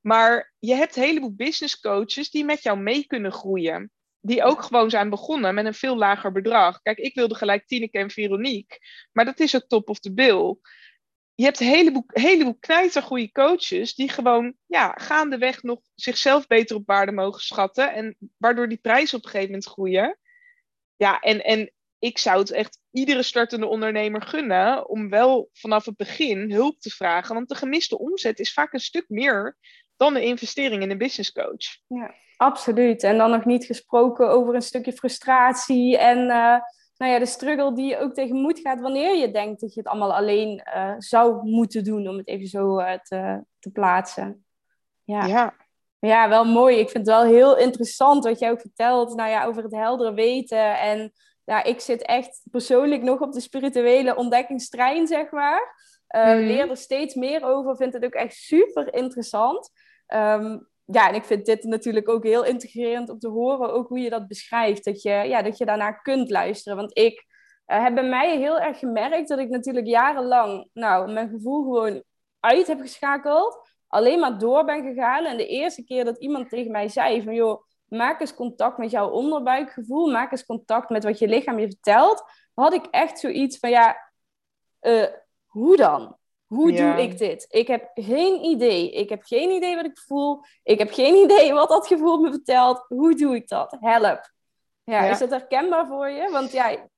Maar 0.00 0.54
je 0.58 0.74
hebt 0.74 0.96
een 0.96 1.02
heleboel 1.02 1.34
business 1.34 1.80
coaches 1.80 2.30
die 2.30 2.44
met 2.44 2.62
jou 2.62 2.78
mee 2.78 3.06
kunnen 3.06 3.32
groeien. 3.32 3.90
Die 4.20 4.44
ook 4.44 4.62
gewoon 4.62 4.90
zijn 4.90 5.10
begonnen 5.10 5.54
met 5.54 5.66
een 5.66 5.74
veel 5.74 5.96
lager 5.96 6.32
bedrag. 6.32 6.82
Kijk, 6.82 6.98
ik 6.98 7.14
wilde 7.14 7.34
gelijk 7.34 7.66
Tineke 7.66 7.98
en 7.98 8.10
Veronique. 8.10 8.78
Maar 9.12 9.24
dat 9.24 9.40
is 9.40 9.56
ook 9.56 9.66
top 9.66 9.88
of 9.88 9.98
the 9.98 10.12
bill 10.12 10.56
je 11.34 11.44
hebt 11.44 11.60
een 11.60 11.66
heleboel, 11.66 12.04
heleboel 12.06 12.56
knijtergoeie 12.60 13.32
coaches 13.32 13.94
die 13.94 14.08
gewoon 14.08 14.54
ja, 14.66 14.94
gaandeweg 14.96 15.62
nog 15.62 15.80
zichzelf 15.94 16.46
beter 16.46 16.76
op 16.76 16.86
waarde 16.86 17.12
mogen 17.12 17.40
schatten. 17.40 17.92
En 17.92 18.16
waardoor 18.36 18.68
die 18.68 18.78
prijzen 18.78 19.18
op 19.18 19.24
een 19.24 19.30
gegeven 19.30 19.52
moment 19.52 19.68
groeien. 19.68 20.18
Ja, 20.96 21.20
en, 21.20 21.44
en 21.44 21.72
ik 21.98 22.18
zou 22.18 22.38
het 22.38 22.50
echt 22.50 22.78
iedere 22.90 23.22
startende 23.22 23.66
ondernemer 23.66 24.22
gunnen 24.22 24.88
om 24.88 25.08
wel 25.08 25.48
vanaf 25.52 25.84
het 25.84 25.96
begin 25.96 26.52
hulp 26.52 26.80
te 26.80 26.90
vragen. 26.90 27.34
Want 27.34 27.48
de 27.48 27.54
gemiste 27.54 27.98
omzet 27.98 28.38
is 28.38 28.52
vaak 28.52 28.72
een 28.72 28.80
stuk 28.80 29.04
meer 29.08 29.56
dan 29.96 30.14
de 30.14 30.24
investering 30.24 30.82
in 30.82 30.90
een 30.90 30.98
business 30.98 31.32
coach. 31.32 31.78
Ja, 31.86 32.14
absoluut. 32.36 33.02
En 33.02 33.18
dan 33.18 33.30
nog 33.30 33.44
niet 33.44 33.64
gesproken 33.64 34.30
over 34.30 34.54
een 34.54 34.62
stukje 34.62 34.92
frustratie 34.92 35.98
en... 35.98 36.18
Uh 36.18 36.56
nou 37.04 37.16
ja, 37.16 37.24
de 37.24 37.30
struggle 37.30 37.74
die 37.74 37.86
je 37.86 37.98
ook 37.98 38.14
tegemoet 38.14 38.58
gaat 38.58 38.80
wanneer 38.80 39.16
je 39.16 39.30
denkt 39.30 39.60
dat 39.60 39.74
je 39.74 39.80
het 39.80 39.88
allemaal 39.88 40.14
alleen 40.14 40.62
uh, 40.76 40.94
zou 40.98 41.48
moeten 41.48 41.84
doen, 41.84 42.08
om 42.08 42.16
het 42.16 42.28
even 42.28 42.46
zo 42.46 42.78
uh, 42.78 42.92
te, 42.92 43.44
te 43.58 43.70
plaatsen. 43.70 44.44
Ja. 45.02 45.26
ja. 45.26 45.54
Ja, 45.98 46.28
wel 46.28 46.44
mooi. 46.44 46.78
Ik 46.78 46.90
vind 46.90 47.06
het 47.06 47.16
wel 47.16 47.24
heel 47.24 47.56
interessant 47.56 48.24
wat 48.24 48.38
jij 48.38 48.50
ook 48.50 48.60
vertelt 48.60 49.14
nou 49.14 49.30
ja, 49.30 49.44
over 49.44 49.62
het 49.62 49.72
heldere 49.72 50.14
weten. 50.14 50.78
En 50.78 51.12
ja, 51.44 51.62
ik 51.62 51.80
zit 51.80 52.02
echt 52.02 52.40
persoonlijk 52.50 53.02
nog 53.02 53.20
op 53.20 53.32
de 53.32 53.40
spirituele 53.40 54.16
ontdekkingstrein, 54.16 55.06
zeg 55.06 55.30
maar. 55.30 55.74
Uh, 56.16 56.22
Leer 56.22 56.70
er 56.70 56.76
steeds 56.76 57.14
meer 57.14 57.44
over. 57.44 57.76
Vind 57.76 57.92
het 57.92 58.04
ook 58.04 58.14
echt 58.14 58.34
super 58.34 58.94
interessant. 58.94 59.70
Um, 60.14 60.68
ja, 60.84 61.08
en 61.08 61.14
ik 61.14 61.24
vind 61.24 61.46
dit 61.46 61.64
natuurlijk 61.64 62.08
ook 62.08 62.24
heel 62.24 62.44
integrerend 62.44 63.08
om 63.08 63.18
te 63.18 63.28
horen, 63.28 63.72
ook 63.72 63.88
hoe 63.88 63.98
je 63.98 64.10
dat 64.10 64.28
beschrijft. 64.28 64.84
Dat 64.84 65.02
je, 65.02 65.10
ja, 65.10 65.42
dat 65.42 65.58
je 65.58 65.64
daarnaar 65.64 66.02
kunt 66.02 66.30
luisteren. 66.30 66.76
Want 66.76 66.98
ik 66.98 67.24
uh, 67.66 67.82
heb 67.82 67.94
bij 67.94 68.08
mij 68.08 68.38
heel 68.38 68.58
erg 68.58 68.78
gemerkt 68.78 69.28
dat 69.28 69.38
ik 69.38 69.48
natuurlijk 69.48 69.86
jarenlang 69.86 70.68
nou, 70.72 71.12
mijn 71.12 71.28
gevoel 71.28 71.62
gewoon 71.62 72.02
uit 72.40 72.66
heb 72.66 72.80
geschakeld. 72.80 73.72
Alleen 73.86 74.20
maar 74.20 74.38
door 74.38 74.64
ben 74.64 74.82
gegaan. 74.82 75.24
En 75.24 75.36
de 75.36 75.46
eerste 75.46 75.84
keer 75.84 76.04
dat 76.04 76.18
iemand 76.18 76.48
tegen 76.48 76.70
mij 76.70 76.88
zei 76.88 77.22
van 77.22 77.34
joh, 77.34 77.62
maak 77.84 78.20
eens 78.20 78.34
contact 78.34 78.78
met 78.78 78.90
jouw 78.90 79.10
onderbuikgevoel. 79.10 80.10
Maak 80.10 80.30
eens 80.30 80.46
contact 80.46 80.88
met 80.88 81.04
wat 81.04 81.18
je 81.18 81.28
lichaam 81.28 81.58
je 81.58 81.66
vertelt. 81.66 82.24
Had 82.54 82.74
ik 82.74 82.86
echt 82.86 83.18
zoiets 83.18 83.58
van 83.58 83.70
ja, 83.70 84.10
uh, 84.80 85.06
hoe 85.46 85.76
dan? 85.76 86.16
Hoe 86.54 86.72
doe 86.72 87.02
ik 87.02 87.18
dit? 87.18 87.46
Ik 87.48 87.66
heb 87.66 87.90
geen 87.94 88.44
idee. 88.44 88.90
Ik 88.90 89.08
heb 89.08 89.22
geen 89.22 89.50
idee 89.50 89.76
wat 89.76 89.84
ik 89.84 89.98
voel. 89.98 90.44
Ik 90.62 90.78
heb 90.78 90.92
geen 90.92 91.14
idee 91.24 91.52
wat 91.52 91.68
dat 91.68 91.86
gevoel 91.86 92.20
me 92.20 92.30
vertelt. 92.30 92.84
Hoe 92.88 93.14
doe 93.14 93.34
ik 93.34 93.48
dat? 93.48 93.76
Help. 93.80 94.32
Ja, 94.84 95.10
is 95.10 95.18
dat 95.18 95.30
herkenbaar 95.30 95.86
voor 95.86 96.08
je? 96.08 96.30
Want 96.30 96.52
ja... 96.52 96.88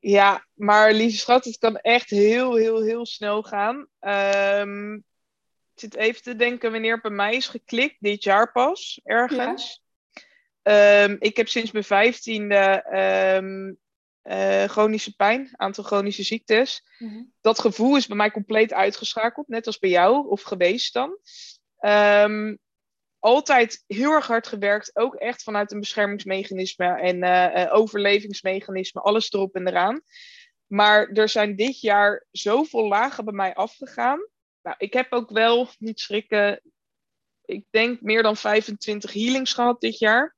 Ja, 0.00 0.46
maar 0.54 0.92
lieve 0.92 1.16
schat, 1.16 1.44
het 1.44 1.58
kan 1.58 1.76
echt 1.76 2.10
heel, 2.10 2.54
heel, 2.54 2.82
heel 2.82 3.06
snel 3.06 3.42
gaan. 3.42 3.86
Um, 4.00 4.94
ik 5.74 5.80
zit 5.80 5.94
even 5.94 6.22
te 6.22 6.36
denken 6.36 6.72
wanneer 6.72 6.92
het 6.92 7.02
bij 7.02 7.10
mij 7.10 7.34
is 7.34 7.46
geklikt. 7.46 7.96
Dit 7.98 8.24
jaar 8.24 8.52
pas, 8.52 9.00
ergens. 9.04 9.82
Um, 10.62 11.16
ik 11.18 11.36
heb 11.36 11.48
sinds 11.48 11.70
mijn 11.70 11.84
vijftiende 11.84 12.84
um, 13.42 13.78
uh, 14.24 14.64
chronische 14.64 15.16
pijn, 15.16 15.50
aantal 15.52 15.84
chronische 15.84 16.22
ziektes. 16.22 16.82
Mhm. 16.98 17.22
Dat 17.40 17.58
gevoel 17.58 17.96
is 17.96 18.06
bij 18.06 18.16
mij 18.16 18.30
compleet 18.30 18.72
uitgeschakeld, 18.72 19.48
net 19.48 19.66
als 19.66 19.78
bij 19.78 19.90
jou, 19.90 20.28
of 20.28 20.42
geweest 20.42 20.92
dan. 20.92 21.18
Um, 21.80 22.58
altijd 23.18 23.84
heel 23.86 24.10
erg 24.10 24.26
hard 24.26 24.46
gewerkt, 24.46 24.96
ook 24.96 25.14
echt 25.14 25.42
vanuit 25.42 25.72
een 25.72 25.80
beschermingsmechanisme 25.80 27.00
en 27.00 27.24
uh, 27.24 27.74
overlevingsmechanisme, 27.74 29.00
alles 29.00 29.32
erop 29.32 29.54
en 29.54 29.68
eraan. 29.68 30.02
Maar 30.66 31.08
er 31.08 31.28
zijn 31.28 31.56
dit 31.56 31.80
jaar 31.80 32.26
zoveel 32.30 32.88
lagen 32.88 33.24
bij 33.24 33.34
mij 33.34 33.54
afgegaan. 33.54 34.28
Nou, 34.62 34.76
ik 34.78 34.92
heb 34.92 35.12
ook 35.12 35.30
wel, 35.30 35.68
niet 35.78 36.00
schrikken, 36.00 36.60
ik 37.44 37.64
denk 37.70 38.00
meer 38.00 38.22
dan 38.22 38.36
25 38.36 39.12
healings 39.12 39.52
gehad 39.52 39.80
dit 39.80 39.98
jaar. 39.98 40.36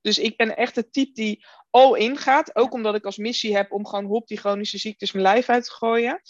Dus 0.00 0.18
ik 0.18 0.36
ben 0.36 0.56
echt 0.56 0.76
het 0.76 0.92
type 0.92 1.12
die 1.12 1.44
al 1.74 1.94
in 1.94 2.16
gaat. 2.16 2.56
Ook 2.56 2.72
omdat 2.72 2.94
ik 2.94 3.04
als 3.04 3.16
missie 3.16 3.56
heb 3.56 3.72
om 3.72 3.86
gewoon 3.86 4.04
hop 4.04 4.26
die 4.26 4.38
chronische 4.38 4.78
ziektes 4.78 5.12
mijn 5.12 5.24
lijf 5.24 5.48
uit 5.48 5.64
te 5.64 5.70
gooien. 5.70 6.20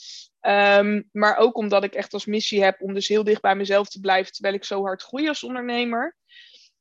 Ehm, 0.40 1.02
maar 1.12 1.36
ook 1.36 1.56
omdat 1.56 1.84
ik 1.84 1.94
echt 1.94 2.12
als 2.12 2.26
missie 2.26 2.62
heb 2.62 2.82
om 2.82 2.94
dus 2.94 3.08
heel 3.08 3.24
dicht 3.24 3.40
bij 3.40 3.54
mezelf 3.54 3.88
te 3.88 4.00
blijven 4.00 4.32
terwijl 4.32 4.54
ik 4.54 4.64
zo 4.64 4.82
hard 4.82 5.02
groei 5.02 5.28
als 5.28 5.42
ondernemer. 5.42 6.16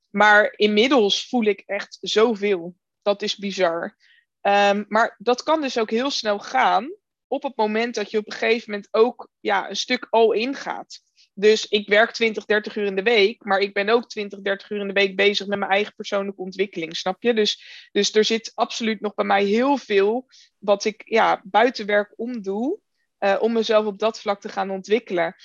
Maar 0.10 0.54
inmiddels 0.56 1.28
voel 1.28 1.43
ik 1.43 1.63
echt 1.65 1.97
zoveel. 2.02 2.76
Dat 3.02 3.21
is 3.21 3.38
bizar. 3.38 3.97
Ehm, 4.41 4.84
maar 4.88 5.15
dat 5.17 5.43
kan 5.43 5.62
dus 5.62 5.80
ook 5.80 5.89
heel 5.89 6.12
snel 6.12 6.39
gaan 6.39 6.95
op 7.28 7.43
het 7.43 7.56
moment 7.56 7.95
dat 7.95 8.12
je 8.12 8.17
op 8.17 8.26
een 8.26 8.38
gegeven 8.38 8.71
moment 8.71 8.88
ook 8.91 9.30
ja, 9.39 9.69
een 9.69 9.76
stuk 9.76 10.08
al 10.10 10.32
in 10.32 10.56
gaat. 10.56 10.99
Dus 11.34 11.67
ik 11.67 11.88
werk 11.88 12.12
20, 12.12 12.46
30 12.46 12.76
uur 12.76 12.86
in 12.86 12.96
de 12.96 13.04
week, 13.04 13.43
maar 13.43 13.60
ik 13.60 13.74
ben 13.74 13.89
ook 13.89 14.10
20, 14.10 14.41
30 14.41 14.69
uur 14.69 14.80
in 14.80 14.88
de 14.88 14.93
week 14.93 15.15
bezig 15.15 15.48
met 15.48 15.60
mijn 15.60 15.72
eigen 15.72 15.93
persoonlijke 15.96 16.41
ontwikkeling, 16.41 16.98
snap 16.98 17.24
je? 17.24 17.34
Dus, 17.34 17.88
dus 17.91 18.15
er 18.15 18.26
zit 18.26 18.52
absoluut 18.56 19.02
nog 19.02 19.13
bij 19.13 19.26
mij 19.26 19.43
heel 19.43 19.78
veel 19.78 20.26
wat 20.58 20.86
ik 20.86 21.02
ja, 21.06 21.41
buiten 21.43 21.86
werk 21.86 22.13
omdoe, 22.15 22.80
uh, 23.19 23.38
om 23.39 23.54
mezelf 23.54 23.86
op 23.86 24.00
dat 24.00 24.19
vlak 24.19 24.41
te 24.41 24.50
gaan 24.50 24.69
ontwikkelen. 24.69 25.36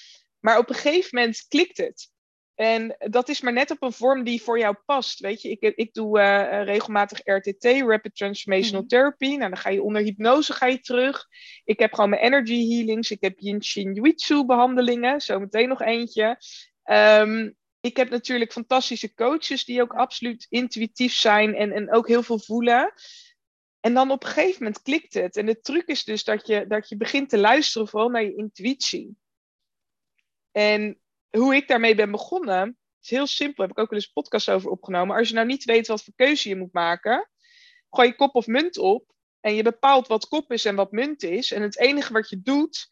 Maar 0.41 0.59
op 0.59 0.69
een 0.69 0.75
gegeven 0.75 1.11
moment 1.13 1.45
klikt 1.49 1.77
het. 1.77 2.11
En 2.59 2.97
dat 2.99 3.29
is 3.29 3.41
maar 3.41 3.53
net 3.53 3.71
op 3.71 3.83
een 3.83 3.93
vorm 3.93 4.25
die 4.25 4.43
voor 4.43 4.59
jou 4.59 4.77
past. 4.87 5.21
Weet 5.21 5.43
je, 5.43 5.51
ik, 5.51 5.61
ik 5.77 5.95
doe 5.95 6.19
uh, 6.19 6.65
regelmatig 6.65 7.21
RTT, 7.25 7.65
Rapid 7.65 8.17
Transformational 8.17 8.81
mhm. 8.81 8.89
Therapy. 8.89 9.27
Nou, 9.27 9.51
dan 9.51 9.57
ga 9.57 9.71
je 9.71 9.83
onder 9.83 10.03
hypnose 10.03 10.53
ga 10.53 10.67
je 10.67 10.81
terug. 10.81 11.27
Ik 11.65 11.79
heb 11.79 11.95
gewoon 11.95 12.11
mijn 12.11 12.23
energy 12.23 12.69
healings. 12.69 13.11
Ik 13.11 13.21
heb 13.21 13.39
Yin 13.39 13.63
Shin 13.63 13.93
Jitsu 13.93 14.45
behandelingen. 14.45 15.21
Zometeen 15.21 15.69
nog 15.69 15.83
eentje. 15.83 16.39
Um, 16.85 17.57
ik 17.81 17.97
heb 17.97 18.11
natuurlijk 18.11 18.53
fantastische 18.53 19.15
coaches 19.15 19.65
die 19.65 19.83
ook 19.83 19.93
absoluut 19.93 20.47
intuïtief 20.49 21.15
zijn 21.15 21.55
en, 21.55 21.73
en 21.73 21.93
ook 21.93 22.09
heel 22.09 22.23
veel 22.23 22.41
voelen. 22.41 22.93
En 23.81 23.95
dan 23.95 24.11
op 24.11 24.23
een 24.23 24.29
gegeven 24.29 24.63
moment 24.63 24.83
klikt 24.83 25.15
het. 25.15 25.37
En 25.37 25.47
de 25.47 25.61
truc 25.61 25.87
is 25.87 26.05
dus 26.05 26.25
dat 26.25 26.47
je, 26.47 26.67
dat 26.67 26.89
je 26.89 26.97
begint 26.97 27.29
te 27.29 27.39
luisteren 27.39 27.89
vooral 27.89 28.09
naar 28.09 28.25
je 28.25 28.37
intuïtie. 28.37 29.17
En 30.51 30.99
hoe 31.31 31.55
ik 31.55 31.69
daarmee 31.69 31.95
ben 31.95 32.11
begonnen, 32.11 32.79
is 33.03 33.11
heel 33.11 33.27
simpel. 33.27 33.63
Heb 33.63 33.73
ik 33.73 33.79
ook 33.79 33.91
wel 33.91 33.99
eens 33.99 34.13
podcast 34.13 34.51
over 34.51 34.71
opgenomen. 34.71 35.17
Als 35.17 35.29
je 35.29 35.35
nou 35.35 35.47
niet 35.47 35.65
weet 35.65 35.87
wat 35.87 36.05
voor 36.05 36.15
keuze 36.17 36.49
je 36.49 36.57
moet 36.57 36.73
maken, 36.73 37.31
gooi 37.91 38.09
je 38.09 38.15
kop 38.15 38.35
of 38.35 38.47
munt 38.47 38.79
op. 38.79 39.13
En 39.41 39.55
je 39.55 39.63
bepaalt 39.63 40.07
wat 40.07 40.29
kop 40.29 40.53
is 40.53 40.65
en 40.65 40.75
wat 40.75 40.93
munt 40.93 41.23
is. 41.23 41.53
En 41.53 41.63
het 41.63 41.79
enige 41.79 42.13
wat 42.13 42.29
je 42.29 42.41
doet, 42.43 42.89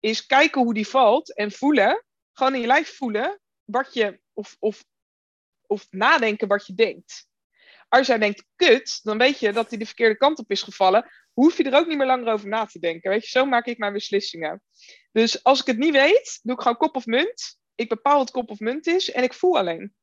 is 0.00 0.26
kijken 0.26 0.62
hoe 0.62 0.74
die 0.74 0.88
valt 0.88 1.36
en 1.36 1.52
voelen. 1.52 2.04
Gewoon 2.32 2.54
in 2.54 2.60
je 2.60 2.66
lijf 2.66 2.96
voelen 2.96 3.40
wat 3.64 3.94
je, 3.94 4.20
of, 4.32 4.56
of, 4.58 4.84
of 5.66 5.86
nadenken 5.90 6.48
wat 6.48 6.66
je 6.66 6.74
denkt. 6.74 7.28
Als 7.88 8.06
jij 8.06 8.18
denkt, 8.18 8.46
kut, 8.56 9.00
dan 9.02 9.18
weet 9.18 9.38
je 9.38 9.52
dat 9.52 9.68
hij 9.68 9.78
de 9.78 9.86
verkeerde 9.86 10.16
kant 10.16 10.38
op 10.38 10.50
is 10.50 10.62
gevallen. 10.62 11.10
Hoef 11.32 11.56
je 11.56 11.64
er 11.64 11.78
ook 11.78 11.86
niet 11.86 11.96
meer 11.96 12.06
langer 12.06 12.32
over 12.32 12.48
na 12.48 12.66
te 12.66 12.78
denken. 12.78 13.10
Weet 13.10 13.22
je, 13.22 13.28
zo 13.28 13.44
maak 13.44 13.66
ik 13.66 13.78
mijn 13.78 13.92
beslissingen. 13.92 14.62
Dus 15.12 15.44
als 15.44 15.60
ik 15.60 15.66
het 15.66 15.78
niet 15.78 15.92
weet, 15.92 16.40
doe 16.42 16.54
ik 16.54 16.60
gewoon 16.60 16.76
kop 16.76 16.96
of 16.96 17.06
munt 17.06 17.59
ik 17.80 17.88
bepaal 17.88 18.18
wat 18.18 18.30
kop 18.30 18.50
of 18.50 18.58
munt 18.58 18.86
is 18.86 19.10
en 19.10 19.22
ik 19.22 19.34
voel 19.34 19.58
alleen. 19.58 19.94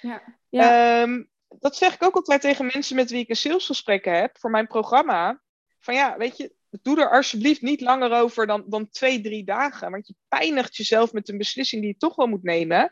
Ja. 0.00 0.22
ja. 0.48 1.00
Ehm, 1.02 1.22
dat 1.48 1.76
zeg 1.76 1.94
ik 1.94 2.02
ook 2.02 2.14
altijd 2.14 2.40
tegen 2.40 2.70
mensen 2.72 2.96
met 2.96 3.10
wie 3.10 3.20
ik 3.20 3.28
een 3.28 3.36
salesgesprek 3.36 4.04
heb 4.04 4.38
voor 4.38 4.50
mijn 4.50 4.66
programma. 4.66 5.42
Van 5.78 5.94
ja, 5.94 6.16
weet 6.16 6.36
je, 6.36 6.54
doe 6.82 7.00
er 7.00 7.10
alsjeblieft 7.10 7.62
niet 7.62 7.80
langer 7.80 8.12
over 8.12 8.46
dan, 8.46 8.64
dan 8.66 8.90
twee, 8.90 9.20
drie 9.20 9.44
dagen. 9.44 9.90
Want 9.90 10.06
je 10.06 10.14
pijnigt 10.28 10.76
jezelf 10.76 11.12
met 11.12 11.28
een 11.28 11.38
beslissing 11.38 11.82
die 11.82 11.90
je 11.90 11.98
toch 11.98 12.16
wel 12.16 12.26
moet 12.26 12.42
nemen. 12.42 12.90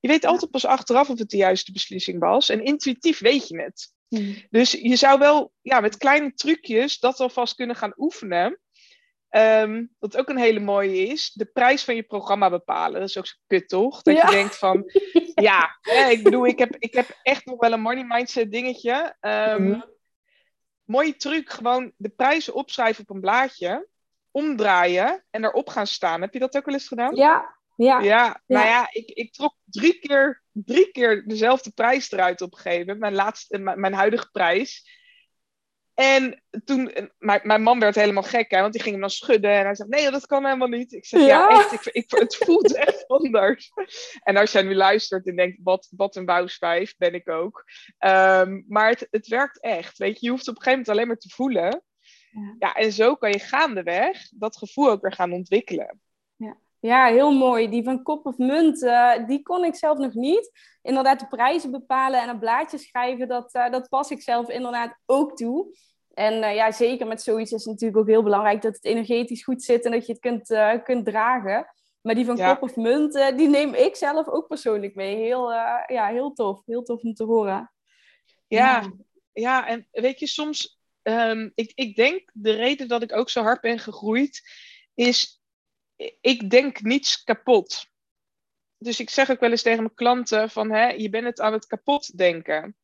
Je 0.00 0.08
weet 0.08 0.24
altijd 0.24 0.50
pas 0.50 0.64
achteraf 0.64 1.10
of 1.10 1.18
het 1.18 1.30
de 1.30 1.36
juiste 1.36 1.72
beslissing 1.72 2.18
was. 2.18 2.48
En 2.48 2.64
intuïtief 2.64 3.18
weet 3.18 3.48
je 3.48 3.60
het. 3.62 3.94
Hmm. 4.08 4.36
Dus 4.50 4.72
je 4.72 4.96
zou 4.96 5.18
wel 5.18 5.52
ja, 5.62 5.80
met 5.80 5.96
kleine 5.96 6.34
trucjes 6.34 6.98
dat 6.98 7.20
alvast 7.20 7.54
kunnen 7.54 7.76
gaan 7.76 7.94
oefenen. 7.96 8.60
Um, 9.30 9.94
wat 9.98 10.16
ook 10.16 10.28
een 10.28 10.38
hele 10.38 10.60
mooie 10.60 11.06
is, 11.06 11.32
de 11.32 11.44
prijs 11.44 11.84
van 11.84 11.94
je 11.94 12.02
programma 12.02 12.50
bepalen. 12.50 13.00
Dat 13.00 13.08
is 13.08 13.18
ook 13.18 13.26
zo 13.26 13.36
kut, 13.46 13.68
toch? 13.68 14.02
Dat 14.02 14.20
je 14.20 14.26
denkt 14.30 14.56
van, 14.56 14.84
ja, 15.48 15.78
ik 16.08 16.22
bedoel, 16.22 16.46
ik 16.46 16.58
heb, 16.58 16.76
ik 16.78 16.94
heb 16.94 17.18
echt 17.22 17.44
nog 17.44 17.60
wel 17.60 17.72
een 17.72 17.80
money 17.80 18.04
mindset 18.04 18.52
dingetje. 18.52 19.16
Um, 19.20 19.84
Mooie 20.86 21.16
truc, 21.16 21.50
gewoon 21.50 21.92
de 21.96 22.08
prijzen 22.08 22.54
opschrijven 22.54 23.02
op 23.02 23.14
een 23.14 23.20
blaadje, 23.20 23.88
omdraaien 24.30 25.24
en 25.30 25.44
erop 25.44 25.68
gaan 25.68 25.86
staan. 25.86 26.20
Heb 26.20 26.32
je 26.32 26.38
dat 26.38 26.56
ook 26.56 26.64
wel 26.64 26.74
eens 26.74 26.88
gedaan? 26.88 27.14
Ja, 27.14 27.56
ja. 27.76 28.00
Ja, 28.00 28.42
nou 28.46 28.66
ja, 28.66 28.88
ik, 28.90 29.10
ik 29.10 29.32
trok 29.32 29.54
drie 29.64 29.98
keer, 29.98 30.42
drie 30.52 30.90
keer 30.90 31.24
dezelfde 31.26 31.70
prijs 31.70 32.12
eruit 32.12 32.40
op 32.40 32.52
een 32.52 32.58
gegeven 32.58 32.80
moment. 32.80 33.00
Mijn, 33.00 33.14
laatste, 33.14 33.58
mijn, 33.58 33.80
mijn 33.80 33.94
huidige 33.94 34.28
prijs. 34.30 34.90
En 35.96 36.42
toen, 36.64 37.10
mijn, 37.18 37.40
mijn 37.42 37.62
man 37.62 37.80
werd 37.80 37.94
helemaal 37.94 38.22
gek, 38.22 38.50
hè, 38.50 38.60
want 38.60 38.72
die 38.72 38.82
ging 38.82 38.92
hem 38.92 39.00
dan 39.00 39.10
schudden. 39.10 39.50
En 39.50 39.64
hij 39.64 39.74
zei, 39.74 39.88
nee, 39.88 40.10
dat 40.10 40.26
kan 40.26 40.44
helemaal 40.44 40.68
niet. 40.68 40.92
Ik 40.92 41.06
zeg, 41.06 41.20
ja, 41.20 41.48
echt, 41.48 41.72
ik, 41.72 41.94
ik, 41.94 42.10
het 42.10 42.36
voelt 42.36 42.74
echt 42.86 43.06
anders. 43.06 43.70
En 44.22 44.36
als 44.36 44.52
jij 44.52 44.62
nu 44.62 44.74
luistert 44.74 45.26
en 45.26 45.36
denkt, 45.36 45.58
wat, 45.62 45.88
wat 45.96 46.16
een 46.16 46.24
bouwsvijf, 46.24 46.96
ben 46.96 47.14
ik 47.14 47.28
ook. 47.28 47.64
Um, 47.98 48.64
maar 48.68 48.88
het, 48.88 49.06
het 49.10 49.26
werkt 49.26 49.60
echt, 49.60 49.98
weet 49.98 50.20
je. 50.20 50.26
Je 50.26 50.32
hoeft 50.32 50.48
op 50.48 50.56
een 50.56 50.62
gegeven 50.62 50.78
moment 50.78 50.88
alleen 50.88 51.06
maar 51.06 51.18
te 51.18 51.34
voelen. 51.34 51.82
Ja. 52.30 52.56
ja, 52.58 52.74
en 52.74 52.92
zo 52.92 53.14
kan 53.14 53.30
je 53.30 53.38
gaandeweg 53.38 54.28
dat 54.30 54.56
gevoel 54.56 54.90
ook 54.90 55.02
weer 55.02 55.12
gaan 55.12 55.32
ontwikkelen. 55.32 56.00
Ja, 56.80 57.06
heel 57.06 57.32
mooi. 57.32 57.68
Die 57.68 57.84
van 57.84 58.02
kop 58.02 58.26
of 58.26 58.36
munt, 58.36 58.82
uh, 58.82 59.26
die 59.26 59.42
kon 59.42 59.64
ik 59.64 59.74
zelf 59.74 59.98
nog 59.98 60.14
niet. 60.14 60.50
Inderdaad, 60.82 61.20
de 61.20 61.26
prijzen 61.26 61.70
bepalen 61.70 62.22
en 62.22 62.28
een 62.28 62.38
blaadje 62.38 62.78
schrijven, 62.78 63.28
dat, 63.28 63.54
uh, 63.54 63.70
dat 63.70 63.88
pas 63.88 64.10
ik 64.10 64.22
zelf 64.22 64.48
inderdaad 64.48 64.98
ook 65.06 65.36
toe. 65.36 65.76
En 66.14 66.34
uh, 66.34 66.54
ja, 66.54 66.72
zeker 66.72 67.06
met 67.06 67.22
zoiets 67.22 67.52
is 67.52 67.64
het 67.64 67.72
natuurlijk 67.72 68.00
ook 68.00 68.08
heel 68.08 68.22
belangrijk 68.22 68.62
dat 68.62 68.74
het 68.74 68.84
energetisch 68.84 69.44
goed 69.44 69.62
zit 69.62 69.84
en 69.84 69.90
dat 69.90 70.06
je 70.06 70.12
het 70.12 70.20
kunt, 70.20 70.82
kunt 70.84 71.04
dragen. 71.04 71.66
Maar 72.00 72.14
die 72.14 72.24
van 72.24 72.36
kop 72.36 72.62
of 72.62 72.76
munt, 72.76 73.12
die 73.36 73.48
neem 73.48 73.74
ik 73.74 73.96
zelf 73.96 74.28
ook 74.28 74.46
persoonlijk 74.46 74.94
mee. 74.94 75.16
Heel, 75.16 75.52
ja, 75.86 76.06
heel 76.06 76.32
tof. 76.32 76.62
Heel 76.66 76.82
tof 76.82 77.02
om 77.02 77.14
te 77.14 77.24
horen. 77.24 77.72
Ja, 78.46 78.80
ja, 78.80 78.92
ja 79.32 79.66
en 79.66 79.88
weet 79.90 80.18
je, 80.18 80.26
soms... 80.26 80.80
Um, 81.02 81.52
ik, 81.54 81.72
ik 81.74 81.96
denk, 81.96 82.30
de 82.32 82.50
reden 82.50 82.88
dat 82.88 83.02
ik 83.02 83.16
ook 83.16 83.30
zo 83.30 83.42
hard 83.42 83.60
ben 83.60 83.78
gegroeid, 83.78 84.42
is... 84.94 85.35
Ik 86.20 86.50
denk 86.50 86.80
niets 86.80 87.24
kapot. 87.24 87.86
Dus 88.78 89.00
ik 89.00 89.10
zeg 89.10 89.30
ook 89.30 89.40
wel 89.40 89.50
eens 89.50 89.62
tegen 89.62 89.82
mijn 89.82 89.94
klanten 89.94 90.50
van... 90.50 90.70
Hè, 90.70 90.86
je 90.88 91.10
bent 91.10 91.24
het 91.24 91.40
aan 91.40 91.52
het 91.52 91.66
kapot 91.66 92.18
denken. 92.18 92.76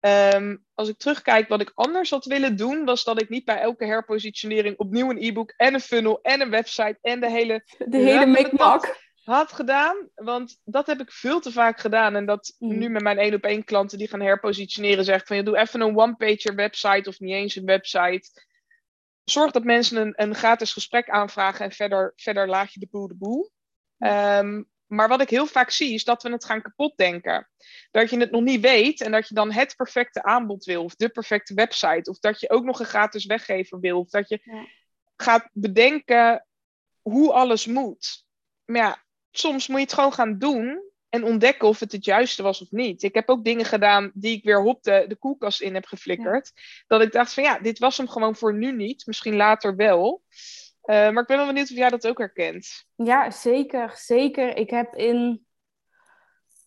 Um, 0.00 0.64
als 0.74 0.88
ik 0.88 0.98
terugkijk, 0.98 1.48
wat 1.48 1.60
ik 1.60 1.72
anders 1.74 2.10
had 2.10 2.24
willen 2.24 2.56
doen, 2.56 2.84
was 2.84 3.04
dat 3.04 3.22
ik 3.22 3.28
niet 3.28 3.44
bij 3.44 3.60
elke 3.60 3.84
herpositionering 3.84 4.78
opnieuw 4.78 5.10
een 5.10 5.22
e-book 5.22 5.52
en 5.56 5.74
een 5.74 5.80
funnel 5.80 6.18
en 6.22 6.40
een 6.40 6.50
website 6.50 6.98
en 7.00 7.20
de 7.20 7.30
hele. 7.30 7.64
De 7.78 7.96
hele 7.96 8.26
mikmak. 8.26 9.02
Had 9.24 9.52
gedaan, 9.52 10.08
want 10.14 10.60
dat 10.64 10.86
heb 10.86 11.00
ik 11.00 11.12
veel 11.12 11.40
te 11.40 11.52
vaak 11.52 11.80
gedaan. 11.80 12.16
En 12.16 12.26
dat 12.26 12.54
mm. 12.58 12.78
nu 12.78 12.88
met 12.88 13.02
mijn 13.02 13.18
één 13.18 13.34
op 13.34 13.44
één 13.44 13.64
klanten 13.64 13.98
die 13.98 14.08
gaan 14.08 14.20
herpositioneren, 14.20 15.04
zegt 15.04 15.26
van 15.26 15.36
je 15.36 15.42
doe 15.42 15.58
even 15.58 15.80
een 15.80 15.96
one-pager 15.96 16.54
website 16.54 17.08
of 17.08 17.20
niet 17.20 17.34
eens 17.34 17.56
een 17.56 17.64
website. 17.64 18.42
Zorg 19.24 19.52
dat 19.52 19.64
mensen 19.64 19.96
een, 19.96 20.12
een 20.16 20.34
gratis 20.34 20.72
gesprek 20.72 21.08
aanvragen 21.08 21.64
en 21.64 21.72
verder, 21.72 22.12
verder 22.16 22.48
laat 22.48 22.72
je 22.72 22.80
de 22.80 22.88
boel 22.90 23.08
de 23.08 23.14
boel. 23.14 23.50
Um, 23.98 24.68
maar 24.86 25.08
wat 25.08 25.20
ik 25.20 25.30
heel 25.30 25.46
vaak 25.46 25.70
zie, 25.70 25.94
is 25.94 26.04
dat 26.04 26.22
we 26.22 26.30
het 26.30 26.44
gaan 26.44 26.62
kapot 26.62 26.96
denken. 26.96 27.48
Dat 27.90 28.10
je 28.10 28.18
het 28.18 28.30
nog 28.30 28.42
niet 28.42 28.60
weet 28.60 29.00
en 29.00 29.10
dat 29.10 29.28
je 29.28 29.34
dan 29.34 29.52
het 29.52 29.76
perfecte 29.76 30.22
aanbod 30.22 30.64
wil, 30.64 30.84
of 30.84 30.94
de 30.94 31.08
perfecte 31.08 31.54
website, 31.54 32.10
of 32.10 32.18
dat 32.18 32.40
je 32.40 32.50
ook 32.50 32.64
nog 32.64 32.80
een 32.80 32.86
gratis 32.86 33.24
weggever 33.24 33.80
wil, 33.80 33.98
of 33.98 34.10
dat 34.10 34.28
je 34.28 34.68
gaat 35.16 35.48
bedenken 35.52 36.46
hoe 37.02 37.32
alles 37.32 37.66
moet. 37.66 38.24
Maar 38.64 38.82
ja, 38.82 39.04
soms 39.30 39.68
moet 39.68 39.78
je 39.78 39.84
het 39.84 39.94
gewoon 39.94 40.12
gaan 40.12 40.38
doen 40.38 40.92
en 41.14 41.24
ontdekken 41.24 41.68
of 41.68 41.80
het 41.80 41.92
het 41.92 42.04
juiste 42.04 42.42
was 42.42 42.60
of 42.60 42.70
niet. 42.70 43.02
Ik 43.02 43.14
heb 43.14 43.28
ook 43.28 43.44
dingen 43.44 43.64
gedaan 43.64 44.10
die 44.14 44.36
ik 44.36 44.44
weer 44.44 44.62
hop 44.62 44.82
de, 44.82 45.04
de 45.08 45.16
koelkast 45.16 45.60
in 45.60 45.74
heb 45.74 45.86
geflikkerd. 45.86 46.52
Dat 46.86 47.00
ik 47.00 47.12
dacht 47.12 47.34
van 47.34 47.42
ja, 47.42 47.58
dit 47.58 47.78
was 47.78 47.96
hem 47.96 48.08
gewoon 48.08 48.36
voor 48.36 48.54
nu 48.54 48.72
niet, 48.72 49.06
misschien 49.06 49.36
later 49.36 49.76
wel. 49.76 50.22
Uh, 50.84 51.10
maar 51.10 51.22
ik 51.22 51.26
ben 51.26 51.36
wel 51.36 51.46
benieuwd 51.46 51.70
of 51.70 51.76
jij 51.76 51.88
dat 51.88 52.06
ook 52.06 52.18
herkent. 52.18 52.84
Ja, 52.94 53.30
zeker. 53.30 53.92
Zeker. 53.96 54.56
Ik 54.56 54.70
heb 54.70 54.94
in 54.94 55.46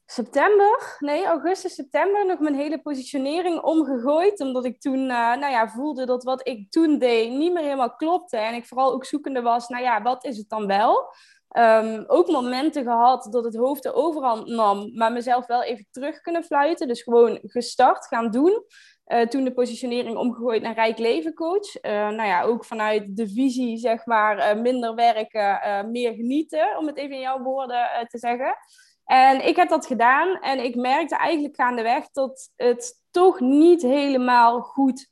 september, 0.05 0.95
nee, 0.99 1.25
augustus, 1.25 1.75
september 1.75 2.25
nog 2.25 2.39
mijn 2.39 2.55
hele 2.55 2.81
positionering 2.81 3.62
omgegooid. 3.62 4.39
Omdat 4.39 4.65
ik 4.65 4.80
toen, 4.82 4.99
uh, 4.99 5.36
nou 5.36 5.51
ja, 5.51 5.69
voelde 5.69 6.05
dat 6.05 6.24
wat 6.24 6.47
ik 6.47 6.72
toen 6.72 6.97
deed 6.97 7.32
niet 7.32 7.53
meer 7.53 7.63
helemaal 7.63 7.95
klopte. 7.95 8.38
En 8.38 8.53
ik 8.53 8.65
vooral 8.65 8.93
ook 8.93 9.05
zoekende 9.05 9.41
was, 9.41 9.67
nou 9.67 9.84
ja, 9.84 10.01
wat 10.01 10.26
is 10.26 10.38
het 10.38 10.49
dan 10.49 10.67
wel? 10.67 11.13
Um, 11.58 12.04
ook 12.08 12.28
momenten 12.28 12.84
gehad 12.84 13.28
dat 13.32 13.43
het 13.43 13.56
hoofd 13.56 13.84
de 13.84 13.93
overhand 13.93 14.48
nam, 14.48 14.91
maar 14.93 15.12
mezelf 15.12 15.45
wel 15.45 15.64
even 15.64 15.88
terug 15.91 16.22
kunnen 16.22 16.43
fluiten. 16.43 16.88
Dus 16.88 17.02
gewoon 17.02 17.39
gestart, 17.41 18.08
gaan 18.08 18.32
doen. 18.32 18.66
Uh, 19.08 19.22
toen 19.22 19.43
de 19.43 19.54
positionering 19.54 20.18
omgegooid 20.18 20.62
naar 20.62 20.74
Rijk 20.74 20.98
Leven 20.98 21.34
Coach. 21.34 21.84
Uh, 21.84 21.91
nou 21.91 22.28
ja, 22.28 22.43
ook 22.43 22.66
vanuit 22.66 23.18
de 23.18 23.30
visie, 23.30 23.78
zeg 23.78 24.06
maar, 24.06 24.38
uh, 24.38 24.62
minder 24.62 24.95
werken, 24.95 25.60
meer 25.91 26.14
genieten, 26.14 26.78
om 26.78 26.88
het 26.88 26.98
even 26.98 27.16
in 27.16 27.22
jouw 27.22 27.41
woorden 27.41 28.08
te 28.08 28.18
zeggen. 28.18 28.58
En 29.06 29.48
ik 29.48 29.56
heb 29.56 29.70
dat 29.70 29.86
gedaan 29.86 30.39
en 30.39 30.64
ik 30.64 30.76
merkte 30.76 31.16
eigenlijk 31.16 31.56
gaandeweg 31.56 32.10
dat 32.12 32.52
het 32.56 33.02
toch 33.12 33.39
niet 33.39 33.82
helemaal 33.82 34.62
goed 34.62 35.10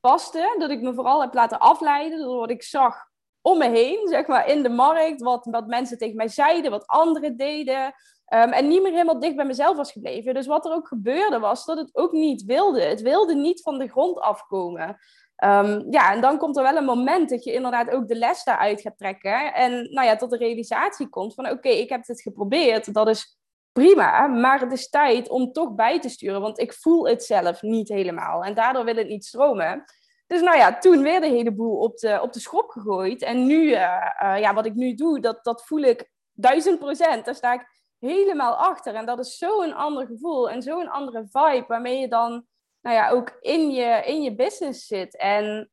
paste. 0.00 0.54
Dat 0.58 0.70
ik 0.70 0.80
me 0.80 0.94
vooral 0.94 1.20
heb 1.20 1.34
laten 1.34 1.58
afleiden 1.58 2.18
door 2.18 2.38
wat 2.38 2.50
ik 2.50 2.62
zag 2.62 3.06
om 3.42 3.58
me 3.58 3.68
heen, 3.68 4.08
zeg 4.08 4.26
maar, 4.26 4.48
in 4.48 4.62
de 4.62 4.68
markt. 4.68 5.22
Wat, 5.22 5.46
wat 5.50 5.66
mensen 5.66 5.98
tegen 5.98 6.16
mij 6.16 6.28
zeiden, 6.28 6.70
wat 6.70 6.86
anderen 6.86 7.36
deden. 7.36 7.94
Ehm, 8.24 8.48
en 8.48 8.68
niet 8.68 8.82
meer 8.82 8.92
helemaal 8.92 9.20
dicht 9.20 9.36
bij 9.36 9.44
mezelf 9.44 9.76
was 9.76 9.92
gebleven. 9.92 10.34
Dus 10.34 10.46
wat 10.46 10.66
er 10.66 10.72
ook 10.72 10.88
gebeurde 10.88 11.38
was 11.38 11.64
dat 11.64 11.78
het 11.78 11.90
ook 11.92 12.12
niet 12.12 12.44
wilde. 12.44 12.82
Het 12.82 13.00
wilde 13.00 13.34
niet 13.34 13.62
van 13.62 13.78
de 13.78 13.88
grond 13.88 14.20
afkomen. 14.20 14.98
Um, 15.44 15.86
ja, 15.90 16.12
en 16.12 16.20
dan 16.20 16.38
komt 16.38 16.56
er 16.56 16.62
wel 16.62 16.76
een 16.76 16.84
moment 16.84 17.28
dat 17.30 17.44
je 17.44 17.52
inderdaad 17.52 17.90
ook 17.90 18.08
de 18.08 18.16
les 18.16 18.44
daaruit 18.44 18.80
gaat 18.80 18.98
trekken. 18.98 19.54
En 19.54 19.92
nou 19.92 20.06
ja, 20.06 20.16
tot 20.16 20.30
de 20.30 20.36
realisatie 20.36 21.08
komt 21.08 21.34
van 21.34 21.50
oké, 21.50 21.68
ik 21.68 21.88
heb 21.88 22.06
het 22.06 22.22
geprobeerd. 22.22 22.94
Dat 22.94 23.08
is 23.08 23.38
prima, 23.72 24.26
maar 24.26 24.60
het 24.60 24.72
is 24.72 24.88
tijd 24.88 25.28
om 25.28 25.52
toch 25.52 25.74
bij 25.74 26.00
te 26.00 26.08
sturen. 26.08 26.40
Want 26.40 26.58
ik 26.58 26.72
voel 26.72 27.08
het 27.08 27.24
zelf 27.24 27.62
niet 27.62 27.88
helemaal. 27.88 28.44
En 28.44 28.54
daardoor 28.54 28.84
wil 28.84 28.96
het 28.96 29.08
niet 29.08 29.24
stromen. 29.24 29.84
Dus 30.28 30.40
nou 30.40 30.56
ja, 30.56 30.78
toen 30.78 31.02
weer 31.02 31.20
de 31.20 31.26
hele 31.26 31.52
boel 31.52 31.78
op 31.78 31.96
de, 31.96 32.18
op 32.22 32.32
de 32.32 32.40
schop 32.40 32.70
gegooid. 32.70 33.22
En 33.22 33.46
nu, 33.46 33.62
uh, 33.62 34.10
uh, 34.22 34.38
ja, 34.38 34.54
wat 34.54 34.66
ik 34.66 34.74
nu 34.74 34.94
doe, 34.94 35.20
dat, 35.20 35.44
dat 35.44 35.66
voel 35.66 35.80
ik 35.80 36.10
duizend 36.32 36.78
procent. 36.78 37.24
Daar 37.24 37.34
sta 37.34 37.52
ik 37.52 37.66
helemaal 37.98 38.54
achter. 38.54 38.94
En 38.94 39.06
dat 39.06 39.18
is 39.18 39.36
zo'n 39.38 39.74
ander 39.74 40.06
gevoel 40.06 40.50
en 40.50 40.62
zo'n 40.62 40.88
andere 40.88 41.26
vibe 41.30 41.64
waarmee 41.68 41.98
je 41.98 42.08
dan 42.08 42.46
nou 42.80 42.96
ja, 42.96 43.10
ook 43.10 43.36
in 43.40 43.70
je, 43.70 44.02
in 44.04 44.22
je 44.22 44.34
business 44.34 44.86
zit. 44.86 45.16
En 45.16 45.70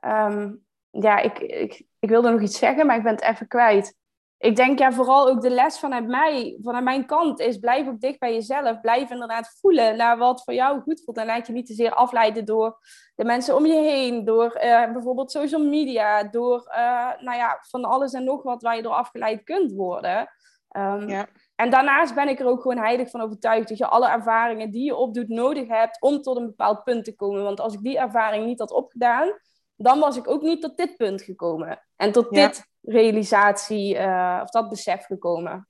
um, 0.00 0.66
ja, 0.90 1.18
ik, 1.18 1.38
ik, 1.38 1.82
ik 1.98 2.08
wilde 2.08 2.30
nog 2.30 2.40
iets 2.40 2.58
zeggen, 2.58 2.86
maar 2.86 2.96
ik 2.96 3.02
ben 3.02 3.14
het 3.14 3.22
even 3.22 3.48
kwijt. 3.48 3.96
Ik 4.38 4.56
denk 4.56 4.78
ja, 4.78 4.92
vooral 4.92 5.28
ook 5.28 5.40
de 5.40 5.50
les 5.50 5.78
vanuit 5.78 6.06
mij, 6.06 6.58
vanuit 6.62 6.84
mijn 6.84 7.06
kant 7.06 7.40
is 7.40 7.58
blijf 7.58 7.88
ook 7.88 8.00
dicht 8.00 8.18
bij 8.18 8.32
jezelf. 8.32 8.80
Blijf 8.80 9.10
inderdaad 9.10 9.56
voelen 9.60 9.96
naar 9.96 10.18
wat 10.18 10.44
voor 10.44 10.54
jou 10.54 10.80
goed 10.80 11.02
voelt. 11.04 11.16
En 11.16 11.26
laat 11.26 11.46
je 11.46 11.52
niet 11.52 11.66
te 11.66 11.74
zeer 11.74 11.94
afleiden 11.94 12.44
door 12.44 12.78
de 13.14 13.24
mensen 13.24 13.56
om 13.56 13.66
je 13.66 13.74
heen, 13.74 14.24
door 14.24 14.60
uh, 14.64 14.92
bijvoorbeeld 14.92 15.30
social 15.30 15.64
media, 15.64 16.22
door 16.22 16.68
uh, 16.70 17.10
nou 17.20 17.36
ja, 17.36 17.58
van 17.60 17.84
alles 17.84 18.12
en 18.12 18.24
nog 18.24 18.42
wat 18.42 18.62
waar 18.62 18.76
je 18.76 18.82
door 18.82 18.92
afgeleid 18.92 19.42
kunt 19.42 19.72
worden. 19.72 20.30
Um, 20.76 21.08
ja. 21.08 21.26
En 21.54 21.70
daarnaast 21.70 22.14
ben 22.14 22.28
ik 22.28 22.40
er 22.40 22.46
ook 22.46 22.62
gewoon 22.62 22.78
heilig 22.78 23.10
van 23.10 23.20
overtuigd 23.20 23.68
dat 23.68 23.78
je 23.78 23.86
alle 23.86 24.08
ervaringen 24.08 24.70
die 24.70 24.84
je 24.84 24.96
opdoet 24.96 25.28
nodig 25.28 25.68
hebt 25.68 26.00
om 26.00 26.22
tot 26.22 26.36
een 26.36 26.46
bepaald 26.46 26.84
punt 26.84 27.04
te 27.04 27.16
komen. 27.16 27.42
Want 27.42 27.60
als 27.60 27.74
ik 27.74 27.82
die 27.82 27.98
ervaring 27.98 28.46
niet 28.46 28.58
had 28.58 28.70
opgedaan, 28.70 29.32
dan 29.76 29.98
was 29.98 30.16
ik 30.16 30.28
ook 30.28 30.42
niet 30.42 30.62
tot 30.62 30.76
dit 30.76 30.96
punt 30.96 31.22
gekomen. 31.22 31.82
En 31.96 32.12
tot 32.12 32.30
dit 32.30 32.66
realisatie 32.88 33.94
uh, 33.94 34.40
of 34.42 34.50
dat 34.50 34.68
besef 34.68 35.04
gekomen. 35.04 35.68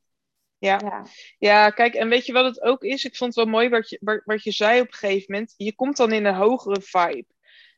Ja. 0.59 0.81
ja. 0.85 1.07
Ja. 1.39 1.71
kijk, 1.71 1.95
en 1.95 2.09
weet 2.09 2.27
je 2.27 2.33
wat 2.33 2.45
het 2.45 2.63
ook 2.63 2.83
is? 2.83 3.05
Ik 3.05 3.17
vond 3.17 3.35
het 3.35 3.45
wel 3.45 3.55
mooi 3.55 3.69
wat 3.69 3.89
je, 3.89 4.23
wat 4.25 4.45
je 4.45 4.53
zei 4.53 4.81
op 4.81 4.87
een 4.87 4.95
gegeven 4.95 5.33
moment. 5.33 5.55
Je 5.57 5.75
komt 5.75 5.97
dan 5.97 6.13
in 6.13 6.25
een 6.25 6.35
hogere 6.35 6.81
vibe. 6.81 7.27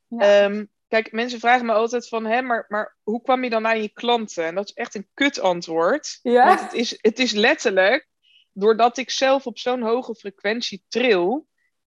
Ja. 0.08 0.44
Um, 0.44 0.70
Kijk, 0.90 1.12
mensen 1.12 1.40
vragen 1.40 1.66
me 1.66 1.72
altijd 1.72 2.08
van, 2.08 2.24
hè, 2.24 2.42
maar, 2.42 2.64
maar 2.68 2.96
hoe 3.02 3.22
kwam 3.22 3.44
je 3.44 3.50
dan 3.50 3.66
aan 3.66 3.82
je 3.82 3.88
klanten? 3.88 4.44
En 4.44 4.54
dat 4.54 4.64
is 4.64 4.72
echt 4.72 4.94
een 4.94 5.08
kut 5.14 5.40
antwoord. 5.40 6.18
Ja? 6.22 6.46
Want 6.46 6.60
het 6.60 6.72
is, 6.72 6.98
het 7.00 7.18
is 7.18 7.32
letterlijk, 7.32 8.08
doordat 8.52 8.98
ik 8.98 9.10
zelf 9.10 9.46
op 9.46 9.58
zo'n 9.58 9.82
hoge 9.82 10.14
frequentie 10.14 10.84
tril, 10.88 11.46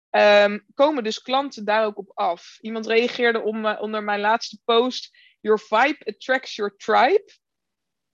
um, 0.10 0.66
komen 0.74 1.04
dus 1.04 1.22
klanten 1.22 1.66
daar 1.66 1.86
ook 1.86 1.98
op 1.98 2.12
af. 2.14 2.58
Iemand 2.60 2.88
reageerde 2.88 3.42
om, 3.42 3.66
uh, 3.66 3.78
onder 3.82 4.04
mijn 4.04 4.20
laatste 4.20 4.60
post, 4.66 5.18
your 5.40 5.60
vibe 5.60 6.06
attracts 6.06 6.56
your 6.56 6.76
tribe. 6.78 7.32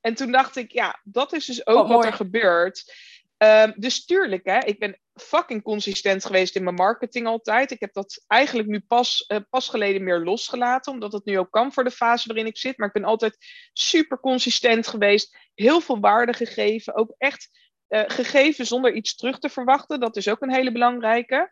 En 0.02 0.14
toen 0.14 0.32
dacht 0.32 0.56
ik, 0.56 0.72
ja, 0.72 1.00
dat 1.04 1.34
is 1.34 1.46
dus 1.46 1.68
ook 1.68 1.84
oh, 1.84 1.90
wat 1.90 2.06
er 2.06 2.14
gebeurt. 2.14 2.94
Um, 3.38 3.74
dus 3.76 4.06
tuurlijk, 4.06 4.46
hè, 4.46 4.60
ik 4.60 4.80
ben 4.80 5.00
fucking 5.14 5.64
consistent 5.64 6.26
geweest 6.26 6.56
in 6.56 6.64
mijn 6.64 6.76
marketing 6.76 7.28
altijd. 7.28 7.72
Ik 7.72 7.80
heb 7.80 7.94
dat 7.94 8.24
eigenlijk 8.28 8.68
nu 8.68 8.80
pas, 8.80 9.26
uh, 9.28 9.38
pas 9.50 9.70
geleden 9.70 10.04
meer 10.04 10.20
losgelaten, 10.20 10.94
omdat 10.94 11.12
het 11.12 11.26
nu 11.26 11.40
ook 11.40 11.52
kan 11.52 11.74
voor 11.74 11.84
de 11.84 11.92
fase 11.92 12.28
waarin 12.28 12.46
ik 12.46 12.58
zit. 12.58 12.78
Maar 12.78 12.88
ik 12.88 12.94
ben 12.94 13.04
altijd 13.04 13.38
super 13.74 14.20
consistent 14.20 14.88
geweest, 14.88 15.38
heel 15.54 15.82
veel 15.82 16.00
waarde 16.00 16.34
gegeven, 16.34 16.96
ook 16.96 17.16
echt 17.18 17.50
uh, 17.90 18.04
gegeven 18.08 18.66
zonder 18.66 18.94
iets 18.94 19.16
terug 19.16 19.40
te 19.40 19.50
verwachten. 19.50 20.00
Dat 20.00 20.16
is 20.16 20.28
ook 20.28 20.42
een 20.42 20.54
hele 20.54 20.72
belangrijke. 20.72 21.52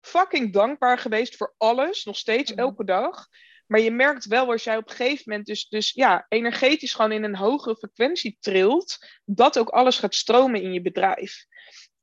Fucking 0.00 0.52
dankbaar 0.52 0.98
geweest 0.98 1.36
voor 1.36 1.54
alles, 1.56 2.04
nog 2.04 2.16
steeds 2.16 2.50
mhm. 2.50 2.60
elke 2.60 2.84
dag. 2.84 3.26
Maar 3.68 3.80
je 3.80 3.90
merkt 3.90 4.24
wel 4.26 4.50
als 4.50 4.64
jij 4.64 4.76
op 4.76 4.90
een 4.90 4.96
gegeven 4.96 5.22
moment 5.26 5.46
dus, 5.46 5.68
dus 5.68 5.92
ja, 5.92 6.26
energetisch 6.28 6.94
gewoon 6.94 7.12
in 7.12 7.24
een 7.24 7.36
hogere 7.36 7.76
frequentie 7.76 8.36
trilt, 8.40 8.98
dat 9.24 9.58
ook 9.58 9.68
alles 9.68 9.98
gaat 9.98 10.14
stromen 10.14 10.62
in 10.62 10.72
je 10.72 10.82
bedrijf. 10.82 11.46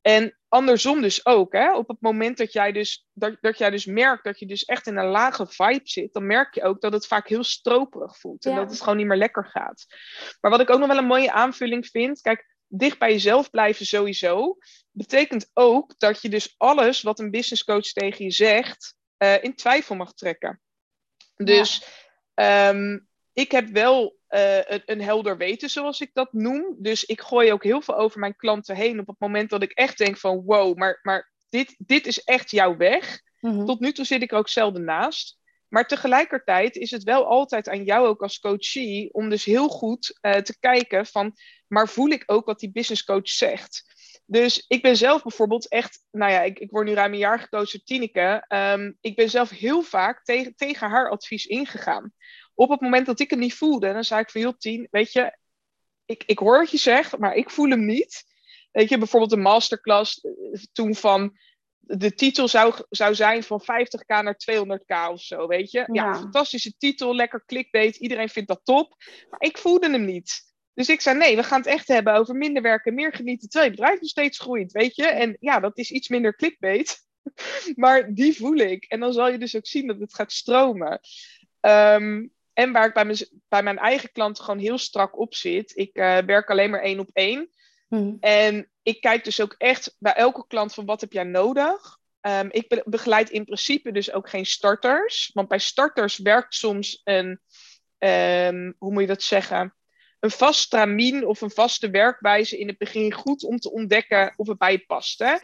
En 0.01 0.37
andersom 0.47 1.01
dus 1.01 1.25
ook, 1.25 1.53
hè? 1.53 1.75
op 1.75 1.87
het 1.87 2.01
moment 2.01 2.37
dat 2.37 2.53
jij, 2.53 2.71
dus, 2.71 3.07
dat, 3.13 3.37
dat 3.41 3.57
jij 3.57 3.69
dus 3.69 3.85
merkt 3.85 4.23
dat 4.23 4.39
je 4.39 4.45
dus 4.45 4.65
echt 4.65 4.87
in 4.87 4.97
een 4.97 5.09
lage 5.09 5.47
vibe 5.47 5.79
zit, 5.83 6.13
dan 6.13 6.25
merk 6.25 6.53
je 6.53 6.63
ook 6.63 6.81
dat 6.81 6.93
het 6.93 7.07
vaak 7.07 7.27
heel 7.27 7.43
stroperig 7.43 8.17
voelt 8.17 8.45
en 8.45 8.55
dat 8.55 8.69
het 8.69 8.81
gewoon 8.81 8.97
niet 8.97 9.05
meer 9.05 9.17
lekker 9.17 9.45
gaat. 9.45 9.85
Maar 10.41 10.51
wat 10.51 10.59
ik 10.59 10.69
ook 10.69 10.79
nog 10.79 10.87
wel 10.87 10.97
een 10.97 11.05
mooie 11.05 11.31
aanvulling 11.31 11.87
vind, 11.87 12.21
kijk, 12.21 12.55
dicht 12.67 12.99
bij 12.99 13.11
jezelf 13.11 13.49
blijven 13.49 13.85
sowieso, 13.85 14.57
betekent 14.91 15.49
ook 15.53 15.93
dat 15.97 16.21
je 16.21 16.29
dus 16.29 16.55
alles 16.57 17.01
wat 17.01 17.19
een 17.19 17.31
business 17.31 17.63
coach 17.63 17.91
tegen 17.91 18.25
je 18.25 18.31
zegt, 18.31 18.95
uh, 19.17 19.43
in 19.43 19.55
twijfel 19.55 19.95
mag 19.95 20.13
trekken. 20.13 20.61
Dus 21.35 21.85
ja. 22.35 22.69
um, 22.69 23.07
ik 23.33 23.51
heb 23.51 23.67
wel 23.67 24.17
uh, 24.29 24.57
een, 24.57 24.81
een, 24.85 25.01
helder 25.01 25.37
weten, 25.37 25.69
zoals 25.69 26.01
ik 26.01 26.09
dat 26.13 26.33
noem. 26.33 26.75
Dus 26.79 27.03
ik 27.03 27.21
gooi 27.21 27.51
ook 27.51 27.63
heel 27.63 27.81
veel 27.81 27.97
over 27.97 28.19
mijn 28.19 28.35
klanten 28.35 28.75
heen 28.75 28.99
op 28.99 29.07
het 29.07 29.19
moment 29.19 29.49
dat 29.49 29.63
ik 29.63 29.71
echt 29.71 29.97
denk 29.97 30.17
van 30.17 30.43
wow, 30.45 30.77
maar, 30.77 30.99
maar 31.01 31.31
dit, 31.49 31.75
dit 31.77 32.07
is 32.07 32.23
echt 32.23 32.51
jouw 32.51 32.77
weg. 32.77 33.21
Mm-hmm. 33.39 33.65
Tot 33.65 33.79
nu 33.79 33.91
toe 33.91 34.05
zit 34.05 34.21
ik 34.21 34.31
er 34.31 34.37
ook 34.37 34.49
zelden 34.49 34.83
naast. 34.83 35.37
Maar 35.67 35.87
tegelijkertijd 35.87 36.75
is 36.75 36.91
het 36.91 37.03
wel 37.03 37.25
altijd 37.25 37.69
aan 37.69 37.83
jou 37.83 38.07
ook 38.07 38.21
als 38.21 38.39
coachie 38.39 39.13
om 39.13 39.29
dus 39.29 39.45
heel 39.45 39.67
goed 39.67 40.19
uh, 40.21 40.33
te 40.33 40.59
kijken 40.59 41.05
van, 41.05 41.33
maar 41.67 41.87
voel 41.87 42.09
ik 42.09 42.23
ook 42.25 42.45
wat 42.45 42.59
die 42.59 42.71
business 42.71 43.03
coach 43.03 43.29
zegt? 43.29 43.94
Dus 44.25 44.65
ik 44.67 44.81
ben 44.81 44.97
zelf 44.97 45.23
bijvoorbeeld 45.23 45.67
echt, 45.67 46.05
nou 46.11 46.31
ja, 46.31 46.41
ik, 46.41 46.59
ik 46.59 46.71
word 46.71 46.87
nu 46.87 46.93
ruim 46.93 47.13
een 47.13 47.17
jaar 47.17 47.39
gecoacht 47.39 47.71
door 47.71 47.81
Tineke. 47.83 48.45
Um, 48.47 48.97
ik 49.01 49.15
ben 49.15 49.29
zelf 49.29 49.49
heel 49.49 49.81
vaak 49.81 50.23
tegen, 50.23 50.55
tegen 50.55 50.89
haar 50.89 51.09
advies 51.09 51.45
ingegaan. 51.45 52.13
Op 52.53 52.69
het 52.69 52.81
moment 52.81 53.05
dat 53.05 53.19
ik 53.19 53.29
het 53.29 53.39
niet 53.39 53.53
voelde, 53.53 53.93
dan 53.93 54.03
zei 54.03 54.21
ik 54.21 54.29
van, 54.29 54.41
joh, 54.41 54.57
Tien, 54.57 54.87
weet 54.91 55.11
je, 55.11 55.37
ik, 56.05 56.23
ik 56.25 56.39
hoor 56.39 56.57
wat 56.57 56.71
je 56.71 56.77
zegt, 56.77 57.17
maar 57.17 57.35
ik 57.35 57.49
voel 57.49 57.69
hem 57.69 57.85
niet. 57.85 58.23
Weet 58.71 58.89
je, 58.89 58.97
bijvoorbeeld 58.97 59.31
een 59.31 59.41
masterclass 59.41 60.19
eh, 60.19 60.31
toen 60.71 60.95
van, 60.95 61.37
de 61.87 62.13
titel 62.13 62.47
zou, 62.47 62.73
zou 62.89 63.15
zijn 63.15 63.43
van 63.43 63.61
50k 63.61 64.05
naar 64.05 64.37
200k 64.51 65.11
of 65.11 65.21
zo, 65.21 65.47
weet 65.47 65.71
je. 65.71 65.79
Ja, 65.79 66.03
ja 66.03 66.15
fantastische 66.15 66.73
titel, 66.77 67.15
lekker 67.15 67.43
clickbait, 67.45 67.95
iedereen 67.95 68.29
vindt 68.29 68.49
dat 68.49 68.61
top. 68.63 68.95
Maar 69.29 69.41
ik 69.41 69.57
voelde 69.57 69.89
hem 69.89 70.05
niet. 70.05 70.53
Dus 70.75 70.89
ik 70.89 71.01
zei, 71.01 71.17
nee, 71.17 71.35
we 71.35 71.43
gaan 71.43 71.59
het 71.59 71.67
echt 71.67 71.87
hebben 71.87 72.13
over 72.13 72.35
minder 72.35 72.61
werken, 72.61 72.93
meer 72.93 73.13
genieten, 73.13 73.49
terwijl 73.49 73.71
je 73.71 73.77
bedrijf 73.77 74.01
nog 74.01 74.09
steeds 74.09 74.39
groeit, 74.39 74.71
weet 74.71 74.95
je. 74.95 75.05
En 75.05 75.37
ja, 75.39 75.59
dat 75.59 75.77
is 75.77 75.91
iets 75.91 76.07
minder 76.07 76.35
clickbait, 76.35 76.97
maar 77.75 78.13
die 78.13 78.35
voel 78.35 78.55
ik. 78.55 78.83
En 78.83 78.99
dan 78.99 79.13
zal 79.13 79.31
je 79.31 79.37
dus 79.37 79.55
ook 79.55 79.67
zien 79.67 79.87
dat 79.87 79.99
het 79.99 80.15
gaat 80.15 80.31
stromen. 80.31 80.99
Um, 81.61 82.33
en 82.53 82.71
waar 82.71 82.87
ik 82.87 82.93
bij 82.93 83.05
mijn, 83.05 83.17
bij 83.47 83.63
mijn 83.63 83.77
eigen 83.77 84.11
klanten 84.11 84.43
gewoon 84.43 84.59
heel 84.59 84.77
strak 84.77 85.19
op 85.19 85.35
zit. 85.35 85.71
Ik 85.75 85.97
uh, 85.97 86.17
werk 86.17 86.49
alleen 86.49 86.69
maar 86.69 86.81
één 86.81 86.99
op 86.99 87.09
één. 87.13 87.49
Hmm. 87.87 88.17
En 88.19 88.69
ik 88.83 89.01
kijk 89.01 89.23
dus 89.23 89.41
ook 89.41 89.55
echt 89.57 89.95
bij 89.99 90.13
elke 90.13 90.47
klant 90.47 90.73
van 90.73 90.85
wat 90.85 91.01
heb 91.01 91.13
jij 91.13 91.23
nodig. 91.23 91.97
Um, 92.21 92.47
ik 92.51 92.83
begeleid 92.85 93.29
in 93.29 93.45
principe 93.45 93.91
dus 93.91 94.11
ook 94.11 94.29
geen 94.29 94.45
starters. 94.45 95.29
Want 95.33 95.47
bij 95.47 95.59
starters 95.59 96.17
werkt 96.17 96.55
soms 96.55 97.01
een, 97.03 97.39
um, 97.97 98.75
hoe 98.77 98.91
moet 98.91 99.01
je 99.01 99.07
dat 99.07 99.23
zeggen? 99.23 99.75
Een 100.25 100.31
vast 100.31 100.59
stramien 100.59 101.27
of 101.27 101.41
een 101.41 101.51
vaste 101.51 101.89
werkwijze 101.89 102.57
in 102.57 102.67
het 102.67 102.77
begin 102.77 103.13
goed 103.13 103.43
om 103.43 103.57
te 103.57 103.71
ontdekken 103.71 104.33
of 104.35 104.47
het 104.47 104.57
bij 104.57 104.71
je 104.71 104.85
past. 104.87 105.19
Hè? 105.19 105.35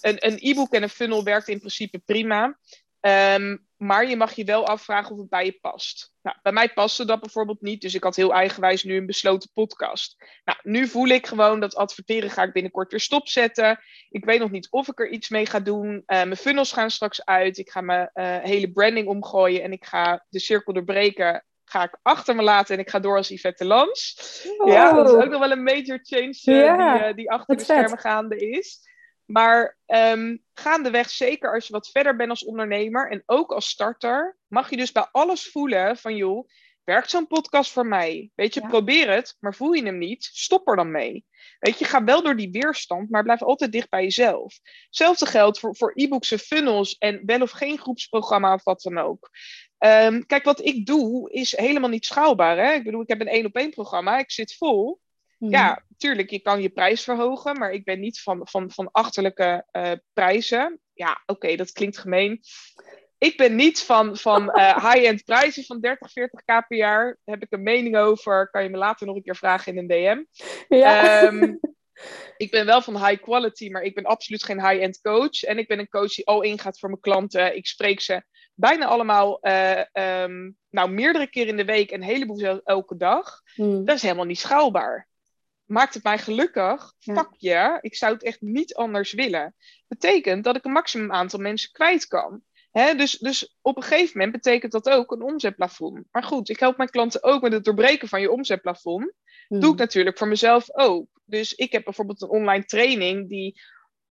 Een, 0.00 0.38
e-book 0.40 0.72
en 0.72 0.82
een 0.82 0.88
funnel 0.88 1.24
werkt 1.24 1.48
in 1.48 1.58
principe 1.58 1.98
prima. 1.98 2.58
Um, 3.00 3.66
maar 3.76 4.08
je 4.08 4.16
mag 4.16 4.32
je 4.32 4.44
wel 4.44 4.66
afvragen 4.66 5.12
of 5.12 5.18
het 5.18 5.28
bij 5.28 5.44
je 5.44 5.58
past. 5.60 6.12
Nou, 6.22 6.36
bij 6.42 6.52
mij 6.52 6.72
paste 6.72 7.04
dat 7.04 7.20
bijvoorbeeld 7.20 7.60
niet, 7.60 7.80
dus 7.80 7.94
ik 7.94 8.02
had 8.02 8.16
heel 8.16 8.32
eigenwijs 8.32 8.84
nu 8.84 8.96
een 8.96 9.06
besloten 9.06 9.50
podcast. 9.52 10.16
Nou, 10.44 10.58
nu 10.62 10.86
voel 10.86 11.06
ik 11.06 11.26
gewoon 11.26 11.60
dat 11.60 11.76
adverteren 11.76 12.30
ga 12.30 12.42
ik 12.42 12.52
binnenkort 12.52 12.90
weer 12.90 13.00
stopzetten. 13.00 13.80
Ik 14.08 14.24
weet 14.24 14.40
nog 14.40 14.50
niet 14.50 14.70
of 14.70 14.88
ik 14.88 15.00
er 15.00 15.08
iets 15.08 15.28
mee 15.28 15.46
ga 15.46 15.60
doen. 15.60 15.92
Uh, 15.94 16.02
mijn 16.06 16.36
funnels 16.36 16.72
gaan 16.72 16.90
straks 16.90 17.24
uit. 17.24 17.58
Ik 17.58 17.70
ga 17.70 17.80
mijn 17.80 18.10
uh, 18.14 18.38
hele 18.38 18.72
branding 18.72 19.08
omgooien 19.08 19.62
en 19.62 19.72
ik 19.72 19.84
ga 19.84 20.24
de 20.28 20.40
cirkel 20.40 20.72
doorbreken 20.72 21.44
ga 21.68 21.82
ik 21.82 21.98
achter 22.02 22.36
me 22.36 22.42
laten 22.42 22.74
en 22.74 22.80
ik 22.80 22.90
ga 22.90 22.98
door 22.98 23.16
als 23.16 23.28
Yvette 23.28 23.64
Lans. 23.64 24.16
Oh. 24.58 24.72
Ja, 24.72 24.92
dat 24.92 25.08
is 25.08 25.14
ook 25.14 25.30
nog 25.30 25.40
wel 25.40 25.50
een 25.50 25.62
major 25.62 25.98
change 26.02 26.32
yeah. 26.32 26.98
die, 26.98 27.08
uh, 27.08 27.14
die 27.14 27.30
achter 27.30 27.56
de 27.56 27.62
schermen 27.62 27.98
gaande 27.98 28.36
is. 28.36 28.80
Maar 29.24 29.78
um, 29.86 30.42
gaandeweg, 30.54 31.10
zeker 31.10 31.54
als 31.54 31.66
je 31.66 31.72
wat 31.72 31.90
verder 31.90 32.16
bent 32.16 32.30
als 32.30 32.44
ondernemer 32.44 33.10
en 33.10 33.22
ook 33.26 33.52
als 33.52 33.68
starter, 33.68 34.36
mag 34.46 34.70
je 34.70 34.76
dus 34.76 34.92
bij 34.92 35.08
alles 35.12 35.50
voelen 35.50 35.96
van 35.96 36.16
joh, 36.16 36.48
werkt 36.84 37.10
zo'n 37.10 37.26
podcast 37.26 37.72
voor 37.72 37.86
mij? 37.86 38.30
Weet 38.34 38.54
je, 38.54 38.60
probeer 38.60 39.10
het, 39.10 39.36
maar 39.40 39.54
voel 39.54 39.72
je 39.72 39.84
hem 39.84 39.98
niet, 39.98 40.24
stop 40.24 40.68
er 40.68 40.76
dan 40.76 40.90
mee. 40.90 41.26
Weet 41.58 41.78
je, 41.78 41.84
ga 41.84 42.04
wel 42.04 42.22
door 42.22 42.36
die 42.36 42.50
weerstand, 42.50 43.10
maar 43.10 43.22
blijf 43.22 43.42
altijd 43.42 43.72
dicht 43.72 43.88
bij 43.88 44.02
jezelf. 44.02 44.58
Hetzelfde 44.84 45.26
geldt 45.26 45.58
voor, 45.58 45.76
voor 45.76 45.92
e-books 45.94 46.32
en 46.32 46.38
funnels 46.38 46.96
en 46.98 47.22
wel 47.24 47.40
of 47.40 47.50
geen 47.50 47.78
groepsprogramma 47.78 48.54
of 48.54 48.64
wat 48.64 48.82
dan 48.82 48.98
ook. 48.98 49.30
Ehm, 49.78 50.22
kijk, 50.26 50.44
wat 50.44 50.64
ik 50.64 50.86
doe 50.86 51.32
is 51.32 51.56
helemaal 51.56 51.90
niet 51.90 52.04
schaalbaar. 52.04 52.56
Hè? 52.56 52.72
Ik 52.72 52.84
bedoel, 52.84 53.02
ik 53.02 53.08
heb 53.08 53.20
een 53.20 53.28
één 53.28 53.46
op 53.46 53.56
één 53.56 53.70
programma, 53.70 54.18
ik 54.18 54.30
zit 54.30 54.56
vol. 54.56 55.00
Hmm. 55.38 55.50
Ja, 55.50 55.84
tuurlijk, 55.96 56.30
je 56.30 56.38
kan 56.38 56.62
je 56.62 56.68
prijs 56.68 57.02
verhogen, 57.02 57.58
maar 57.58 57.72
ik 57.72 57.84
ben 57.84 58.00
niet 58.00 58.20
van, 58.20 58.48
van, 58.48 58.70
van 58.70 58.88
achterlijke 58.90 59.66
uh, 59.72 59.92
prijzen. 60.12 60.80
Ja, 60.92 61.22
oké, 61.26 61.56
dat 61.56 61.72
klinkt 61.72 61.98
gemeen. 61.98 62.40
Ik 63.18 63.36
ben 63.36 63.54
niet 63.54 63.82
van, 63.82 64.16
van 64.16 64.42
uh, 64.42 64.76
high-end 64.92 65.24
prijzen 65.24 65.64
van 65.64 65.80
30, 65.80 66.10
40k 66.10 66.44
per 66.44 66.76
jaar. 66.76 67.04
Daar 67.24 67.34
heb 67.34 67.42
ik 67.42 67.52
een 67.52 67.62
mening 67.62 67.96
over. 67.96 68.50
Kan 68.50 68.62
je 68.62 68.68
me 68.68 68.76
later 68.76 69.06
nog 69.06 69.16
een 69.16 69.22
keer 69.22 69.36
vragen 69.36 69.72
in 69.72 69.78
een 69.78 69.86
DM. 69.86 70.44
Ja. 70.68 71.22
Um, 71.22 71.60
ik 72.36 72.50
ben 72.50 72.66
wel 72.66 72.82
van 72.82 73.06
high 73.06 73.22
quality, 73.22 73.68
maar 73.70 73.82
ik 73.82 73.94
ben 73.94 74.04
absoluut 74.04 74.44
geen 74.44 74.68
high-end 74.68 75.00
coach. 75.00 75.42
En 75.42 75.58
ik 75.58 75.68
ben 75.68 75.78
een 75.78 75.88
coach 75.88 76.14
die 76.14 76.26
al 76.26 76.42
ingaat 76.42 76.78
voor 76.78 76.88
mijn 76.88 77.00
klanten. 77.00 77.56
Ik 77.56 77.66
spreek 77.66 78.00
ze 78.00 78.22
bijna 78.56 78.86
allemaal 78.86 79.38
uh, 79.42 79.82
um, 80.22 80.56
nou, 80.70 80.90
meerdere 80.90 81.26
keer 81.26 81.46
in 81.46 81.56
de 81.56 81.64
week 81.64 81.90
en 81.90 82.02
een 82.02 82.08
heleboel 82.08 82.60
elke 82.64 82.96
dag. 82.96 83.40
Hmm. 83.54 83.84
Dat 83.84 83.96
is 83.96 84.02
helemaal 84.02 84.24
niet 84.24 84.38
schaalbaar. 84.38 85.08
Maakt 85.64 85.94
het 85.94 86.02
mij 86.02 86.18
gelukkig? 86.18 86.94
Ja. 86.98 87.14
Fuck 87.14 87.28
je. 87.36 87.78
Ik 87.80 87.96
zou 87.96 88.12
het 88.12 88.22
echt 88.22 88.40
niet 88.40 88.74
anders 88.74 89.12
willen. 89.12 89.54
Betekent 89.88 90.44
dat 90.44 90.56
ik 90.56 90.64
een 90.64 90.72
maximum 90.72 91.12
aantal 91.12 91.40
mensen 91.40 91.72
kwijt 91.72 92.06
kan. 92.06 92.42
He, 92.70 92.94
dus, 92.94 93.18
dus 93.18 93.56
op 93.60 93.76
een 93.76 93.82
gegeven 93.82 94.18
moment 94.18 94.42
betekent 94.42 94.72
dat 94.72 94.88
ook 94.88 95.12
een 95.12 95.22
omzetplafond. 95.22 96.04
Maar 96.10 96.22
goed, 96.22 96.48
ik 96.48 96.60
help 96.60 96.76
mijn 96.76 96.88
klanten 96.90 97.22
ook 97.22 97.42
met 97.42 97.52
het 97.52 97.64
doorbreken 97.64 98.08
van 98.08 98.20
je 98.20 98.30
omzetplafond. 98.30 99.12
Hmm. 99.48 99.60
Doe 99.60 99.72
ik 99.72 99.78
natuurlijk 99.78 100.18
voor 100.18 100.28
mezelf 100.28 100.74
ook. 100.74 101.08
Dus 101.24 101.54
ik 101.54 101.72
heb 101.72 101.84
bijvoorbeeld 101.84 102.22
een 102.22 102.28
online 102.28 102.64
training 102.64 103.28
die, 103.28 103.60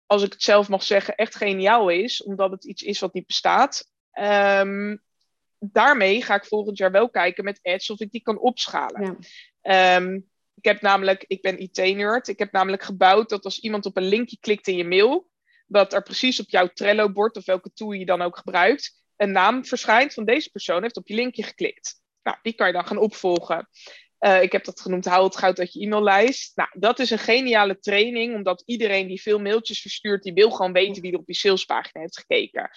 als 0.05 0.23
ik 0.23 0.31
het 0.31 0.41
zelf 0.41 0.69
mag 0.69 0.83
zeggen, 0.83 1.15
echt 1.15 1.35
geniaal 1.35 1.89
is, 1.89 2.23
omdat 2.23 2.51
het 2.51 2.65
iets 2.65 2.81
is 2.81 2.99
wat 2.99 3.13
niet 3.13 3.27
bestaat. 3.27 3.89
Um, 4.19 5.03
daarmee 5.59 6.23
ga 6.23 6.35
ik 6.35 6.45
volgend 6.45 6.77
jaar 6.77 6.91
wel 6.91 7.09
kijken 7.09 7.43
met 7.43 7.59
ads 7.63 7.89
of 7.89 7.99
ik 7.99 8.11
die 8.11 8.21
kan 8.21 8.39
opschalen. 8.39 9.17
Ja. 9.61 9.95
Um, 9.95 10.29
ik 10.55 10.65
heb 10.65 10.81
namelijk, 10.81 11.23
ik 11.27 11.41
ben 11.41 11.59
IT-nerd, 11.59 12.27
ik 12.27 12.39
heb 12.39 12.51
namelijk 12.51 12.83
gebouwd 12.83 13.29
dat 13.29 13.43
als 13.43 13.59
iemand 13.59 13.85
op 13.85 13.97
een 13.97 14.07
linkje 14.07 14.37
klikt 14.39 14.67
in 14.67 14.75
je 14.75 14.85
mail, 14.85 15.29
dat 15.67 15.93
er 15.93 16.03
precies 16.03 16.39
op 16.39 16.49
jouw 16.49 16.67
Trello-bord 16.67 17.37
of 17.37 17.45
welke 17.45 17.73
tool 17.73 17.91
je 17.91 18.05
dan 18.05 18.21
ook 18.21 18.37
gebruikt, 18.37 19.03
een 19.15 19.31
naam 19.31 19.65
verschijnt 19.65 20.13
van 20.13 20.25
deze 20.25 20.51
persoon 20.51 20.81
heeft 20.81 20.97
op 20.97 21.07
je 21.07 21.13
linkje 21.13 21.43
geklikt. 21.43 22.01
Nou, 22.23 22.37
die 22.41 22.53
kan 22.53 22.67
je 22.67 22.73
dan 22.73 22.87
gaan 22.87 22.97
opvolgen. 22.97 23.69
Uh, 24.19 24.41
ik 24.41 24.51
heb 24.51 24.65
dat 24.65 24.81
genoemd, 24.81 25.05
hou 25.05 25.23
het 25.23 25.37
goud 25.37 25.59
uit 25.59 25.73
je 25.73 25.85
e-maillijst. 25.85 26.55
Nou, 26.55 26.69
dat 26.73 26.99
is 26.99 27.09
een 27.09 27.19
geniale 27.19 27.79
training, 27.79 28.35
omdat 28.35 28.63
iedereen 28.65 29.07
die 29.07 29.21
veel 29.21 29.39
mailtjes 29.39 29.81
verstuurt, 29.81 30.23
die 30.23 30.33
wil 30.33 30.51
gewoon 30.51 30.73
weten 30.73 31.01
wie 31.01 31.11
er 31.11 31.19
op 31.19 31.27
je 31.27 31.35
salespagina 31.35 32.01
heeft 32.01 32.17
gekeken. 32.17 32.69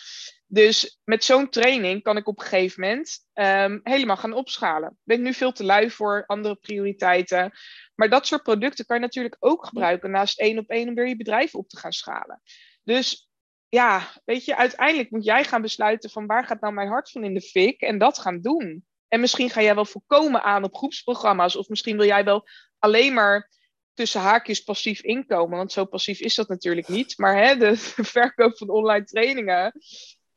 Dus 0.47 1.01
met 1.05 1.25
zo'n 1.25 1.49
training 1.49 2.03
kan 2.03 2.17
ik 2.17 2.29
op 2.29 2.39
een 2.39 2.47
gegeven 2.47 2.81
moment 2.81 3.19
um, 3.35 3.81
helemaal 3.83 4.17
gaan 4.17 4.33
opschalen. 4.33 4.99
Ben 5.05 5.17
ik 5.17 5.23
nu 5.23 5.35
veel 5.35 5.53
te 5.53 5.65
lui 5.65 5.91
voor 5.91 6.25
andere 6.27 6.55
prioriteiten. 6.55 7.53
Maar 7.95 8.09
dat 8.09 8.27
soort 8.27 8.43
producten 8.43 8.87
kan 8.87 8.97
je 8.97 9.03
natuurlijk 9.03 9.37
ook 9.39 9.67
gebruiken 9.67 10.11
naast 10.11 10.41
één 10.41 10.59
op 10.59 10.69
één 10.69 10.89
om 10.89 10.95
weer 10.95 11.09
je 11.09 11.17
bedrijf 11.17 11.55
op 11.55 11.69
te 11.69 11.79
gaan 11.79 11.93
schalen. 11.93 12.43
Dus 12.83 13.31
ja, 13.69 14.13
weet 14.25 14.45
je, 14.45 14.57
uiteindelijk 14.57 15.11
moet 15.11 15.25
jij 15.25 15.45
gaan 15.45 15.63
besluiten 15.63 16.11
van 16.11 16.27
waar 16.27 16.45
gaat 16.45 16.61
nou 16.61 16.73
mijn 16.73 16.89
hart 16.89 17.11
van 17.11 17.25
in 17.25 17.35
de 17.35 17.41
fik 17.41 17.81
en 17.81 17.99
dat 17.99 18.19
gaan 18.19 18.41
doen. 18.41 18.85
En 19.11 19.21
misschien 19.21 19.51
ga 19.51 19.63
jij 19.63 19.75
wel 19.75 19.85
voorkomen 19.85 20.43
aan 20.43 20.65
op 20.65 20.77
groepsprogramma's. 20.77 21.57
Of 21.57 21.69
misschien 21.69 21.97
wil 21.97 22.07
jij 22.07 22.25
wel 22.25 22.49
alleen 22.79 23.15
maar 23.15 23.51
tussen 23.95 24.21
haakjes 24.21 24.61
passief 24.61 25.03
inkomen. 25.03 25.57
Want 25.57 25.73
zo 25.73 25.85
passief 25.85 26.21
is 26.21 26.35
dat 26.35 26.49
natuurlijk 26.49 26.89
niet. 26.89 27.19
Maar 27.19 27.37
hè, 27.37 27.57
de 27.57 27.77
verkoop 28.17 28.59
van 28.59 28.69
online 28.69 29.05
trainingen. 29.05 29.73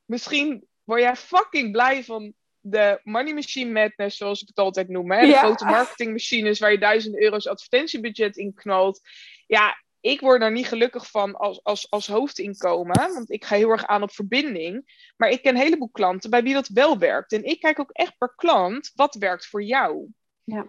Misschien 0.06 0.68
word 0.84 1.02
jij 1.02 1.16
fucking 1.16 1.72
blij 1.72 2.04
van 2.04 2.34
de 2.60 3.00
money 3.04 3.34
machine 3.34 3.72
madness, 3.72 4.18
zoals 4.18 4.42
ik 4.42 4.48
het 4.48 4.58
altijd 4.58 4.90
noem. 4.90 5.12
Hè? 5.12 5.26
De 5.26 5.34
grote 5.34 5.66
marketingmachines 5.66 6.60
waar 6.60 6.72
je 6.72 6.78
duizenden 6.78 7.22
euro's 7.24 7.48
advertentiebudget 7.48 8.38
in 8.38 8.54
knalt. 8.54 9.02
Ja, 9.48 9.83
ik 10.04 10.20
word 10.20 10.42
er 10.42 10.52
niet 10.52 10.68
gelukkig 10.68 11.10
van 11.10 11.36
als, 11.36 11.64
als, 11.64 11.90
als 11.90 12.08
hoofdinkomen, 12.08 13.14
want 13.14 13.32
ik 13.32 13.46
ga 13.46 13.56
heel 13.56 13.70
erg 13.70 13.86
aan 13.86 14.04
op 14.04 14.12
verbinding. 14.12 15.12
Maar 15.18 15.30
ik 15.30 15.42
ken 15.42 15.56
een 15.56 15.62
heleboel 15.62 15.90
klanten 15.90 16.30
bij 16.30 16.44
wie 16.44 16.54
dat 16.54 16.68
wel 16.68 16.98
werkt. 16.98 17.32
En 17.32 17.44
ik 17.44 17.60
kijk 17.60 17.80
ook 17.80 17.92
echt 17.92 18.18
per 18.18 18.34
klant, 18.36 18.92
wat 18.96 19.16
werkt 19.16 19.46
voor 19.46 19.64
jou? 19.64 20.08
Ja. 20.44 20.68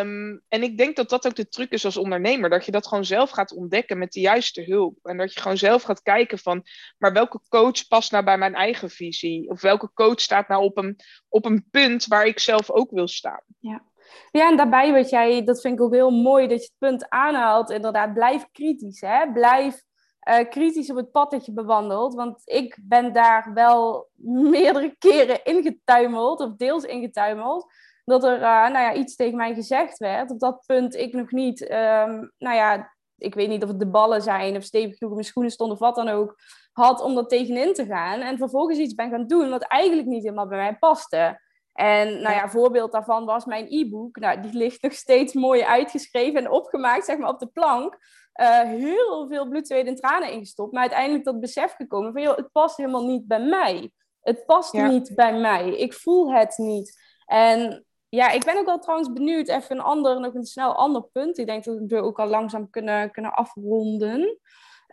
Um, 0.00 0.42
en 0.48 0.62
ik 0.62 0.78
denk 0.78 0.96
dat 0.96 1.08
dat 1.08 1.26
ook 1.26 1.34
de 1.34 1.48
truc 1.48 1.70
is 1.70 1.84
als 1.84 1.96
ondernemer. 1.96 2.50
Dat 2.50 2.64
je 2.64 2.72
dat 2.72 2.86
gewoon 2.86 3.04
zelf 3.04 3.30
gaat 3.30 3.52
ontdekken 3.52 3.98
met 3.98 4.12
de 4.12 4.20
juiste 4.20 4.62
hulp. 4.62 4.98
En 5.02 5.16
dat 5.16 5.34
je 5.34 5.40
gewoon 5.40 5.58
zelf 5.58 5.82
gaat 5.82 6.02
kijken 6.02 6.38
van, 6.38 6.62
maar 6.98 7.12
welke 7.12 7.40
coach 7.48 7.88
past 7.88 8.12
nou 8.12 8.24
bij 8.24 8.38
mijn 8.38 8.54
eigen 8.54 8.90
visie? 8.90 9.48
Of 9.48 9.60
welke 9.60 9.90
coach 9.94 10.20
staat 10.20 10.48
nou 10.48 10.62
op 10.62 10.76
een, 10.76 10.96
op 11.28 11.44
een 11.44 11.66
punt 11.70 12.06
waar 12.06 12.26
ik 12.26 12.38
zelf 12.38 12.70
ook 12.70 12.90
wil 12.90 13.08
staan? 13.08 13.42
Ja. 13.58 13.82
Ja, 14.30 14.48
en 14.48 14.56
daarbij 14.56 14.92
wat 14.92 15.10
jij, 15.10 15.44
dat 15.44 15.60
vind 15.60 15.74
ik 15.74 15.84
ook 15.84 15.92
heel 15.92 16.10
mooi 16.10 16.46
dat 16.46 16.58
je 16.58 16.64
het 16.64 16.88
punt 16.90 17.08
aanhaalt. 17.08 17.70
Inderdaad, 17.70 18.14
blijf 18.14 18.46
kritisch. 18.52 19.00
Hè? 19.00 19.32
Blijf 19.32 19.82
uh, 20.28 20.48
kritisch 20.48 20.90
op 20.90 20.96
het 20.96 21.10
pad 21.10 21.30
dat 21.30 21.46
je 21.46 21.52
bewandelt. 21.52 22.14
Want 22.14 22.42
ik 22.44 22.78
ben 22.82 23.12
daar 23.12 23.50
wel 23.54 24.08
meerdere 24.54 24.96
keren 24.98 25.44
ingetuimeld, 25.44 26.40
of 26.40 26.56
deels 26.56 26.84
ingetuimeld. 26.84 27.66
Dat 28.04 28.24
er 28.24 28.36
uh, 28.36 28.42
nou 28.42 28.78
ja, 28.78 28.94
iets 28.94 29.16
tegen 29.16 29.36
mij 29.36 29.54
gezegd 29.54 29.98
werd. 29.98 30.30
Op 30.30 30.40
dat 30.40 30.62
punt 30.66 30.94
ik 30.94 31.12
nog 31.12 31.30
niet, 31.30 31.60
um, 31.60 32.32
nou 32.38 32.56
ja, 32.56 32.92
ik 33.16 33.34
weet 33.34 33.48
niet 33.48 33.62
of 33.62 33.68
het 33.68 33.78
de 33.78 33.86
ballen 33.86 34.22
zijn 34.22 34.56
of 34.56 34.62
stevig 34.62 34.96
genoeg 34.96 35.12
mijn 35.12 35.24
schoenen 35.24 35.52
stond 35.52 35.72
of 35.72 35.78
wat 35.78 35.94
dan 35.94 36.08
ook, 36.08 36.36
had 36.72 37.00
om 37.00 37.16
er 37.16 37.26
tegenin 37.26 37.74
te 37.74 37.86
gaan. 37.86 38.20
En 38.20 38.38
vervolgens 38.38 38.78
iets 38.78 38.94
ben 38.94 39.10
gaan 39.10 39.26
doen 39.26 39.50
wat 39.50 39.62
eigenlijk 39.62 40.08
niet 40.08 40.22
helemaal 40.22 40.48
bij 40.48 40.58
mij 40.58 40.76
paste. 40.78 41.40
En 41.72 42.22
nou 42.22 42.34
ja, 42.34 42.48
voorbeeld 42.48 42.92
daarvan 42.92 43.24
was 43.24 43.44
mijn 43.44 43.66
e-book. 43.68 44.16
Nou, 44.16 44.40
die 44.40 44.52
ligt 44.52 44.82
nog 44.82 44.92
steeds 44.92 45.34
mooi 45.34 45.62
uitgeschreven 45.62 46.40
en 46.40 46.50
opgemaakt, 46.50 47.04
zeg 47.04 47.18
maar, 47.18 47.28
op 47.28 47.38
de 47.38 47.46
plank. 47.46 47.98
Uh, 48.40 48.60
heel 48.60 49.26
veel 49.28 49.48
bloed, 49.48 49.66
zweet 49.66 49.86
en 49.86 49.94
tranen 49.94 50.32
ingestopt. 50.32 50.72
Maar 50.72 50.80
uiteindelijk 50.80 51.24
tot 51.24 51.40
besef 51.40 51.74
gekomen 51.74 52.12
van, 52.12 52.22
joh, 52.22 52.36
het 52.36 52.52
past 52.52 52.76
helemaal 52.76 53.06
niet 53.06 53.26
bij 53.26 53.40
mij. 53.40 53.90
Het 54.20 54.46
past 54.46 54.72
niet 54.72 55.14
bij 55.14 55.38
mij. 55.38 55.76
Ik 55.76 55.92
voel 55.92 56.32
het 56.32 56.56
niet. 56.56 57.00
En 57.26 57.84
ja, 58.08 58.30
ik 58.30 58.44
ben 58.44 58.58
ook 58.58 58.66
wel 58.66 58.78
trouwens 58.78 59.12
benieuwd, 59.12 59.48
even 59.48 59.76
een 59.76 59.82
ander, 59.82 60.20
nog 60.20 60.34
een 60.34 60.44
snel 60.44 60.74
ander 60.74 61.02
punt. 61.02 61.38
Ik 61.38 61.46
denk 61.46 61.64
dat 61.64 61.78
we 61.86 61.96
ook 61.96 62.18
al 62.18 62.26
langzaam 62.26 62.70
kunnen, 62.70 63.10
kunnen 63.10 63.32
afronden. 63.32 64.20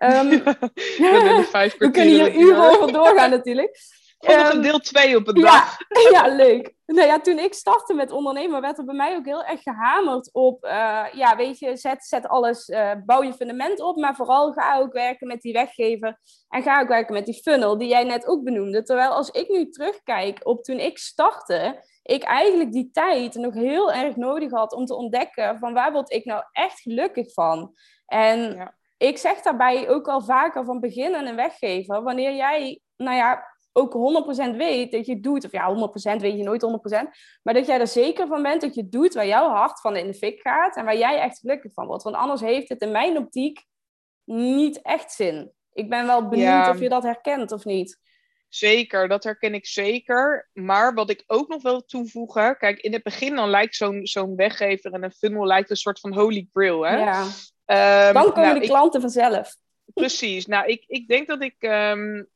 Um, 0.03 0.29
we 0.29 1.89
kunnen 1.91 2.13
hier 2.13 2.35
uren 2.35 2.69
over 2.69 2.91
doorgaan 2.91 3.29
natuurlijk. 3.29 3.77
Gewoon 4.19 4.39
nog 4.39 4.47
een 4.47 4.53
ehm, 4.53 4.61
deel 4.61 4.79
2 4.79 5.15
op 5.17 5.25
het 5.25 5.35
dag. 5.35 5.77
Ja, 6.11 6.27
leuk. 6.35 6.73
Nou 6.85 7.07
ja, 7.07 7.19
toen 7.19 7.39
ik 7.39 7.53
startte 7.53 7.93
met 7.93 8.11
ondernemen, 8.11 8.61
werd 8.61 8.77
er 8.77 8.85
bij 8.85 8.95
mij 8.95 9.15
ook 9.15 9.25
heel 9.25 9.43
erg 9.43 9.61
gehamerd 9.61 10.29
op, 10.33 10.65
uh, 10.65 11.05
ja, 11.13 11.35
weet 11.35 11.59
je, 11.59 11.77
zet, 11.77 12.05
zet 12.05 12.27
alles, 12.27 12.69
uh, 12.69 12.91
bouw 13.05 13.23
je 13.23 13.33
fundament 13.33 13.81
op, 13.81 13.95
maar 13.97 14.15
vooral 14.15 14.51
ga 14.51 14.77
ook 14.77 14.93
werken 14.93 15.27
met 15.27 15.41
die 15.41 15.53
weggever 15.53 16.19
en 16.49 16.61
ga 16.63 16.81
ook 16.81 16.87
werken 16.87 17.13
met 17.13 17.25
die 17.25 17.41
funnel 17.41 17.77
die 17.77 17.87
jij 17.87 18.03
net 18.03 18.27
ook 18.27 18.43
benoemde. 18.43 18.83
Terwijl 18.83 19.11
als 19.11 19.29
ik 19.29 19.49
nu 19.49 19.69
terugkijk 19.69 20.39
op 20.43 20.63
toen 20.63 20.79
ik 20.79 20.97
startte, 20.97 21.83
ik 22.03 22.23
eigenlijk 22.23 22.71
die 22.71 22.89
tijd 22.91 23.35
nog 23.35 23.53
heel 23.53 23.91
erg 23.91 24.15
nodig 24.15 24.51
had 24.51 24.73
om 24.73 24.85
te 24.85 24.95
ontdekken 24.95 25.59
van 25.59 25.73
waar 25.73 25.91
word 25.91 26.11
ik 26.11 26.25
nou 26.25 26.43
echt 26.51 26.81
gelukkig 26.81 27.33
van. 27.33 27.73
En 28.05 28.53
ja. 28.55 28.75
ik 28.97 29.17
zeg 29.17 29.41
daarbij 29.41 29.89
ook 29.89 30.07
al 30.07 30.21
vaker 30.21 30.65
van 30.65 30.79
begin 30.79 31.15
aan 31.15 31.25
een 31.25 31.35
weggever, 31.35 32.03
wanneer 32.03 32.35
jij, 32.35 32.81
nou 32.95 33.15
ja, 33.15 33.48
ook 33.73 33.93
100% 34.53 34.55
weet 34.55 34.91
dat 34.91 35.05
je 35.05 35.19
doet, 35.19 35.45
of 35.45 35.51
ja, 35.51 35.89
100% 36.17 36.21
weet 36.21 36.37
je 36.37 36.43
nooit 36.43 36.63
100%, 36.63 37.09
maar 37.43 37.53
dat 37.53 37.65
jij 37.65 37.79
er 37.79 37.87
zeker 37.87 38.27
van 38.27 38.41
bent 38.41 38.61
dat 38.61 38.75
je 38.75 38.89
doet 38.89 39.13
waar 39.13 39.27
jouw 39.27 39.49
hart 39.49 39.81
van 39.81 39.95
in 39.95 40.07
de 40.07 40.13
fik 40.13 40.41
gaat 40.41 40.75
en 40.75 40.85
waar 40.85 40.97
jij 40.97 41.19
echt 41.19 41.39
gelukkig 41.39 41.73
van 41.73 41.87
wordt. 41.87 42.03
Want 42.03 42.15
anders 42.15 42.41
heeft 42.41 42.69
het 42.69 42.81
in 42.81 42.91
mijn 42.91 43.17
optiek 43.17 43.65
niet 44.25 44.81
echt 44.81 45.11
zin. 45.11 45.51
Ik 45.73 45.89
ben 45.89 46.05
wel 46.05 46.27
benieuwd 46.27 46.69
of 46.69 46.79
je 46.79 46.89
dat 46.89 47.03
herkent 47.03 47.51
of 47.51 47.65
niet. 47.65 47.99
Zeker, 48.49 49.07
dat 49.07 49.23
herken 49.23 49.53
ik 49.53 49.67
zeker. 49.67 50.49
Maar 50.53 50.93
wat 50.93 51.09
ik 51.09 51.23
ook 51.27 51.47
nog 51.47 51.61
wil 51.61 51.85
toevoegen, 51.85 52.57
kijk, 52.57 52.79
in 52.79 52.93
het 52.93 53.03
begin 53.03 53.35
dan 53.35 53.49
lijkt 53.49 53.75
zo'n 53.75 54.05
zo'n 54.05 54.35
weggever 54.35 54.93
en 54.93 55.03
een 55.03 55.11
funnel 55.11 55.45
lijkt 55.45 55.69
een 55.69 55.75
soort 55.75 55.99
van 55.99 56.13
holy 56.13 56.47
grail. 56.53 56.85
Hè? 56.85 56.97
Ja. 56.97 57.21
Um, 58.07 58.13
dan 58.13 58.23
komen 58.25 58.41
nou, 58.41 58.59
de 58.59 58.67
klanten 58.67 59.01
vanzelf. 59.01 59.55
Precies. 59.93 60.45
Nou, 60.45 60.65
ik, 60.65 60.83
ik 60.87 61.07
denk 61.07 61.27
dat 61.27 61.43
ik 61.43 61.55
um, 61.59 62.27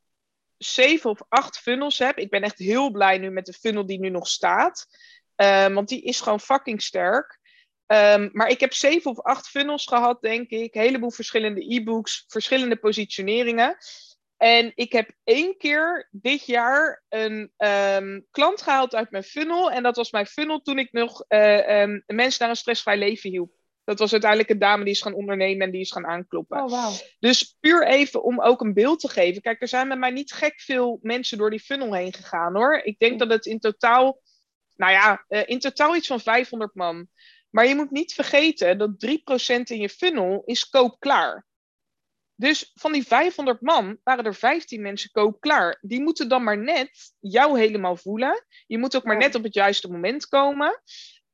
zeven 0.66 1.10
of 1.10 1.22
acht 1.30 1.58
funnels 1.58 2.00
heb. 2.00 2.18
Ik 2.18 2.30
ben 2.30 2.42
echt 2.42 2.58
heel 2.58 2.92
blij 2.92 3.18
nu 3.18 3.30
met 3.30 3.46
de 3.46 3.54
funnel 3.54 3.86
die 3.86 4.00
nu 4.00 4.10
nog 4.10 4.28
staat. 4.28 4.88
Um, 5.36 5.74
want 5.74 5.90
die 5.90 6.02
is 6.02 6.22
gewoon 6.22 6.40
fucking 6.40 6.82
sterk. 6.82 7.40
Um, 7.88 8.30
maar 8.32 8.48
ik 8.48 8.60
heb 8.60 8.74
zeven 8.74 9.12
of 9.12 9.22
acht 9.22 9.48
funnels 9.48 9.86
gehad, 9.86 10.22
denk 10.22 10.50
ik. 10.50 10.76
Een 10.76 10.82
heleboel 10.82 11.12
verschillende 11.12 11.74
e-books, 11.76 12.26
verschillende 12.28 12.76
positioneringen. 12.76 13.78
En 14.38 14.72
ik 14.76 14.92
heb 14.92 15.12
één 15.24 15.58
keer 15.58 16.10
dit 16.12 16.46
jaar 16.46 17.04
een 17.10 17.52
um, 17.58 18.28
klant 18.32 18.62
gehaald 18.62 18.96
uit 18.96 19.12
mijn 19.12 19.24
funnel. 19.24 19.72
En 19.72 19.84
dat 19.84 19.96
was 19.96 20.12
mijn 20.12 20.26
funnel 20.26 20.62
toen 20.62 20.80
ik 20.80 20.92
nog 20.92 21.26
uh, 21.30 21.98
mensen 22.06 22.38
naar 22.40 22.50
een 22.50 22.56
stressvrij 22.56 22.98
leven 22.98 23.30
hielp. 23.30 23.52
Dat 23.84 24.00
was 24.00 24.12
uiteindelijk 24.12 24.50
een 24.50 24.60
dame 24.60 24.84
die 24.84 24.94
is 24.94 25.02
gaan 25.02 25.14
ondernemen 25.14 25.66
en 25.66 25.72
die 25.72 25.82
is 25.82 25.92
gaan 25.92 26.06
aankloppen. 26.06 26.64
Oh, 26.64 26.70
wow. 26.70 26.94
Dus 27.20 27.56
puur 27.60 27.88
even 27.88 28.24
om 28.24 28.42
ook 28.42 28.62
een 28.62 28.74
beeld 28.74 29.00
te 29.00 29.10
geven. 29.10 29.42
Kijk, 29.42 29.62
er 29.62 29.68
zijn 29.68 29.88
met 29.88 29.98
mij 29.98 30.12
niet 30.12 30.34
gek 30.34 30.62
veel 30.62 31.00
mensen 31.02 31.38
door 31.38 31.50
die 31.50 31.60
funnel 31.60 31.94
heen 31.94 32.14
gegaan 32.14 32.56
hoor. 32.56 32.76
Ik 32.84 33.00
denk 33.00 33.20
dat 33.20 33.30
het 33.30 33.46
in 33.46 33.60
totaal, 33.60 34.22
nou 34.76 34.92
ja, 34.92 35.26
uh, 35.30 35.42
in 35.46 35.60
totaal 35.60 35.96
iets 35.96 36.08
van 36.08 36.20
500 36.20 36.76
man. 36.76 37.08
Maar 37.50 37.68
je 37.68 37.76
moet 37.76 37.92
niet 37.92 38.14
vergeten 38.14 38.78
dat 38.78 38.92
3% 38.98 39.64
in 39.64 39.80
je 39.80 39.90
funnel 39.90 40.42
is 40.46 40.70
koopklaar. 40.70 41.46
Dus 42.36 42.72
van 42.74 42.92
die 42.92 43.08
500 43.08 43.62
man 43.62 44.00
waren 44.04 44.26
er 44.26 44.36
15 44.36 44.82
mensen 44.82 45.12
koopklaar. 45.12 45.78
Die 45.82 46.02
moeten 46.02 46.30
dan 46.30 46.44
maar 46.44 46.58
net 46.58 46.90
jou 47.20 47.60
helemaal 47.60 47.96
voelen. 47.96 48.46
Je 48.68 48.78
moet 48.78 48.96
ook 48.96 49.04
maar 49.04 49.18
net 49.18 49.36
op 49.36 49.44
het 49.44 49.54
juiste 49.54 49.92
moment 49.92 50.28
komen. 50.28 50.82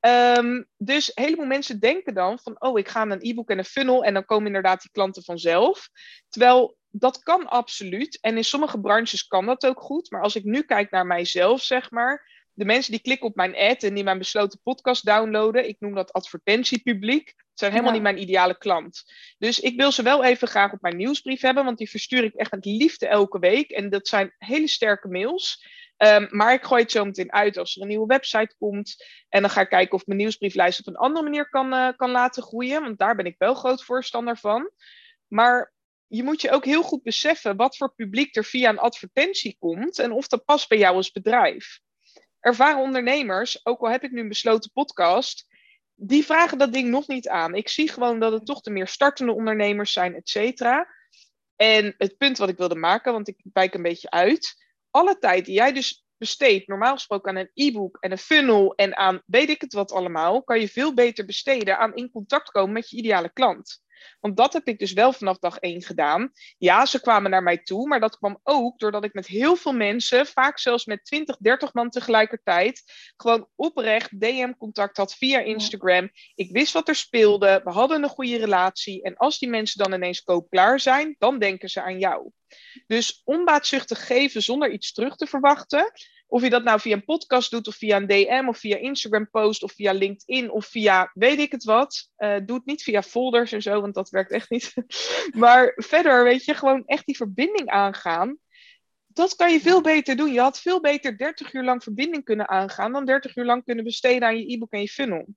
Um, 0.02 0.68
dus 0.78 1.12
een 1.14 1.24
heleboel 1.24 1.46
mensen 1.46 1.80
denken 1.80 2.14
dan 2.14 2.40
van, 2.40 2.62
oh, 2.62 2.80
ik 2.80 2.88
ga 2.88 3.02
een 3.02 3.22
e-book 3.22 3.50
en 3.50 3.58
een 3.58 3.66
funnel 3.66 4.04
en 4.04 4.14
dan 4.14 4.26
komen 4.26 4.46
inderdaad 4.46 4.82
die 4.82 4.92
klanten 4.92 5.24
vanzelf. 5.24 5.90
Terwijl 6.30 6.78
dat 6.90 7.24
kan 7.24 7.48
absoluut. 7.48 8.20
En 8.22 8.38
in 8.38 8.44
sommige 8.44 8.80
branches 8.80 9.28
kan 9.28 9.46
dat 9.46 9.66
ook 9.66 9.82
goed. 9.82 10.12
Maar 10.12 10.22
als 10.22 10.36
ik 10.36 10.44
nu 10.44 10.62
kijk 10.62 10.92
naar 10.92 11.06
mijzelf, 11.06 11.62
zeg 11.62 11.92
maar, 11.92 12.28
de 12.54 12.66
mensen 12.66 12.92
die 12.92 13.02
klikken 13.02 13.28
op 13.28 13.36
mijn 13.36 13.56
ad 13.56 13.84
en 13.84 13.94
die 13.94 14.04
mijn 14.04 14.18
besloten 14.18 14.60
podcast 14.64 15.06
downloaden, 15.06 15.68
ik 15.68 15.76
noem 15.80 15.96
dat 15.96 16.14
advertentiepubliek, 16.14 17.34
zijn 17.54 17.72
helemaal 17.72 17.94
niet 17.94 18.02
mijn 18.02 18.22
ideale 18.22 18.58
klant. 18.58 19.04
Dus 19.38 19.60
ik 19.60 19.76
wil 19.76 19.92
ze 19.92 20.04
wel 20.04 20.24
even 20.24 20.48
graag 20.48 20.74
op 20.74 20.82
mijn 20.82 20.98
nieuwsbrief 20.98 21.42
hebben, 21.42 21.66
want 21.66 21.78
die 21.78 21.90
verstuur 21.90 22.24
ik 22.24 22.34
echt 22.34 22.52
met 22.52 22.66
liefde 22.66 23.08
elke 23.08 23.40
week. 23.40 23.70
En 23.70 23.90
dat 23.90 24.08
zijn 24.08 24.36
hele 24.38 24.68
sterke 24.68 25.08
mails. 25.08 25.66
Um, 26.04 26.28
maar 26.30 26.54
ik 26.54 26.64
gooi 26.64 26.82
het 26.82 26.92
zo 26.92 27.06
meteen 27.06 27.32
uit 27.32 27.58
als 27.58 27.76
er 27.76 27.82
een 27.82 27.88
nieuwe 27.88 28.06
website 28.06 28.56
komt. 28.58 29.06
En 29.30 29.42
dan 29.42 29.50
ga 29.50 29.62
ik 29.62 29.70
kijken 29.70 29.96
of 29.96 30.06
mijn 30.06 30.20
nieuwsbrieflijst 30.20 30.80
op 30.80 30.88
een 30.88 30.96
andere 30.96 31.24
manier 31.24 31.50
kan, 31.50 31.74
uh, 31.74 31.90
kan 31.96 32.10
laten 32.12 32.44
groeien. 32.44 32.82
Want 32.82 33.00
daar 33.00 33.16
ben 33.16 33.26
ik 33.26 33.36
wel 33.38 33.54
groot 33.54 33.84
voorstander 33.84 34.38
van. 34.38 34.72
Maar 35.28 35.74
je 36.08 36.24
moet 36.24 36.42
je 36.42 36.52
ook 36.52 36.66
heel 36.66 36.82
goed 36.82 37.04
beseffen 37.04 37.56
wat 37.56 37.78
voor 37.78 37.94
publiek 37.94 38.36
er 38.36 38.44
via 38.46 38.70
een 38.70 38.80
advertentie 38.80 39.56
komt. 39.60 40.00
En 40.00 40.12
of 40.12 40.28
dat 40.28 40.46
past 40.46 40.70
bij 40.70 40.78
jou 40.78 40.96
als 40.96 41.12
bedrijf. 41.12 41.80
Ervaren 42.40 42.82
ondernemers, 42.82 43.66
ook 43.66 43.82
al 43.82 43.90
heb 43.90 44.04
ik 44.04 44.12
nu 44.12 44.20
een 44.20 44.28
besloten 44.28 44.72
podcast, 44.72 45.48
die 45.96 46.26
vragen 46.26 46.58
dat 46.58 46.74
ding 46.74 46.90
nog 46.90 47.08
niet 47.08 47.28
aan. 47.28 47.56
Ik 47.56 47.70
zie 47.70 47.90
gewoon 47.90 48.20
dat 48.20 48.32
het 48.32 48.46
toch 48.46 48.62
de 48.62 48.72
meer 48.72 48.88
startende 48.88 49.34
ondernemers 49.34 49.94
zijn, 49.94 50.16
et 50.16 50.30
cetera. 50.30 50.88
En 51.56 51.96
het 51.98 52.18
punt 52.18 52.38
wat 52.38 52.50
ik 52.50 52.58
wilde 52.58 52.76
maken, 52.76 53.12
want 53.14 53.28
ik 53.28 53.40
wijk 53.54 53.74
een 53.74 53.82
beetje 53.82 54.10
uit 54.10 54.68
alle 54.92 55.18
tijd 55.20 55.46
die 55.46 55.56
jij 55.56 55.74
dus 55.74 56.06
besteedt, 56.18 56.68
normaal 56.68 56.94
gesproken 56.94 57.30
aan 57.30 57.36
een 57.36 57.52
e-book 57.54 57.98
en 58.00 58.12
een 58.12 58.18
funnel 58.18 58.76
en 58.76 58.98
aan 58.98 59.22
weet 59.26 59.50
ik 59.50 59.62
het 59.62 59.74
wat 59.74 59.92
allemaal, 59.92 60.44
kan 60.44 60.60
je 60.60 60.70
veel 60.70 60.94
beter 60.94 61.26
besteden 61.26 61.78
aan 61.78 61.96
in 61.96 62.12
contact 62.12 62.52
komen 62.52 62.74
met 62.74 62.90
je 62.90 62.98
ideale 62.98 63.34
klant. 63.34 63.82
Want 64.20 64.38
dat 64.38 64.54
heb 64.54 64.68
ik 64.68 64.80
dus 64.80 64.94
wel 64.94 65.14
vanaf 65.14 65.38
dag 65.38 65.58
één 65.58 65.82
gedaan. 65.82 66.32
Ja, 66.58 66.86
ze 66.86 67.02
kwamen 67.02 67.32
naar 67.32 67.44
mij 67.44 67.58
toe, 67.58 67.88
maar 67.88 68.00
dat 68.00 68.18
kwam 68.18 68.40
ook 68.44 68.80
doordat 68.80 69.04
ik 69.04 69.14
met 69.14 69.28
heel 69.28 69.56
veel 69.56 69.74
mensen, 69.74 70.26
vaak 70.26 70.60
zelfs 70.60 70.86
met 70.86 71.06
20, 71.06 71.38
30 71.38 71.74
man 71.74 71.90
tegelijkertijd, 71.90 72.84
gewoon 73.18 73.48
oprecht 73.56 74.20
DM-contact 74.20 74.98
had 74.98 75.16
via 75.16 75.40
Instagram. 75.40 76.10
Ik 76.36 76.52
wist 76.52 76.74
wat 76.74 76.88
er 76.88 76.96
speelde, 76.96 77.62
we 77.64 77.72
hadden 77.72 78.04
een 78.04 78.10
goede 78.10 78.38
relatie. 78.38 79.04
En 79.04 79.18
als 79.18 79.40
die 79.40 79.50
mensen 79.50 79.84
dan 79.84 79.94
ineens 79.94 80.24
koopklaar 80.24 80.80
zijn, 80.80 81.16
dan 81.20 81.40
denken 81.40 81.70
ze 81.70 81.82
aan 81.82 82.00
jou. 82.00 82.32
Dus 82.88 83.22
onbaatzuchtig 83.24 84.06
geven 84.06 84.42
zonder 84.42 84.72
iets 84.72 84.94
terug 84.94 85.16
te 85.16 85.28
verwachten. 85.28 85.92
Of 86.32 86.42
je 86.42 86.50
dat 86.50 86.64
nou 86.64 86.80
via 86.80 86.96
een 86.96 87.04
podcast 87.04 87.52
doet, 87.52 87.68
of 87.68 87.76
via 87.76 87.98
een 87.98 88.08
DM, 88.08 88.46
of 88.48 88.58
via 88.58 88.78
Instagram 88.78 89.30
post, 89.30 89.64
of 89.64 89.72
via 89.72 89.92
LinkedIn, 89.92 90.52
of 90.52 90.66
via 90.66 91.12
weet 91.14 91.40
ik 91.40 91.52
het 91.52 91.64
wat. 91.64 92.10
Uh, 92.18 92.36
doe 92.46 92.56
het 92.56 92.66
niet 92.66 92.84
via 92.84 93.02
folders 93.02 93.52
en 93.52 93.62
zo, 93.62 93.82
want 93.82 93.94
dat 93.94 94.10
werkt 94.10 94.32
echt 94.32 94.50
niet. 94.50 94.74
maar 95.44 95.74
verder, 95.76 96.24
weet 96.24 96.46
je, 96.46 96.54
gewoon 96.54 96.84
echt 96.86 97.06
die 97.06 97.16
verbinding 97.16 97.70
aangaan. 97.70 98.38
Dat 99.08 99.36
kan 99.36 99.52
je 99.52 99.60
veel 99.60 99.82
beter 99.82 100.16
doen. 100.16 100.34
Je 100.34 100.40
had 100.40 100.60
veel 100.60 100.82
beter 100.82 101.18
30 101.18 101.54
uur 101.54 101.64
lang 101.64 101.84
verbinding 101.84 102.24
kunnen 102.24 102.50
aangaan 102.50 102.92
dan 102.92 103.06
30 103.06 103.36
uur 103.36 103.46
lang 103.46 103.64
kunnen 103.64 103.84
besteden 103.84 104.28
aan 104.28 104.38
je 104.38 104.54
e-book 104.54 104.72
en 104.72 104.82
je 104.82 104.88
funnel. 104.88 105.28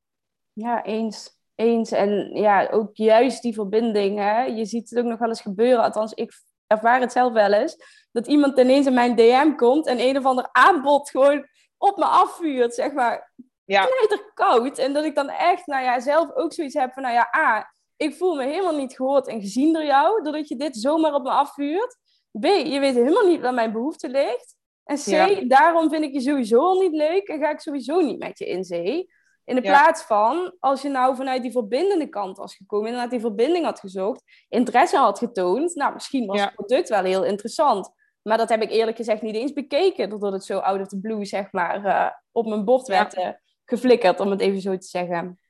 Ja, 0.52 0.84
eens. 0.84 1.40
Eens. 1.54 1.90
En 1.90 2.30
ja, 2.34 2.68
ook 2.70 2.96
juist 2.96 3.42
die 3.42 3.54
verbinding. 3.54 4.18
Hè? 4.18 4.42
Je 4.42 4.64
ziet 4.64 4.90
het 4.90 4.98
ook 4.98 5.04
nog 5.04 5.18
wel 5.18 5.28
eens 5.28 5.40
gebeuren. 5.40 5.82
Althans, 5.82 6.12
ik 6.12 6.32
ervaar 6.72 7.00
het 7.00 7.12
zelf 7.12 7.32
wel 7.32 7.52
eens, 7.52 7.76
dat 8.12 8.26
iemand 8.26 8.58
ineens 8.58 8.86
in 8.86 8.94
mijn 8.94 9.16
DM 9.16 9.54
komt 9.54 9.86
en 9.86 10.00
een 10.00 10.16
of 10.16 10.24
ander 10.24 10.48
aanbod 10.52 11.10
gewoon 11.10 11.46
op 11.78 11.96
me 11.96 12.04
afvuurt, 12.04 12.74
zeg 12.74 12.92
maar. 12.92 13.32
Ja. 13.64 13.88
koud. 14.34 14.78
En 14.78 14.92
dat 14.92 15.04
ik 15.04 15.14
dan 15.14 15.28
echt, 15.28 15.66
nou 15.66 15.84
ja, 15.84 16.00
zelf 16.00 16.34
ook 16.34 16.52
zoiets 16.52 16.74
heb 16.74 16.92
van, 16.92 17.02
nou 17.02 17.14
ja, 17.14 17.34
A, 17.36 17.72
ik 17.96 18.14
voel 18.14 18.34
me 18.34 18.44
helemaal 18.44 18.76
niet 18.76 18.96
gehoord 18.96 19.28
en 19.28 19.40
gezien 19.40 19.72
door 19.72 19.84
jou, 19.84 20.22
doordat 20.22 20.48
je 20.48 20.56
dit 20.56 20.76
zomaar 20.76 21.14
op 21.14 21.22
me 21.22 21.30
afvuurt. 21.30 21.96
B, 22.40 22.44
je 22.44 22.80
weet 22.80 22.94
helemaal 22.94 23.26
niet 23.26 23.40
waar 23.40 23.54
mijn 23.54 23.72
behoefte 23.72 24.08
ligt. 24.08 24.56
En 24.84 24.96
C, 24.96 25.48
daarom 25.48 25.90
vind 25.90 26.04
ik 26.04 26.12
je 26.12 26.20
sowieso 26.20 26.58
al 26.58 26.80
niet 26.80 26.92
leuk 26.92 27.28
en 27.28 27.40
ga 27.40 27.50
ik 27.50 27.60
sowieso 27.60 28.00
niet 28.00 28.18
met 28.18 28.38
je 28.38 28.46
in 28.46 28.64
zee. 28.64 29.10
In 29.44 29.54
de 29.54 29.60
plaats 29.60 30.02
van, 30.02 30.56
als 30.58 30.82
je 30.82 30.88
nou 30.88 31.16
vanuit 31.16 31.42
die 31.42 31.52
verbindende 31.52 32.08
kant 32.08 32.36
was 32.36 32.54
gekomen, 32.56 32.86
inderdaad 32.86 33.10
die 33.10 33.20
verbinding 33.20 33.64
had 33.64 33.80
gezocht, 33.80 34.22
interesse 34.48 34.96
had 34.96 35.18
getoond, 35.18 35.74
nou, 35.74 35.92
misschien 35.92 36.26
was 36.26 36.40
het 36.40 36.54
product 36.54 36.88
wel 36.88 37.04
heel 37.04 37.24
interessant. 37.24 37.90
Maar 38.22 38.38
dat 38.38 38.48
heb 38.48 38.62
ik 38.62 38.70
eerlijk 38.70 38.96
gezegd 38.96 39.22
niet 39.22 39.34
eens 39.34 39.52
bekeken, 39.52 40.08
doordat 40.08 40.32
het 40.32 40.44
zo 40.44 40.58
out 40.58 40.80
of 40.80 40.88
the 40.88 41.00
blue, 41.00 41.24
zeg 41.24 41.52
maar, 41.52 41.84
uh, 41.84 42.10
op 42.32 42.46
mijn 42.46 42.64
bord 42.64 42.86
werd 42.86 43.16
uh, 43.16 43.28
geflikkerd, 43.64 44.20
om 44.20 44.30
het 44.30 44.40
even 44.40 44.60
zo 44.60 44.76
te 44.76 44.86
zeggen. 44.86 45.40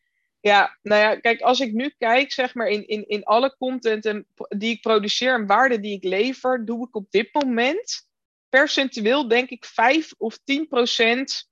Ja, 0.41 0.79
nou 0.83 1.01
ja, 1.01 1.21
kijk, 1.21 1.41
als 1.41 1.61
ik 1.61 1.73
nu 1.73 1.95
kijk, 1.99 2.33
zeg 2.33 2.55
maar, 2.55 2.69
in, 2.69 2.87
in, 2.87 3.09
in 3.09 3.25
alle 3.25 3.57
content 3.57 4.07
en, 4.07 4.27
die 4.49 4.75
ik 4.75 4.81
produceer 4.81 5.35
en 5.35 5.47
waarde 5.47 5.81
die 5.81 5.97
ik 5.97 6.05
lever, 6.05 6.65
doe 6.65 6.87
ik 6.87 6.97
op 6.97 7.07
dit 7.11 7.29
moment 7.33 8.09
percentueel, 8.49 9.29
denk 9.29 9.49
ik, 9.49 9.65
5 9.65 10.15
of 10.19 10.39
10 10.45 10.69
procent 10.69 11.51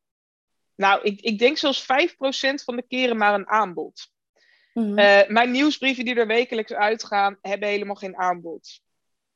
nou, 0.80 1.02
ik, 1.02 1.20
ik 1.20 1.38
denk 1.38 1.56
zelfs 1.58 1.82
5% 1.82 1.86
van 2.64 2.76
de 2.76 2.84
keren 2.88 3.16
maar 3.16 3.34
een 3.34 3.48
aanbod. 3.48 4.08
Mm 4.72 4.94
mijn 5.28 5.50
nieuwsbrieven 5.50 6.04
die 6.04 6.14
er 6.14 6.26
wekelijks 6.26 6.72
uitgaan, 6.72 7.38
hebben 7.40 7.68
helemaal 7.68 7.94
geen 7.94 8.16
aanbod. 8.16 8.80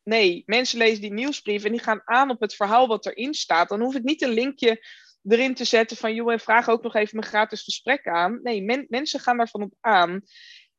Nee, 0.03 0.43
mensen 0.47 0.79
lezen 0.79 1.01
die 1.01 1.13
nieuwsbrief 1.13 1.65
en 1.65 1.71
die 1.71 1.81
gaan 1.81 2.03
aan 2.05 2.31
op 2.31 2.41
het 2.41 2.55
verhaal 2.55 2.87
wat 2.87 3.07
erin 3.07 3.35
staat. 3.35 3.69
Dan 3.69 3.81
hoef 3.81 3.95
ik 3.95 4.03
niet 4.03 4.23
een 4.23 4.33
linkje 4.33 4.87
erin 5.23 5.55
te 5.55 5.65
zetten 5.65 5.97
van, 5.97 6.15
joh, 6.15 6.33
en 6.33 6.41
vraag 6.41 6.69
ook 6.69 6.83
nog 6.83 6.95
even 6.95 7.17
mijn 7.17 7.31
gratis 7.31 7.63
gesprek 7.63 8.07
aan. 8.07 8.41
Nee, 8.43 8.87
mensen 8.89 9.21
gaan 9.21 9.37
daarvan 9.37 9.63
op 9.63 9.75
aan. 9.81 10.23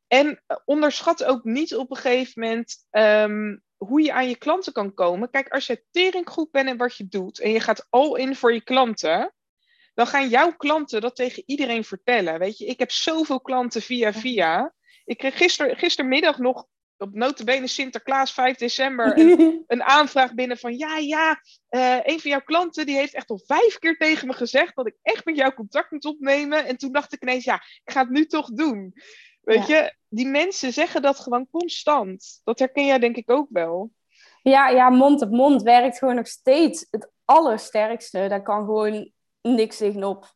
En 0.08 0.44
eh, 0.48 0.58
onderschat 0.66 1.24
ook 1.24 1.44
niet 1.44 1.76
op 1.76 1.92
een 1.92 1.98
gegeven 1.98 2.42
moment 2.42 2.76
um, 2.92 3.64
hoe 3.78 4.02
je 4.02 4.14
aan 4.14 4.30
je 4.30 4.38
klanten 4.38 4.74
kan 4.74 4.94
komen. 4.94 5.30
Kijk, 5.30 5.50
als 5.50 5.66
je 5.66 5.84
tering 5.92 6.30
goed 6.30 6.52
bent 6.52 6.70
in 6.70 6.78
wat 6.78 6.98
je 6.98 7.08
doet 7.08 7.40
en 7.40 7.52
je 7.52 7.60
gaat 7.60 7.88
all 7.90 8.20
in 8.20 8.36
voor 8.36 8.54
je 8.54 8.64
klanten, 8.64 9.35
dan 9.96 10.08
gaan 10.08 10.30
jouw 10.30 10.56
klanten 10.56 11.02
dat 11.02 11.16
tegen 11.16 11.44
iedereen 11.46 11.84
vertellen. 11.84 12.40
Weet 12.40 12.58
je, 12.58 12.66
ik 12.66 12.80
heb 12.80 12.92
zoveel 12.92 13.42
klanten 13.42 13.82
via 13.82 14.14
via. 14.14 14.74
Ik 15.06 15.18
kreeg 15.18 15.38
gister, 15.38 15.78
gistermiddag 15.78 16.38
nog 16.38 16.66
op 16.98 17.14
notabene 17.14 17.68
Sinterklaas 17.68 18.34
5 18.34 18.58
december 18.58 19.20
een, 19.20 19.64
een, 19.68 19.84
aanvraag 19.84 20.34
binnen 20.34 20.58
van 20.58 20.78
ja, 20.78 20.98
ja, 20.98 21.42
uh, 21.70 22.00
een 22.04 22.20
van 22.20 22.32
jouw 22.32 22.42
klanten 22.42 22.86
die 22.86 22.96
heeft 22.96 23.14
echt 23.14 23.30
al 23.30 23.42
vijf 23.46 23.80
keer 23.80 23.98
tegen 23.98 24.28
me 24.28 24.34
gezegd 24.34 24.76
dat 24.76 24.88
ik 24.88 24.96
echt 25.02 25.26
met 25.26 25.36
jou 25.36 25.54
contact 25.54 25.92
moet 25.92 26.06
opnemen. 26.06 26.66
En 26.66 26.78
toen 26.78 26.92
dacht 26.92 27.14
ik 27.14 27.22
ineens, 27.22 27.44
ja, 27.44 27.56
ik 27.84 27.92
ga 27.92 28.02
het 28.02 28.10
nu 28.10 28.26
toch 28.26 28.50
doen. 28.50 28.94
Weet 29.42 29.68
je, 29.68 29.96
die 30.08 30.28
mensen 30.28 30.74
zeggen 30.74 31.02
dat 31.02 31.20
gewoon 31.20 31.48
constant. 31.50 32.42
Dat 32.44 32.60
herken 32.60 32.86
jij 32.86 33.00
denk 33.00 33.16
ik 33.16 33.32
ook 33.32 33.48
wel. 33.50 33.92
Ja, 34.42 34.70
ja, 34.70 34.90
mond 34.90 35.22
op 35.22 35.30
mond 35.30 35.62
werkt 35.62 35.98
gewoon 35.98 36.16
nog 36.16 36.28
steeds 36.28 36.88
het 36.92 37.12
allersterkste. 37.26 38.28
Dat 38.28 38.44
kan 38.44 38.66
gewoon 38.66 39.12
niks 39.54 39.78
tegenop. 39.78 40.34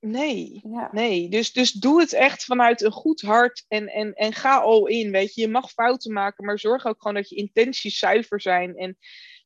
Nee, 0.00 0.60
nee. 0.90 1.28
Dus, 1.28 1.52
dus 1.52 1.72
doe 1.72 2.00
het 2.00 2.12
echt 2.12 2.44
vanuit 2.44 2.80
een 2.80 2.92
goed 2.92 3.20
hart 3.20 3.64
en, 3.68 3.88
en, 3.88 4.12
en 4.12 4.32
ga 4.32 4.58
al 4.58 4.86
in. 4.86 5.10
Weet 5.10 5.34
je, 5.34 5.40
je 5.40 5.48
mag 5.48 5.70
fouten 5.70 6.12
maken, 6.12 6.44
maar 6.44 6.58
zorg 6.58 6.86
ook 6.86 6.98
gewoon 6.98 7.14
dat 7.14 7.28
je 7.28 7.36
intenties 7.36 7.98
zuiver 7.98 8.40
zijn 8.40 8.76
en 8.76 8.98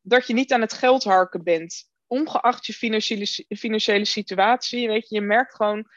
dat 0.02 0.26
je 0.26 0.34
niet 0.34 0.52
aan 0.52 0.60
het 0.60 0.72
geld 0.72 1.04
harken 1.04 1.44
bent. 1.44 1.90
Ongeacht 2.06 2.66
je 2.66 2.72
financiële, 2.72 3.26
financiële 3.48 4.04
situatie, 4.04 4.88
weet 4.88 5.08
je, 5.08 5.14
je 5.14 5.20
merkt 5.20 5.54
gewoon, 5.54 5.88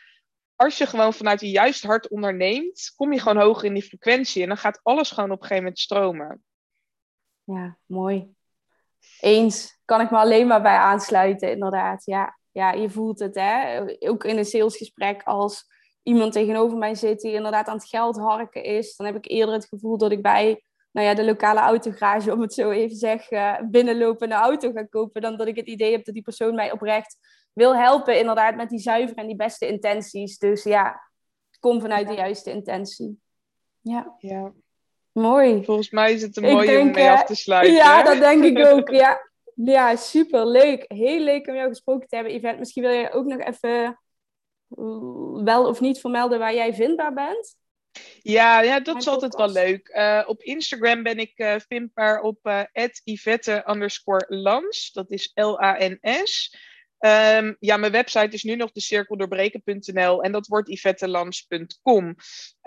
als 0.56 0.78
je 0.78 0.86
gewoon 0.86 1.14
vanuit 1.14 1.42
je 1.42 1.50
juist 1.50 1.84
hart 1.84 2.08
onderneemt, 2.08 2.94
kom 2.96 3.14
je 3.14 3.20
gewoon 3.20 3.44
hoger 3.44 3.66
in 3.66 3.74
die 3.74 3.84
frequentie 3.84 4.42
en 4.42 4.48
dan 4.48 4.58
gaat 4.58 4.80
alles 4.84 5.12
gewoon 5.12 5.32
op 5.32 5.42
een 5.42 5.42
gegeven 5.42 5.64
moment 5.64 5.80
stromen. 5.80 6.44
Ja, 7.44 7.78
mooi. 7.86 8.34
Eens 9.20 9.80
kan 9.86 10.02
ik 10.02 10.12
me 10.12 10.18
alleen 10.18 10.48
maar 10.48 10.62
bij 10.62 10.78
aansluiten, 10.78 11.52
inderdaad. 11.52 12.06
Ja, 12.06 12.39
ja, 12.52 12.72
je 12.72 12.90
voelt 12.90 13.20
het, 13.20 13.36
hè? 13.36 13.82
ook 14.00 14.24
in 14.24 14.38
een 14.38 14.46
salesgesprek 14.46 15.24
als 15.24 15.66
iemand 16.04 16.34
tegenover 16.34 16.78
mij 16.78 16.96
zit 16.96 17.22
die 17.22 17.34
inderdaad 17.34 17.68
aan 17.68 17.78
het 17.78 17.88
geld 17.88 18.18
harken 18.18 18.64
is, 18.64 18.96
dan 18.96 19.06
heb 19.06 19.16
ik 19.16 19.30
eerder 19.32 19.54
het 19.54 19.66
gevoel 19.66 19.98
dat 19.98 20.12
ik 20.12 20.22
bij 20.22 20.64
nou 20.92 21.08
ja, 21.08 21.14
de 21.14 21.26
lokale 21.26 21.60
autogarage, 21.60 22.34
om 22.34 22.42
het 22.42 22.54
zo 22.54 22.70
even 22.70 22.90
te 22.90 22.96
zeggen, 22.96 23.68
binnenlopen 23.72 24.30
en 24.30 24.36
een 24.36 24.42
auto 24.44 24.72
ga 24.72 24.84
kopen, 24.84 25.22
dan 25.22 25.38
dat 25.38 25.48
ik 25.48 25.56
het 25.56 25.68
idee 25.68 25.92
heb 25.92 26.06
dat 26.06 26.14
die 26.14 26.24
persoon 26.24 26.56
mij 26.56 26.72
oprecht 26.72 27.18
wil 27.54 27.76
helpen, 27.76 28.20
inderdaad, 28.20 28.56
met 28.56 28.70
die 28.70 28.80
zuivere 28.80 29.22
en 29.22 29.28
die 29.28 29.36
beste 29.36 29.68
intenties. 29.68 30.38
Dus 30.38 30.64
ja, 30.64 31.02
kom 31.60 31.82
vanuit 31.82 32.08
de 32.08 32.14
juiste 32.14 32.52
intentie. 32.52 33.20
Ja. 33.82 34.16
ja. 34.18 34.52
Mooi. 35.12 35.64
Volgens 35.64 35.90
mij 35.90 36.14
is 36.14 36.22
het 36.22 36.38
een 36.38 36.44
mooie 36.44 36.80
om 36.80 36.92
mee 36.92 37.10
af 37.10 37.24
te 37.24 37.36
sluiten. 37.36 37.74
Ja, 37.74 38.04
dat 38.04 38.20
denk 38.20 38.44
ik 38.44 38.66
ook. 38.66 38.90
Ja. 38.90 39.18
Ja, 39.64 39.96
super 39.96 40.48
leuk. 40.48 40.86
Heel 40.88 41.20
leuk 41.20 41.48
om 41.48 41.56
jou 41.56 41.70
gesproken 41.70 42.08
te 42.08 42.16
hebben, 42.16 42.34
Yvette. 42.34 42.60
Misschien 42.60 42.84
wil 42.84 42.92
je 42.92 43.12
ook 43.12 43.26
nog 43.26 43.40
even 43.40 44.00
wel 45.44 45.68
of 45.68 45.80
niet 45.80 46.00
vermelden 46.00 46.40
waar 46.40 46.54
jij 46.54 46.74
vindbaar 46.74 47.14
bent? 47.14 47.56
Ja, 48.22 48.62
ja 48.62 48.80
dat 48.80 48.98
is 48.98 49.08
altijd 49.08 49.36
wel 49.36 49.52
leuk. 49.52 49.90
Uh, 49.94 50.24
op 50.26 50.42
Instagram 50.42 51.04
ben 51.04 51.18
ik 51.18 51.34
uh, 51.36 51.56
vindbaar 51.68 52.22
op 52.22 52.40
uh, 52.44 52.64
Yvette 53.04 53.64
underscore 53.68 54.26
Lans. 54.28 54.92
Dat 54.92 55.12
is 55.12 55.32
L-A-N-S. 55.34 56.56
Um, 57.00 57.56
ja, 57.60 57.78
mijn 57.78 57.92
website 57.92 58.36
is 58.36 58.44
nu 58.44 58.56
nog 58.56 58.72
de 58.72 58.82
cirkeldoorbreken.nl 58.82 60.24
en 60.24 60.32
dat 60.32 60.48
wordt 60.48 60.70
yvettelans.com. 60.70 62.16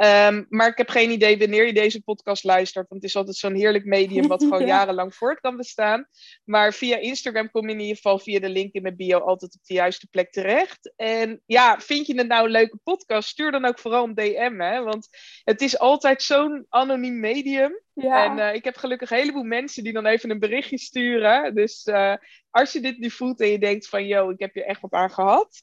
Um, 0.02 0.08
ehm, 0.08 0.44
maar 0.48 0.68
ik 0.68 0.76
heb 0.76 0.88
geen 0.88 1.10
idee 1.10 1.38
wanneer 1.38 1.66
je 1.66 1.72
deze 1.72 2.02
podcast 2.02 2.44
luistert, 2.44 2.88
want 2.88 3.02
het 3.02 3.10
is 3.10 3.16
altijd 3.16 3.36
zo'n 3.36 3.54
heerlijk 3.54 3.84
medium 3.84 4.26
wat 4.26 4.42
gewoon 4.42 4.66
jarenlang 4.76 5.14
voort 5.14 5.40
kan 5.40 5.56
bestaan. 5.56 6.08
Maar 6.44 6.72
via 6.72 6.96
Instagram 6.96 7.50
kom 7.50 7.66
je 7.66 7.74
in 7.74 7.80
ieder 7.80 7.96
geval 7.96 8.18
via 8.18 8.40
de 8.40 8.48
link 8.48 8.72
in 8.72 8.82
mijn 8.82 8.96
bio 8.96 9.18
altijd 9.18 9.54
op 9.54 9.60
de 9.64 9.74
juiste 9.74 10.08
plek 10.10 10.32
terecht. 10.32 10.92
En 10.96 11.42
ja, 11.46 11.80
vind 11.80 12.06
je 12.06 12.14
het 12.14 12.26
nou 12.26 12.44
een 12.44 12.50
leuke 12.50 12.78
podcast? 12.82 13.28
Stuur 13.28 13.50
dan 13.50 13.64
ook 13.64 13.78
vooral 13.78 14.04
een 14.04 14.14
DM, 14.14 14.60
hè? 14.60 14.82
want 14.82 15.08
het 15.44 15.60
is 15.60 15.78
altijd 15.78 16.22
zo'n 16.22 16.66
anoniem 16.68 17.20
medium. 17.20 17.80
Ja. 17.92 18.24
En 18.24 18.38
uh, 18.38 18.54
ik 18.54 18.64
heb 18.64 18.76
gelukkig 18.76 19.10
een 19.10 19.18
heleboel 19.18 19.42
mensen 19.42 19.84
die 19.84 19.92
dan 19.92 20.06
even 20.06 20.30
een 20.30 20.38
berichtje 20.38 20.78
sturen. 20.78 21.54
Dus 21.54 21.86
uh, 21.86 22.14
als 22.50 22.72
je 22.72 22.80
dit 22.80 22.98
nu 22.98 23.10
voelt 23.10 23.40
en 23.40 23.48
je 23.48 23.58
denkt 23.58 23.88
van, 23.88 24.06
yo, 24.06 24.30
ik 24.30 24.40
heb 24.40 24.54
je 24.54 24.64
echt 24.64 24.80
wat 24.80 24.92
aan 24.92 25.10
gehad. 25.10 25.62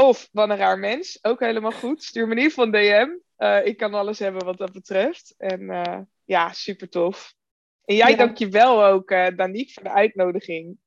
Of, 0.00 0.28
wat 0.32 0.50
een 0.50 0.56
raar 0.56 0.78
mens, 0.78 1.18
ook 1.22 1.40
helemaal 1.40 1.72
goed. 1.72 2.02
Stuur 2.02 2.26
me 2.26 2.30
in 2.30 2.36
ieder 2.36 2.52
geval 2.52 2.64
een 2.64 2.72
DM. 2.72 3.08
Uh, 3.44 3.66
ik 3.66 3.76
kan 3.76 3.94
alles 3.94 4.18
hebben 4.18 4.44
wat 4.44 4.58
dat 4.58 4.72
betreft. 4.72 5.34
En 5.38 5.68
ja, 6.24 6.52
super 6.52 6.88
tof. 6.88 7.34
En 7.84 7.96
jij 7.96 8.10
ja. 8.10 8.16
dankjewel 8.16 8.84
ook, 8.84 9.10
uh, 9.10 9.26
Danique, 9.36 9.72
voor 9.72 9.82
de 9.82 9.90
uitnodiging. 9.90 10.78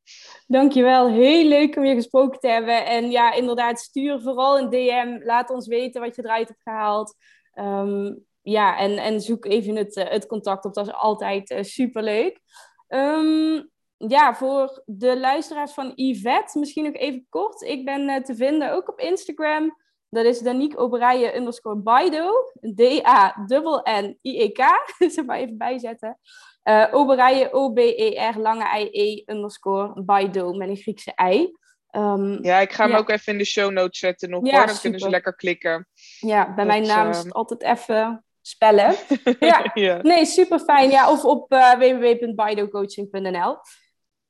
Dankjewel. 0.47 1.11
Heel 1.11 1.45
leuk 1.45 1.75
om 1.75 1.85
je 1.85 1.95
gesproken 1.95 2.39
te 2.39 2.47
hebben. 2.47 2.85
En 2.85 3.11
ja, 3.11 3.33
inderdaad, 3.33 3.79
stuur 3.79 4.21
vooral 4.21 4.59
een 4.59 4.69
DM. 4.69 5.25
Laat 5.25 5.49
ons 5.49 5.67
weten 5.67 6.01
wat 6.01 6.15
je 6.15 6.23
eruit 6.23 6.47
hebt 6.47 6.61
gehaald. 6.61 7.15
Um, 7.55 8.25
ja, 8.41 8.77
en, 8.77 8.97
en 8.97 9.21
zoek 9.21 9.45
even 9.45 9.75
het, 9.75 9.95
eh, 9.95 10.09
het 10.09 10.25
contact 10.25 10.65
op. 10.65 10.73
Dat 10.73 10.87
is 10.87 10.93
altijd 10.93 11.51
uh, 11.51 11.63
superleuk. 11.63 12.39
Um, 12.87 13.71
ja, 13.97 14.35
voor 14.35 14.81
de 14.85 15.19
luisteraars 15.19 15.73
van 15.73 15.91
Yvette, 15.95 16.59
misschien 16.59 16.83
nog 16.83 16.93
even 16.93 17.25
kort. 17.29 17.61
Ik 17.61 17.85
ben 17.85 18.09
uh, 18.09 18.15
te 18.15 18.35
vinden 18.35 18.73
ook 18.73 18.89
op 18.89 18.99
Instagram. 18.99 19.81
Dat 20.09 20.25
is 20.25 20.39
Danique 20.39 20.77
Oberije 20.77 21.35
underscore 21.35 21.75
Baido. 21.75 22.31
D-A-N-N-I-E-K. 22.75 24.61
Zeg 25.13 25.25
maar 25.25 25.37
even 25.37 25.57
bijzetten. 25.57 26.19
Uh, 26.63 26.87
Oberije, 26.91 27.53
O-B-E-R, 27.53 28.39
lange 28.39 28.79
I-E 28.79 29.23
underscore 29.25 30.03
Baido 30.03 30.53
met 30.53 30.69
een 30.69 30.75
Griekse 30.75 31.13
I. 31.31 31.61
Um, 31.95 32.43
ja, 32.43 32.59
ik 32.59 32.71
ga 32.71 32.83
hem 32.83 32.91
ja. 32.91 32.97
ook 32.97 33.09
even 33.09 33.33
in 33.33 33.39
de 33.39 33.45
show 33.45 33.71
notes 33.71 33.99
zetten 33.99 34.29
nog 34.29 34.45
ja, 34.45 34.51
hoor. 34.51 34.65
Dan 34.65 34.67
super. 34.67 34.81
kunnen 34.81 34.99
ze 34.99 35.09
lekker 35.09 35.35
klikken. 35.35 35.87
Ja, 36.19 36.45
bij 36.45 36.55
dat, 36.55 36.65
mijn 36.65 36.85
naam 36.87 37.09
is 37.09 37.17
het 37.17 37.33
altijd 37.33 37.63
even 37.63 38.23
spellen. 38.41 38.95
Ja, 39.39 39.71
ja. 39.73 40.01
nee, 40.01 40.25
super 40.25 40.59
fijn. 40.59 40.89
Ja, 40.89 41.11
of 41.11 41.25
op 41.25 41.53
uh, 41.53 41.73
www.bidocoaching.nl. 41.73 43.57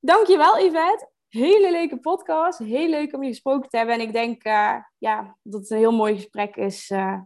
Dankjewel, 0.06 0.60
Yvette. 0.60 1.10
Hele 1.28 1.72
leuke 1.72 2.00
podcast. 2.00 2.60
Heel 2.60 2.90
leuk 2.90 3.14
om 3.14 3.24
je 3.24 3.30
gesproken 3.30 3.70
te 3.70 3.78
hebben. 3.78 3.96
En 3.96 4.02
ik 4.02 4.14
denk 4.14 4.46
uh, 4.46 4.76
ja, 4.98 5.38
dat 5.42 5.62
het 5.62 5.70
een 5.70 5.78
heel 5.78 5.92
mooi 5.92 6.16
gesprek 6.16 6.56
is 6.56 6.90
uh, 6.90 7.22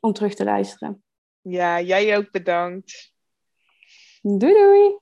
om 0.00 0.12
terug 0.12 0.34
te 0.34 0.44
luisteren. 0.44 1.04
Ja, 1.40 1.80
jij 1.80 2.16
ook 2.16 2.30
bedankt. 2.30 3.12
Doei 4.22 4.52
doei. 4.52 4.98